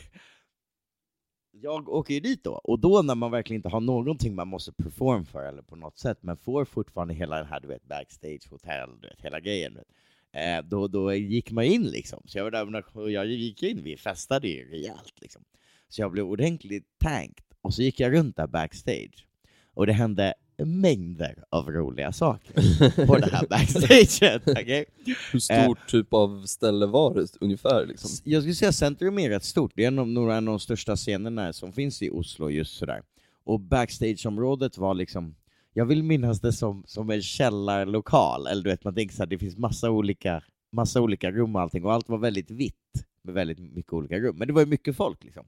jag 1.52 1.90
åker 1.90 2.14
ju 2.14 2.20
dit 2.20 2.44
då, 2.44 2.54
och 2.54 2.80
då 2.80 3.02
när 3.02 3.16
man 3.16 3.32
verkligen 3.32 3.60
inte 3.60 3.70
har 3.70 3.82
någonting 3.82 4.36
man 4.36 4.48
måste 4.48 4.72
perform 4.74 5.26
för 5.26 5.44
eller 5.44 5.62
på 5.62 5.76
något 5.76 5.98
sätt, 5.98 6.18
men 6.22 6.38
får 6.38 6.66
fortfarande 6.66 7.14
hela 7.14 7.38
den 7.38 7.48
här 7.48 7.60
du 7.60 7.68
vet, 7.68 7.84
backstage, 7.84 8.48
hotell, 8.50 8.90
du 9.02 9.08
vet, 9.08 9.22
hela 9.22 9.40
grejen. 9.40 9.74
Du 9.74 9.80
vet. 9.80 9.88
Eh, 10.34 10.70
då, 10.70 10.88
då 10.88 11.14
gick 11.14 11.52
man 11.52 11.64
in 11.64 11.84
liksom. 11.84 12.22
Så 12.26 12.38
jag 12.38 12.44
var 12.44 12.52
där 12.52 12.98
och 12.98 13.12
jag 13.12 13.28
gick 13.28 13.64
in, 13.64 13.84
vi 13.84 13.98
festade 13.98 14.48
ju 14.48 14.70
rejält 14.70 15.22
liksom. 15.22 15.44
Så 15.90 16.02
jag 16.02 16.12
blev 16.12 16.26
ordentligt 16.26 16.88
tankt 17.00 17.54
och 17.62 17.74
så 17.74 17.82
gick 17.82 18.00
jag 18.00 18.14
runt 18.14 18.36
där 18.36 18.48
backstage, 18.48 19.28
och 19.74 19.88
det 19.88 19.94
hände 19.94 20.34
mängder 20.66 21.44
av 21.50 21.72
roliga 21.72 22.12
saker 22.12 23.06
på 23.06 23.18
det 23.18 23.32
här 23.32 23.48
backstaget. 23.50 24.42
okej? 24.48 24.86
Hur 25.32 25.40
stort 25.40 25.88
typ 25.88 26.14
av 26.14 26.46
ställe 26.46 26.86
var 26.86 27.14
det 27.14 27.28
ungefär 27.42 27.86
liksom? 27.86 28.10
Jag 28.24 28.42
skulle 28.42 28.56
säga 28.56 28.72
Centrum 28.72 29.20
är 29.20 29.30
rätt 29.30 29.44
stort, 29.44 29.72
det 29.76 29.84
är 29.84 29.88
en 29.88 30.00
av, 30.00 30.08
några 30.08 30.38
av 30.38 30.44
de 30.44 30.60
största 30.60 30.96
scenerna 30.96 31.54
som 31.54 31.74
finns 31.74 32.02
i 32.02 32.10
Oslo 32.10 32.50
just 32.50 32.78
sådär. 32.78 33.02
Och 33.44 33.60
backstageområdet 33.60 34.78
var 34.78 34.94
liksom, 34.94 35.36
jag 35.74 35.86
vill 35.86 36.04
minnas 36.04 36.42
det 36.42 36.54
som, 36.54 36.84
som 36.88 37.10
en 37.10 37.22
källarlokal, 37.22 38.48
eller 38.48 38.64
du 38.64 38.70
vet 38.70 38.84
man 38.84 38.96
tänker 38.96 39.16
såhär, 39.16 39.28
det 39.28 39.38
finns 39.38 39.58
massa 39.58 39.90
olika, 39.92 40.44
massa 40.72 41.02
olika 41.02 41.32
rum 41.32 41.56
och 41.56 41.62
allting, 41.62 41.86
och 41.86 41.94
allt 41.94 42.10
var 42.10 42.18
väldigt 42.18 42.52
vitt 42.52 42.76
med 43.22 43.34
väldigt 43.34 43.60
mycket 43.60 43.94
olika 43.94 44.20
rum, 44.20 44.38
men 44.38 44.48
det 44.48 44.54
var 44.54 44.62
ju 44.62 44.68
mycket 44.68 44.96
folk 44.96 45.24
liksom. 45.24 45.46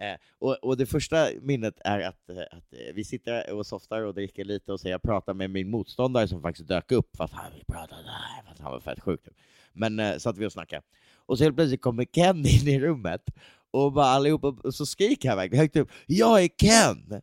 Eh, 0.00 0.16
och, 0.38 0.64
och 0.64 0.76
det 0.76 0.86
första 0.86 1.28
minnet 1.40 1.74
är 1.84 2.00
att, 2.00 2.28
eh, 2.28 2.38
att 2.38 2.72
eh, 2.72 2.94
vi 2.94 3.04
sitter 3.04 3.52
och 3.52 3.66
softar 3.66 4.02
och 4.02 4.14
dricker 4.14 4.44
lite 4.44 4.72
och 4.72 4.80
så 4.80 4.88
jag 4.88 5.02
pratar 5.02 5.34
med 5.34 5.50
min 5.50 5.70
motståndare 5.70 6.28
som 6.28 6.42
faktiskt 6.42 6.68
dök 6.68 6.92
upp 6.92 7.16
för 7.16 7.30
han 7.32 7.52
pratade 7.68 8.02
där, 8.02 8.62
han 8.62 8.72
var 8.72 8.80
fett 8.80 9.00
sjuk. 9.00 9.24
Typ. 9.24 9.34
Men 9.72 10.00
eh, 10.00 10.16
satt 10.18 10.38
vi 10.38 10.46
och 10.46 10.52
snackade. 10.52 10.82
Och 11.16 11.38
så 11.38 11.44
helt 11.44 11.56
plötsligt 11.56 11.82
kommer 11.82 12.04
Ken 12.04 12.38
in 12.38 12.68
i 12.68 12.80
rummet 12.80 13.22
och 13.70 13.92
bara 13.92 14.06
allihopa, 14.06 14.48
och 14.48 14.74
så 14.74 14.86
skriker 14.86 15.28
han 15.28 15.38
verkligen 15.38 15.62
högt 15.62 15.76
upp 15.76 15.90
”Jag 16.06 16.42
är 16.44 16.48
Ken!” 16.48 17.22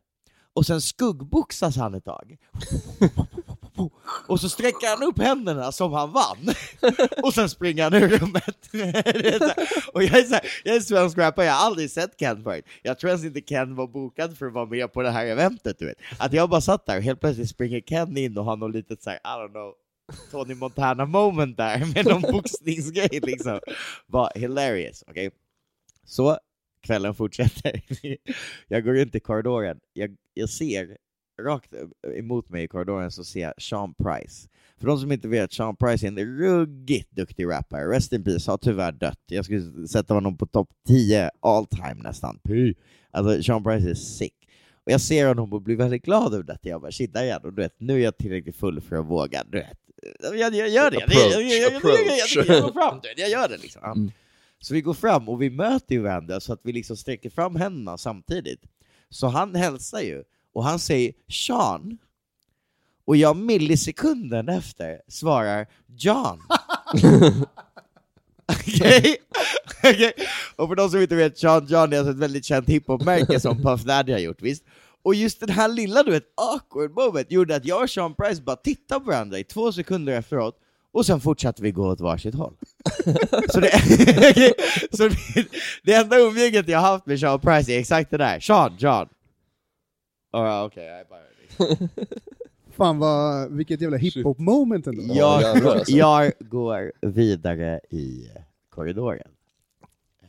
Och 0.52 0.66
sen 0.66 0.80
skuggboxas 0.80 1.76
han 1.76 1.94
ett 1.94 2.04
tag. 2.04 2.36
Och 4.28 4.40
så 4.40 4.48
sträcker 4.48 4.96
han 4.96 5.08
upp 5.08 5.18
händerna 5.18 5.72
som 5.72 5.92
han 5.92 6.12
vann, 6.12 6.54
och 7.22 7.34
sen 7.34 7.48
springer 7.48 7.82
han 7.82 7.94
ur 7.94 8.08
rummet. 8.08 8.70
Och 9.92 10.02
jag 10.02 10.18
är, 10.18 10.22
så 10.22 10.34
här, 10.34 10.44
jag 10.64 10.76
är 10.76 10.80
svensk 10.80 11.18
rappare, 11.18 11.46
jag 11.46 11.52
har 11.52 11.66
aldrig 11.66 11.90
sett 11.90 12.16
Ken 12.18 12.42
förut. 12.42 12.64
Jag 12.82 12.98
tror 12.98 13.10
ens 13.10 13.24
inte 13.24 13.40
Ken 13.40 13.74
var 13.74 13.86
bokad 13.86 14.38
för 14.38 14.46
att 14.46 14.52
vara 14.52 14.66
med 14.66 14.92
på 14.92 15.02
det 15.02 15.10
här 15.10 15.26
eventet, 15.26 15.78
du 15.78 15.86
vet. 15.86 15.98
Att 16.18 16.32
jag 16.32 16.50
bara 16.50 16.60
satt 16.60 16.86
där 16.86 16.96
och 16.96 17.02
helt 17.02 17.20
plötsligt 17.20 17.48
springer 17.48 17.80
Ken 17.80 18.16
in 18.16 18.38
och 18.38 18.44
har 18.44 18.56
något 18.56 18.74
litet 18.74 19.02
så 19.02 19.10
här, 19.10 19.16
I 19.16 19.20
don't 19.40 19.50
know, 19.50 19.72
Tony 20.30 20.54
Montana 20.54 21.06
moment 21.06 21.56
där 21.56 21.78
med 21.94 22.06
någon 22.06 22.22
boxningsgrej 22.32 23.20
liksom. 23.22 23.60
Var 24.06 24.32
hilarious, 24.34 25.04
okej? 25.06 25.30
Så, 26.06 26.38
kvällen 26.80 27.14
fortsätter. 27.14 27.80
jag 28.68 28.84
går 28.84 28.92
runt 28.92 29.14
i 29.14 29.20
korridoren, 29.20 29.80
jag, 29.92 30.16
jag 30.34 30.50
ser 30.50 30.96
rakt 31.42 31.74
eh, 31.74 32.18
emot 32.18 32.48
mig 32.48 32.64
i 32.64 32.68
korridoren 32.68 33.10
så 33.10 33.24
ser 33.24 33.40
jag 33.40 33.62
Sean 33.62 33.94
Price. 33.94 34.48
För 34.78 34.86
de 34.86 34.98
som 34.98 35.12
inte 35.12 35.28
vet, 35.28 35.52
Sean 35.52 35.76
Price 35.76 36.06
är 36.06 36.08
en 36.08 36.38
ruggigt 36.38 37.10
duktig 37.10 37.46
rappare. 37.46 37.96
Rest 37.96 38.12
in 38.12 38.24
peace, 38.24 38.50
har 38.50 38.58
tyvärr 38.58 38.92
dött. 38.92 39.20
Jag 39.26 39.44
skulle 39.44 39.88
sätta 39.88 40.14
honom 40.14 40.36
på 40.36 40.46
topp 40.46 40.68
10 40.88 41.30
all 41.40 41.66
time 41.66 41.94
nästan. 41.94 42.40
Alltså 43.10 43.42
Sean 43.42 43.64
Price 43.64 43.90
är 43.90 43.94
sick. 43.94 44.34
Och 44.86 44.92
jag 44.92 45.00
ser 45.00 45.28
honom 45.28 45.52
och 45.52 45.62
blir 45.62 45.76
väldigt 45.76 46.04
glad 46.04 46.34
över 46.34 46.44
detta. 46.44 46.68
Jag 46.68 46.80
bara 46.80 46.92
shit, 46.92 47.12
där. 47.12 47.46
Och 47.46 47.52
du 47.52 47.62
vet, 47.62 47.80
nu 47.80 47.94
är 47.94 48.04
jag 48.04 48.16
tillräckligt 48.16 48.56
full 48.56 48.80
för 48.80 48.96
att 48.96 49.06
våga. 49.06 49.44
Du 49.44 49.58
vet. 49.58 49.78
Jag, 50.22 50.54
jag, 50.54 50.68
gör 50.68 50.90
det. 50.90 50.96
Jag, 50.96 51.02
går 52.62 52.72
fram. 52.72 53.00
Jag 53.16 53.30
gör 53.30 53.48
det 53.48 53.56
liksom. 53.56 53.84
Mm. 53.84 54.10
Så 54.58 54.74
vi 54.74 54.80
går 54.80 54.94
fram 54.94 55.28
och 55.28 55.42
vi 55.42 55.50
möter 55.50 55.94
ju 55.94 56.00
varandra 56.00 56.40
så 56.40 56.52
att 56.52 56.60
vi 56.62 56.72
liksom 56.72 56.96
sträcker 56.96 57.30
fram 57.30 57.56
händerna 57.56 57.98
samtidigt. 57.98 58.60
Så 59.08 59.26
han 59.26 59.54
hälsar 59.54 60.00
ju 60.00 60.24
och 60.54 60.64
han 60.64 60.78
säger 60.78 61.12
Sean, 61.28 61.98
och 63.06 63.16
jag 63.16 63.36
millisekunden 63.36 64.48
efter 64.48 65.00
svarar 65.08 65.66
John. 65.86 66.40
Okej? 68.52 69.16
Okej? 69.78 70.12
Och 70.56 70.68
för 70.68 70.74
de 70.74 70.90
som 70.90 71.00
inte 71.00 71.14
vet, 71.16 71.38
Sean 71.38 71.66
John 71.66 71.92
är 71.92 71.98
alltså 71.98 72.10
ett 72.12 72.18
väldigt 72.18 72.44
känt 72.44 72.68
hiphop-märke 72.68 73.40
som 73.40 73.62
Puff 73.62 73.82
Daddy 73.82 74.12
har 74.12 74.18
gjort, 74.18 74.42
visst? 74.42 74.64
Och 75.02 75.14
just 75.14 75.40
den 75.40 75.48
här 75.48 75.68
lilla 75.68 76.02
du 76.02 76.10
vet, 76.10 76.24
awkward 76.36 76.90
moment 76.90 77.30
gjorde 77.30 77.56
att 77.56 77.64
jag 77.64 77.82
och 77.82 77.90
Sean 77.90 78.14
Price 78.14 78.42
bara 78.42 78.56
tittade 78.56 79.00
på 79.00 79.06
varandra 79.10 79.38
i 79.38 79.44
två 79.44 79.72
sekunder 79.72 80.12
efteråt, 80.12 80.54
och 80.92 81.06
sen 81.06 81.20
fortsatte 81.20 81.62
vi 81.62 81.70
gå 81.70 81.88
åt 81.88 82.00
varsitt 82.00 82.34
håll. 82.34 82.54
så 83.48 83.60
det, 83.60 83.70
så 84.96 85.08
det, 85.08 85.46
det 85.84 85.94
enda 85.94 86.18
umgänget 86.18 86.68
jag 86.68 86.80
haft 86.80 87.06
med 87.06 87.20
Sean 87.20 87.40
Price 87.40 87.72
är 87.72 87.78
exakt 87.78 88.10
det 88.10 88.16
där. 88.16 88.40
Sean, 88.40 88.76
John. 88.78 89.08
Oh, 90.34 90.64
Okej, 90.64 90.84
jag. 91.58 91.88
Fan 92.76 92.98
vad, 92.98 93.52
vilket 93.52 93.80
jävla 93.80 93.96
hiphop 93.96 94.38
moment 94.38 94.86
ändå. 94.86 95.02
Ja, 95.06 95.42
Jag, 95.42 95.66
alltså. 95.66 95.92
jag 95.92 96.32
går 96.38 96.92
vidare 97.00 97.80
i 97.90 98.28
korridoren. 98.70 99.30
Eh, 100.22 100.28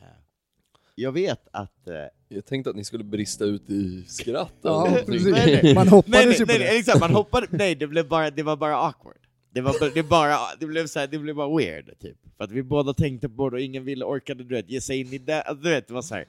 Jag 0.94 1.12
vet 1.12 1.48
att... 1.50 1.88
eh, 1.88 1.94
Jag 2.28 2.44
tänkte 2.46 2.70
att 2.70 2.76
ni 2.76 2.84
skulle 2.84 3.04
brista 3.04 3.44
ut 3.44 3.70
i 3.70 4.04
skratt. 4.08 4.52
Ja, 4.62 4.88
precis. 5.06 5.06
någonting. 5.26 5.32
Nej, 5.32 5.60
nej. 5.62 5.74
Man 5.74 5.88
hoppades 5.88 6.24
nej, 6.26 6.36
ju 6.38 6.46
på 6.46 6.52
nej, 6.52 6.58
det. 6.58 6.64
nej, 6.64 6.78
exakt, 6.78 7.00
man 7.00 7.14
hoppade, 7.14 7.46
nej 7.50 7.74
det, 7.74 7.86
blev 7.86 8.08
bara, 8.08 8.30
det 8.30 8.42
var 8.42 8.56
bara 8.56 8.76
awkward. 8.76 9.16
Det, 9.50 9.60
var, 9.60 9.94
det, 9.94 10.02
bara, 10.02 10.36
det, 10.60 10.66
blev 10.66 10.86
så 10.86 10.98
här, 10.98 11.06
det 11.06 11.18
blev 11.18 11.34
bara 11.36 11.56
weird, 11.58 11.98
typ. 12.00 12.16
För 12.36 12.44
att 12.44 12.50
vi 12.50 12.62
båda 12.62 12.94
tänkte 12.94 13.28
på 13.28 13.50
det 13.50 13.56
och 13.56 13.62
ingen 13.62 13.84
ville, 13.84 14.04
orkade 14.04 14.44
du 14.44 14.54
vet, 14.54 14.70
ge 14.70 14.80
sig 14.80 15.00
in 15.00 15.12
i 15.12 15.18
det. 15.18 15.42
Alltså, 15.42 15.62
Du 15.64 15.70
vet, 15.70 15.88
det 15.88 15.94
var 15.94 16.02
så 16.02 16.14
här. 16.14 16.26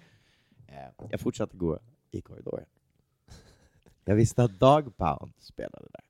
Eh, 0.68 1.08
Jag 1.12 1.20
fortsatte 1.20 1.58
gå 1.58 1.80
i 2.12 2.22
korridoren. 2.22 2.66
Jag 4.08 4.16
visste 4.16 4.44
att 4.44 4.60
Dog 4.60 4.98
Pound 4.98 5.34
spelade 5.40 5.88
där. 5.94 6.04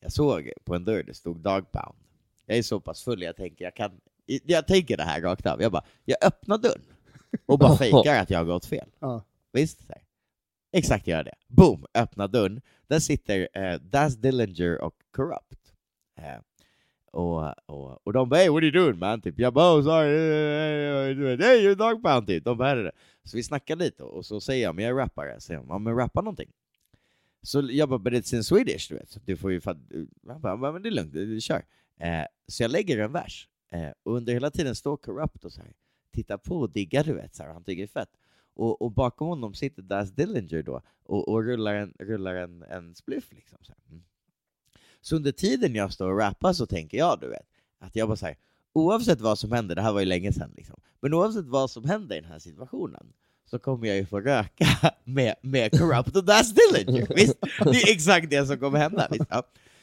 Jag 0.00 0.12
såg 0.12 0.52
på 0.64 0.74
en 0.74 0.84
dörr 0.84 1.02
det 1.02 1.14
stod 1.14 1.36
Dog 1.36 1.72
Pound. 1.72 1.98
Jag 2.46 2.58
är 2.58 2.62
så 2.62 2.80
pass 2.80 3.02
full, 3.02 3.22
jag 3.22 3.36
tänker, 3.36 3.64
jag 3.64 3.74
kan, 3.74 4.00
jag 4.26 4.66
tänker 4.66 4.96
det 4.96 5.02
här 5.02 5.20
rakt 5.20 5.46
av. 5.46 5.62
Jag 5.62 5.72
bara, 5.72 5.84
jag 6.04 6.24
öppnar 6.24 6.58
dörren 6.58 6.84
och 7.46 7.58
bara 7.58 7.76
fejkar 7.76 8.22
att 8.22 8.30
jag 8.30 8.38
har 8.38 8.44
gått 8.44 8.64
fel. 8.64 8.88
Ja. 8.98 9.24
Visst? 9.52 9.80
Exakt 10.72 11.06
gör 11.06 11.24
det. 11.24 11.34
Boom! 11.46 11.84
Öppna 11.94 12.26
dörren. 12.26 12.60
Där 12.86 12.98
sitter 12.98 13.48
eh, 13.52 13.80
Daz 13.80 14.16
Dillinger 14.16 14.80
och 14.80 14.94
Corrupt. 15.10 15.72
Eh, 16.18 16.40
och, 17.12 17.54
och, 17.66 18.06
och 18.06 18.12
de 18.12 18.28
bara 18.28 18.40
hey, 18.40 18.48
what 18.48 18.56
are 18.56 18.66
you 18.66 18.84
doing 18.84 18.98
man? 18.98 19.20
Typ. 19.20 19.38
Jag 19.38 19.52
bara 19.52 19.78
oh, 19.78 19.84
sorry, 19.84 20.14
eh, 21.10 21.38
hey 21.38 21.68
you're 21.68 21.74
dog 21.74 22.02
pound 22.02 22.26
typ. 22.26 22.44
De 22.44 22.58
bara. 22.58 22.90
Så 23.26 23.36
vi 23.36 23.42
snackar 23.42 23.76
lite 23.76 24.02
och 24.02 24.26
så 24.26 24.40
säger 24.40 24.62
jag 24.62 24.74
men 24.74 24.84
jag 24.84 24.90
är 24.90 24.96
rappare. 24.96 25.34
Så 25.34 25.40
säger 25.40 25.64
ja 25.68 25.78
men 25.78 25.96
rappa 25.96 26.20
någonting. 26.20 26.52
Så 27.42 27.68
jag 27.70 27.88
bara 27.88 27.98
but 27.98 28.12
it's 28.12 28.34
in 28.34 28.44
Swedish 28.44 28.88
du 28.88 28.94
vet. 28.94 29.08
Så 29.08 29.20
du 29.24 29.36
får 29.36 29.52
ju 29.52 29.60
fan... 29.60 29.88
Eh, 29.94 30.32
han 30.32 30.40
bara 30.40 30.72
men 30.72 30.82
det 30.82 30.88
är 30.88 30.90
lugnt, 30.90 31.12
du 31.12 31.40
kör. 31.40 31.64
Eh, 31.96 32.24
så 32.46 32.62
jag 32.62 32.70
lägger 32.70 32.98
en 32.98 33.12
vers. 33.12 33.48
Eh, 33.70 33.90
och 34.02 34.16
under 34.16 34.32
hela 34.32 34.50
tiden 34.50 34.74
står 34.74 34.96
Corrupt 34.96 35.44
och 35.44 35.52
så 35.52 35.60
här, 35.60 35.72
tittar 36.10 36.38
på 36.38 36.56
och 36.56 36.70
diggar 36.70 37.04
du 37.04 37.12
vet. 37.12 37.34
Så 37.34 37.42
här, 37.42 37.50
han 37.50 37.64
tycker 37.64 37.82
det 37.82 37.84
är 37.84 38.00
fett. 38.00 38.16
Och, 38.54 38.82
och 38.82 38.92
bakom 38.92 39.28
honom 39.28 39.54
sitter 39.54 39.82
Daz 39.82 40.10
Dillinger 40.10 40.62
då 40.62 40.82
och, 41.04 41.28
och 41.28 41.44
rullar 41.44 41.74
en, 41.74 41.94
rullar 41.98 42.34
en, 42.34 42.62
en 42.62 42.94
spliff 42.94 43.32
liksom. 43.32 43.58
Så, 43.62 43.72
här. 43.72 43.80
Mm. 43.90 44.04
så 45.00 45.16
under 45.16 45.32
tiden 45.32 45.74
jag 45.74 45.92
står 45.92 46.10
och 46.12 46.18
rappar 46.18 46.52
så 46.52 46.66
tänker 46.66 46.98
jag, 46.98 47.20
du 47.20 47.28
vet, 47.28 47.48
att 47.78 47.96
jag 47.96 48.08
bara 48.08 48.16
säger 48.16 48.36
oavsett 48.76 49.20
vad 49.20 49.38
som 49.38 49.52
händer, 49.52 49.74
det 49.74 49.82
här 49.82 49.92
var 49.92 50.00
ju 50.00 50.06
länge 50.06 50.32
sedan 50.32 50.52
liksom, 50.56 50.80
men 51.00 51.14
oavsett 51.14 51.46
vad 51.46 51.70
som 51.70 51.84
händer 51.84 52.16
i 52.16 52.20
den 52.20 52.30
här 52.30 52.38
situationen 52.38 53.06
så 53.50 53.58
kommer 53.58 53.86
jag 53.86 53.96
ju 53.96 54.06
få 54.06 54.20
röka 54.20 54.66
med, 55.04 55.34
med 55.42 55.78
Corrupt 55.78 56.16
och 56.16 56.24
Daz 56.24 56.54
Dillinger, 56.54 57.06
visst? 57.14 57.36
Det 57.64 57.82
är 57.82 57.92
exakt 57.92 58.30
det 58.30 58.46
som 58.46 58.58
kommer 58.58 58.78
hända, 58.78 59.08
visst? 59.10 59.24
Ja. 59.30 59.42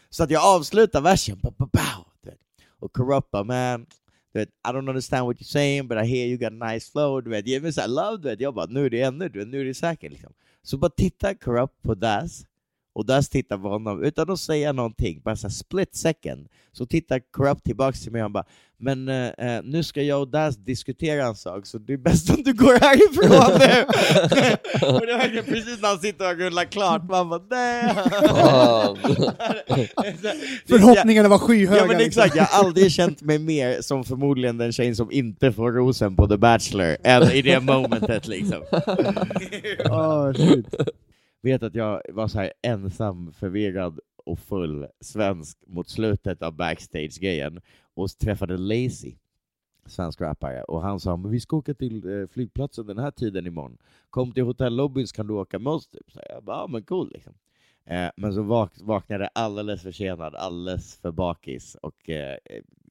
Så 0.10 0.24
att 0.24 0.32
jag 0.32 0.44
avslutar 0.46 1.02
versen, 1.02 1.40
ba, 1.42 1.52
ba, 1.58 1.70
ba, 1.74 2.06
och 2.80 2.94
Corrupt 2.94 3.34
man, 3.46 3.86
du 4.34 4.40
vet, 4.40 4.50
I 4.50 4.72
don't 4.72 4.90
understand 4.90 5.26
what 5.26 5.38
you're 5.38 5.52
saying, 5.52 5.88
but 5.88 5.98
I 5.98 6.06
hear 6.06 6.28
you 6.28 6.38
got 6.38 6.62
a 6.62 6.72
nice 6.72 6.92
flow, 6.92 7.24
du 7.24 7.30
vet, 7.30 7.48
ge 7.48 7.60
mig 7.60 7.74
såhär 7.74 7.88
love, 7.88 8.18
du 8.18 8.30
vet, 8.30 8.40
jag 8.40 8.54
bara, 8.54 8.66
nu 8.66 8.86
är 8.86 8.90
det 8.90 9.02
ännu, 9.02 9.30
du 9.30 9.40
vet, 9.40 9.48
nu 9.48 9.62
är 9.62 9.66
det 9.66 9.74
säkert 9.74 10.12
liksom. 10.12 10.34
Så 10.64 10.78
bara 10.78 10.92
titta 10.98 11.36
Corrupt 11.36 11.82
på 11.82 11.96
Daz, 11.96 12.46
och 12.94 13.06
Daz 13.06 13.30
tittar 13.30 13.58
på 13.58 13.70
honom 13.70 14.04
utan 14.04 14.30
att 14.30 14.40
säga 14.40 14.74
någonting, 14.74 15.22
bara 15.24 15.36
så 15.36 15.50
split 15.50 15.96
second, 15.96 16.48
så 16.72 16.86
tittar 16.86 17.22
Corrupt 17.32 17.64
tillbaks 17.64 18.02
till 18.04 18.12
mig 18.12 18.20
och 18.20 18.24
han 18.24 18.34
bara 18.34 18.46
men 18.84 19.10
eh, 19.10 19.28
eh, 19.28 19.62
nu 19.64 19.84
ska 19.84 20.02
jag 20.02 20.22
och 20.22 20.28
Daz 20.28 20.58
diskutera 20.58 21.26
en 21.26 21.36
sak, 21.36 21.66
så 21.66 21.78
det 21.78 21.94
är 21.94 21.98
bäst 21.98 22.30
om 22.30 22.44
du 22.44 22.54
går 22.54 22.80
härifrån 22.80 23.60
nu! 23.60 23.84
och 24.96 25.06
det 25.08 25.14
var 25.14 25.42
precis 25.44 25.82
när 25.82 25.90
han 25.90 26.00
sitter 26.00 26.32
och 26.32 26.38
rullar 26.40 26.66
klart, 26.66 27.10
man 27.10 27.30
bara 27.30 27.42
nej! 27.50 27.94
Förhoppningarna 30.68 31.30
var 31.30 31.38
skyhöga. 31.38 31.82
Ja 31.82 31.88
men 31.88 31.98
liksom. 31.98 32.24
exakt, 32.24 32.36
jag 32.36 32.44
har 32.44 32.66
aldrig 32.66 32.92
känt 32.92 33.22
mig 33.22 33.40
mer 33.40 33.82
som 33.82 34.04
förmodligen 34.04 34.58
den 34.58 34.72
tjejen 34.72 34.96
som 34.96 35.12
inte 35.12 35.52
får 35.52 35.72
rosen 35.72 36.16
på 36.16 36.28
The 36.28 36.38
Bachelor, 36.38 36.98
än 37.04 37.32
i 37.32 37.42
det 37.42 37.60
momentet 37.60 38.28
liksom. 38.28 38.64
Ah, 39.90 40.34
shit. 40.34 40.68
Vet 41.44 41.64
att 41.64 41.76
jag 41.76 42.02
var 42.10 42.28
så 42.28 42.40
här 42.40 42.54
ensam, 42.62 43.34
förvirrad 43.34 44.00
och 44.16 44.40
full 44.40 44.88
svensk 45.00 45.58
mot 45.68 45.90
slutet 45.90 46.42
av 46.42 46.54
backstage-grejen 46.56 47.62
och 47.94 48.10
träffade 48.10 48.58
Lazy, 48.58 49.16
svensk 49.86 50.22
rappare, 50.22 50.64
och 50.64 50.82
han 50.82 51.00
sa 51.00 51.18
men 51.18 51.32
vi 51.32 51.40
ska 51.40 51.58
åka 51.58 51.74
till 51.74 52.22
eh, 52.22 52.28
flygplatsen 52.28 52.88
den 52.88 52.98
här 52.98 53.12
tiden 53.12 53.48
imorgon. 53.48 53.78
Kom 54.10 54.32
till 54.32 54.44
hotellobbyn 54.44 55.08
så 55.08 55.16
kan 55.16 55.28
du 55.28 55.34
åka 55.34 55.60
med 55.60 55.74
oss. 55.74 55.88
Typ. 55.88 56.12
Så 56.12 56.20
jag 56.30 56.44
bara, 56.44 56.58
ja 56.58 56.68
men 56.68 56.84
cool 56.84 57.12
liksom. 57.14 57.34
Eh, 57.86 58.10
men 58.18 58.34
så 58.34 58.42
vak 58.42 58.72
vaknade 58.82 59.28
alldeles 59.28 59.82
försenad, 59.82 60.36
alldeles 60.36 60.96
för 60.96 61.12
bakis 61.12 61.76
och 61.76 62.10
eh, 62.10 62.38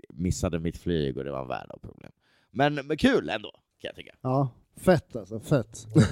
missade 0.09 0.61
mitt 0.61 0.77
flyg 0.77 1.17
och 1.17 1.25
det 1.25 1.31
var 1.31 1.43
en 1.43 1.49
värld 1.49 1.71
av 1.71 1.79
problem. 1.79 2.13
Men, 2.51 2.75
men 2.75 2.97
kul 2.97 3.29
ändå, 3.29 3.51
kan 3.51 3.89
jag 3.89 3.97
tycka. 3.97 4.15
Ja, 4.21 4.49
fett 4.81 5.17
alltså, 5.17 5.41
fett. 5.41 5.87
eh, 5.97 6.05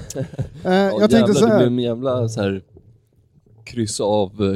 Ja, 0.64 0.72
jag 1.00 1.10
tänkte 1.10 1.16
jävlar, 1.16 1.34
så 1.34 1.44
Det 1.46 1.50
här. 1.52 1.58
blev 1.58 1.68
en 1.68 1.78
jävla 1.78 2.28
så 2.28 2.40
här 2.42 2.62
kryss 3.64 4.00
av 4.00 4.30
eh, 4.42 4.48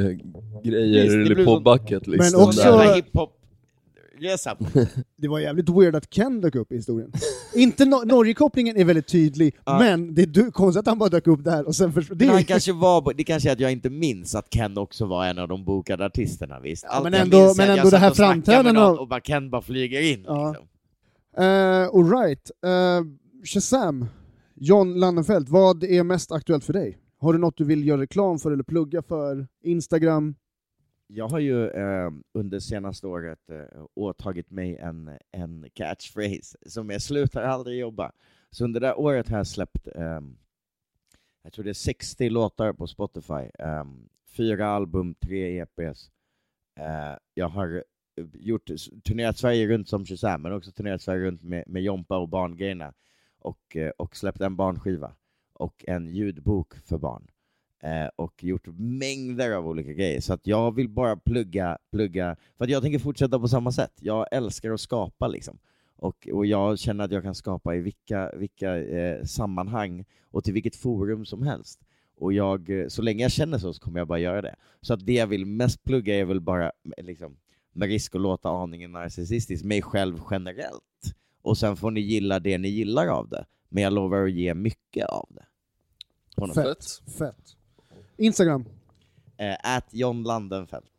grejer 0.65 1.03
Visst, 1.03 1.15
det 1.15 1.23
eller 1.23 1.35
blev 1.35 1.45
på 1.45 1.51
sån- 1.55 1.65
bucket. 1.65 2.07
Men 2.07 2.35
också- 2.35 2.61
Jävla 2.61 2.95
hiphop-resa. 2.95 4.57
Det 5.17 5.29
var 5.29 5.39
jävligt 5.39 5.69
weird 5.69 5.97
att 5.97 6.11
Ken 6.15 6.41
dök 6.41 6.55
upp 6.55 6.73
i 6.73 6.77
historien. 6.77 7.13
Inte 7.55 7.85
no 7.85 8.05
Norge-kopplingen 8.05 8.77
är 8.77 8.85
väldigt 8.85 9.07
tydlig, 9.09 9.55
Ja. 9.65 9.79
men 9.79 10.15
det 10.15 10.23
är 10.23 10.27
du- 10.27 10.51
konstigt 10.51 10.81
att 10.81 10.87
han 10.87 10.99
bara 10.99 11.09
dök 11.09 11.27
upp 11.27 11.45
där 11.45 11.67
och 11.67 11.75
sen 11.77 11.93
försvann. 11.93 12.19
Det 12.19 12.25
Men 12.25 12.33
är 12.35 12.39
han 12.39 12.45
kanske 12.45 12.73
var, 12.73 13.15
det 13.15 13.25
kanske 13.25 13.49
är 13.49 13.53
att 13.53 13.61
jag 13.61 13.73
inte 13.73 13.91
minns 13.91 14.35
att 14.35 14.51
Ken 14.51 14.79
också 14.79 15.07
var 15.07 15.27
en 15.27 15.39
av 15.39 15.49
de 15.49 15.65
bokade 15.65 16.05
artisterna 16.07 16.61
visst? 16.61 16.85
Ja, 16.91 17.01
men 17.03 17.13
jag 17.13 17.23
ändå- 17.23 17.39
minns 17.39 17.59
är 17.59 17.63
men 17.63 17.69
jag 17.69 17.79
ändå 17.79 17.91
det 17.91 17.91
satt 17.91 18.01
här 18.01 18.11
och 18.11 18.17
snackade 18.17 18.35
med 18.37 18.45
framträdandet 18.45 18.75
någon 18.75 18.83
av- 18.93 18.99
Och 18.99 19.09
bara 19.09 19.21
Ken 19.21 19.51
bara 19.51 19.63
flyger 19.63 20.01
in 20.13 20.25
Ja. 20.27 20.49
liksom. 20.49 20.67
Uh, 21.39 21.45
Alright, 21.47 22.51
uh, 22.67 22.71
Shazam, 23.45 24.07
John 24.55 24.95
Lannefelt, 24.95 25.49
vad 25.49 25.85
är 25.85 26.03
mest 26.03 26.33
aktuellt 26.33 26.65
för 26.65 26.73
dig? 26.73 26.99
Har 27.19 27.33
du 27.33 27.39
något 27.39 27.57
du 27.57 27.65
vill 27.65 27.87
göra 27.87 28.01
reklam 28.01 28.39
för 28.39 28.53
eller 28.53 28.63
plugga 28.63 29.03
för? 29.03 29.47
Instagram? 29.63 30.35
Jag 31.07 31.29
har 31.29 31.39
ju 31.39 31.69
eh, 31.69 32.11
under 32.35 32.59
senaste 32.59 33.07
året 33.07 33.51
eh, 33.51 33.85
åtagit 33.95 34.51
mig 34.51 34.77
en, 34.77 35.11
en 35.33 35.67
catchphrase 35.75 36.59
som 36.67 36.91
är 36.91 36.99
slutar 36.99 37.43
aldrig 37.43 37.79
jobba. 37.79 38.13
Så 38.51 38.65
under 38.65 38.81
det 38.81 38.87
här 38.87 38.99
året 38.99 39.29
har 39.29 39.37
jag 39.37 39.47
släppt, 39.47 39.87
eh, 39.87 40.21
jag 41.43 41.53
tror 41.53 41.65
det 41.65 41.71
är 41.71 41.75
60 41.75 42.29
låtar 42.29 42.73
på 42.73 42.87
Spotify, 42.87 43.51
ehm, 43.59 44.09
fyra 44.27 44.67
album, 44.67 45.15
tre 45.15 45.61
EPs. 45.61 46.11
Eh, 46.81 47.19
jag 47.35 47.49
har 47.49 47.85
eh, 48.17 48.25
gjort, 48.33 48.71
turnerat 49.05 49.39
Sverige 49.39 49.69
runt 49.69 49.89
som 49.89 50.07
Shazam, 50.07 50.43
men 50.43 50.53
också 50.53 50.73
turnerat 50.73 51.03
Sverige 51.03 51.25
runt 51.25 51.43
med, 51.43 51.65
med 51.67 51.83
Jompa 51.83 52.19
och 52.19 52.29
barngrejerna. 52.29 52.95
Och, 53.45 53.77
eh, 53.77 53.91
och 53.99 54.17
släppt 54.17 54.41
en 54.41 54.57
barnskiva 54.57 55.13
och 55.53 55.85
en 55.89 56.15
ljudbok 56.15 56.75
för 56.75 56.99
barn 56.99 57.31
eh, 57.83 58.09
och 58.17 58.45
gjort 58.45 58.67
mängder 58.79 59.51
av 59.51 59.69
olika 59.69 59.93
grejer. 59.93 60.21
Så 60.21 60.33
att 60.33 60.47
jag 60.47 60.75
vill 60.75 60.89
bara 60.89 61.17
plugga, 61.17 61.79
plugga, 61.91 62.37
för 62.59 62.65
att 62.65 62.71
jag 62.71 62.83
tänker 62.83 62.99
fortsätta 62.99 63.39
på 63.39 63.49
samma 63.49 63.73
sätt. 63.73 63.93
Jag 64.01 64.27
älskar 64.31 64.71
att 64.71 64.81
skapa 64.81 65.29
liksom. 65.29 65.59
Och, 65.97 66.29
och 66.33 66.47
jag 66.47 66.79
känner 66.79 67.05
att 67.05 67.13
jag 67.13 67.23
kan 67.23 67.35
skapa 67.35 67.75
i 67.75 67.81
vilka, 67.81 68.33
vilka 68.37 68.77
eh, 68.77 69.25
sammanhang 69.25 70.05
och 70.31 70.45
till 70.45 70.55
vilket 70.55 70.77
forum 70.77 71.25
som 71.25 71.43
helst. 71.43 71.81
Och 72.17 72.33
jag, 72.33 72.71
eh, 72.71 72.89
så 72.89 73.03
länge 73.03 73.23
jag 73.23 73.33
känner 73.33 73.59
så, 73.59 73.73
så 73.73 73.81
kommer 73.81 74.01
jag 74.01 74.09
bara 74.09 74.19
göra 74.19 74.43
det. 74.43 74.57
Så 74.81 74.95
att 74.95 75.07
det 75.07 75.13
jag 75.13 75.27
vill 75.27 75.47
mest 75.47 75.85
plugga 75.85 76.15
är 76.15 76.25
väl 76.25 76.41
bara, 76.41 76.73
liksom, 76.97 77.37
med 77.73 77.89
risk 77.89 78.15
att 78.15 78.21
låta 78.21 78.49
aningen 78.49 78.93
narcissistisk, 78.93 79.65
mig 79.65 79.83
själv 79.83 80.21
generellt. 80.31 81.15
Och 81.45 81.59
sen 81.59 81.77
får 81.77 81.91
ni 81.91 82.01
gilla 82.01 82.41
det 82.41 82.59
ni 82.59 82.69
gillar 82.69 83.07
av 83.07 83.29
det. 83.29 83.47
Men 83.69 83.83
jag 83.83 83.93
lovar 83.93 84.25
att 84.25 84.33
ge 84.33 84.55
mycket 84.55 85.07
av 85.07 85.29
det. 85.31 85.45
Fett. 86.55 87.13
Fett. 87.19 87.57
Instagram. 88.17 88.65
Eh, 89.37 89.77
at 89.77 89.89
John 89.91 90.23
Landenfelt. 90.23 90.93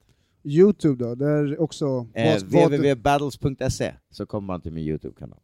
Youtube 0.43 1.03
då, 1.03 1.15
där 1.15 1.61
också... 1.61 2.07
Eh, 2.13 2.43
www.battles.se 2.43 3.93
så 4.09 4.25
kommer 4.25 4.45
man 4.47 4.61
till 4.61 4.71
min 4.71 4.87
Youtube-kanal. 4.87 5.39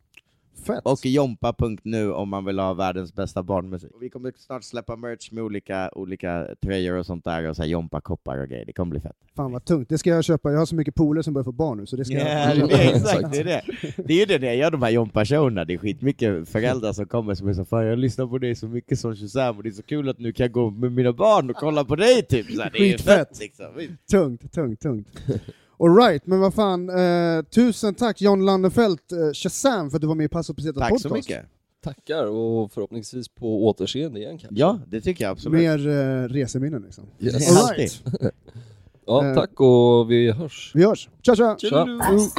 Fett. 0.64 0.86
Och 0.86 1.06
jompa.nu 1.06 2.12
om 2.12 2.30
man 2.30 2.46
vill 2.46 2.60
ha 2.60 2.74
världens 2.74 3.16
bästa 3.16 3.44
barnmusik. 3.44 3.92
Vi 4.02 4.10
kommer 4.10 4.34
snart 4.38 4.64
släppa 4.64 4.96
merch 4.96 5.32
med 5.32 5.44
olika, 5.44 5.90
olika 5.96 6.48
tröjor 6.64 6.98
och 6.98 7.06
sånt 7.06 7.24
där, 7.24 7.50
och 7.50 7.56
så 7.56 7.62
här 7.62 7.70
jompa-koppar 7.70 8.38
och 8.38 8.50
grejer. 8.50 8.66
Det 8.66 8.74
kommer 8.74 8.92
bli 8.92 9.00
fett. 9.00 9.16
Fan 9.36 9.52
vad 9.52 9.66
tungt, 9.66 9.90
det 9.90 9.98
ska 9.98 10.10
jag 10.10 10.24
köpa. 10.24 10.52
Jag 10.52 10.60
har 10.60 10.66
så 10.66 10.76
mycket 10.76 10.96
polare 10.96 11.24
som 11.24 11.34
börjar 11.34 11.44
få 11.44 11.52
barn 11.52 11.78
nu, 11.78 11.86
så 11.86 11.96
det 11.96 12.06
ska 12.06 12.14
Ja, 12.14 12.54
jag... 12.54 12.70
det 12.70 12.76
exakt, 12.76 13.32
det 13.32 13.40
är 13.40 13.44
det. 13.44 13.64
Det 13.98 14.14
är 14.14 14.20
ju 14.20 14.26
det 14.26 14.40
när 14.40 14.48
jag 14.48 14.56
gör 14.56 14.72
de 14.72 14.82
här 14.82 14.90
jompa-showerna, 14.90 15.66
det 15.66 15.74
är 15.74 15.78
skitmycket 15.78 16.50
föräldrar 16.50 16.94
som 16.94 17.06
kommer 17.06 17.36
som 17.36 17.48
är 17.48 17.54
så 17.54 17.66
fan 17.66 17.86
jag 17.86 18.00
lyssnar 18.00 18.28
på 18.28 18.38
dig 18.38 18.56
så 18.56 18.68
mycket 18.68 19.00
som 19.00 19.16
Shazam 19.16 19.58
och 19.58 19.64
det 19.64 19.70
är 19.70 19.74
så 19.74 19.84
kul 19.84 20.10
att 20.10 20.20
nu 20.20 20.34
kan 20.34 20.44
jag 20.44 20.52
gå 20.52 20.70
med 20.70 20.92
mina 20.92 21.14
barn 21.14 21.50
och 21.50 21.56
kolla 21.56 21.86
på 21.86 21.96
dig 21.96 22.22
typ. 22.22 22.52
Så 22.52 22.62
här, 22.62 22.70
det 22.74 22.94
är 22.94 22.98
fett 22.98 23.40
liksom. 23.40 23.66
Tungt, 24.12 24.54
tungt, 24.54 24.80
tungt. 24.80 25.08
Alright, 25.82 26.26
men 26.28 26.40
vad 26.40 26.54
fan, 26.54 26.90
eh, 26.90 27.42
tusen 27.44 27.94
tack 27.96 28.22
John 28.22 28.46
Landenfelt, 28.46 29.12
eh, 29.12 29.34
Shazam, 29.34 29.90
för 29.90 29.98
att 29.98 30.02
du 30.02 30.08
var 30.08 30.16
med 30.16 30.26
i 30.26 30.30
Passo 30.30 30.54
Pesetas 30.54 30.80
Tack 30.80 30.90
podcast. 30.90 31.04
så 31.10 31.14
mycket. 31.14 31.46
Tackar 31.84 32.26
och 32.26 32.72
förhoppningsvis 32.72 33.28
på 33.30 33.66
återseende 33.68 34.20
igen 34.20 34.38
kanske. 34.38 34.60
Ja, 34.60 34.80
det 34.88 35.02
tycker 35.02 35.24
jag 35.24 35.32
absolut. 35.32 35.60
Mer 35.60 35.88
eh, 35.88 36.28
reseminnen 36.28 36.82
liksom. 36.82 37.04
Yes. 37.20 37.52
All 37.52 37.58
Alltid. 37.70 37.92
Ja, 39.06 39.26
Eh. 39.26 39.36
tack 39.36 39.60
och 39.60 40.12
vi 40.12 40.32
hörs. 40.32 40.72
Vi 40.76 40.84
hörs, 40.86 41.10
tja 41.22 41.36
tja! 41.36 41.56
Tja. 41.60 41.86
Las 41.86 42.34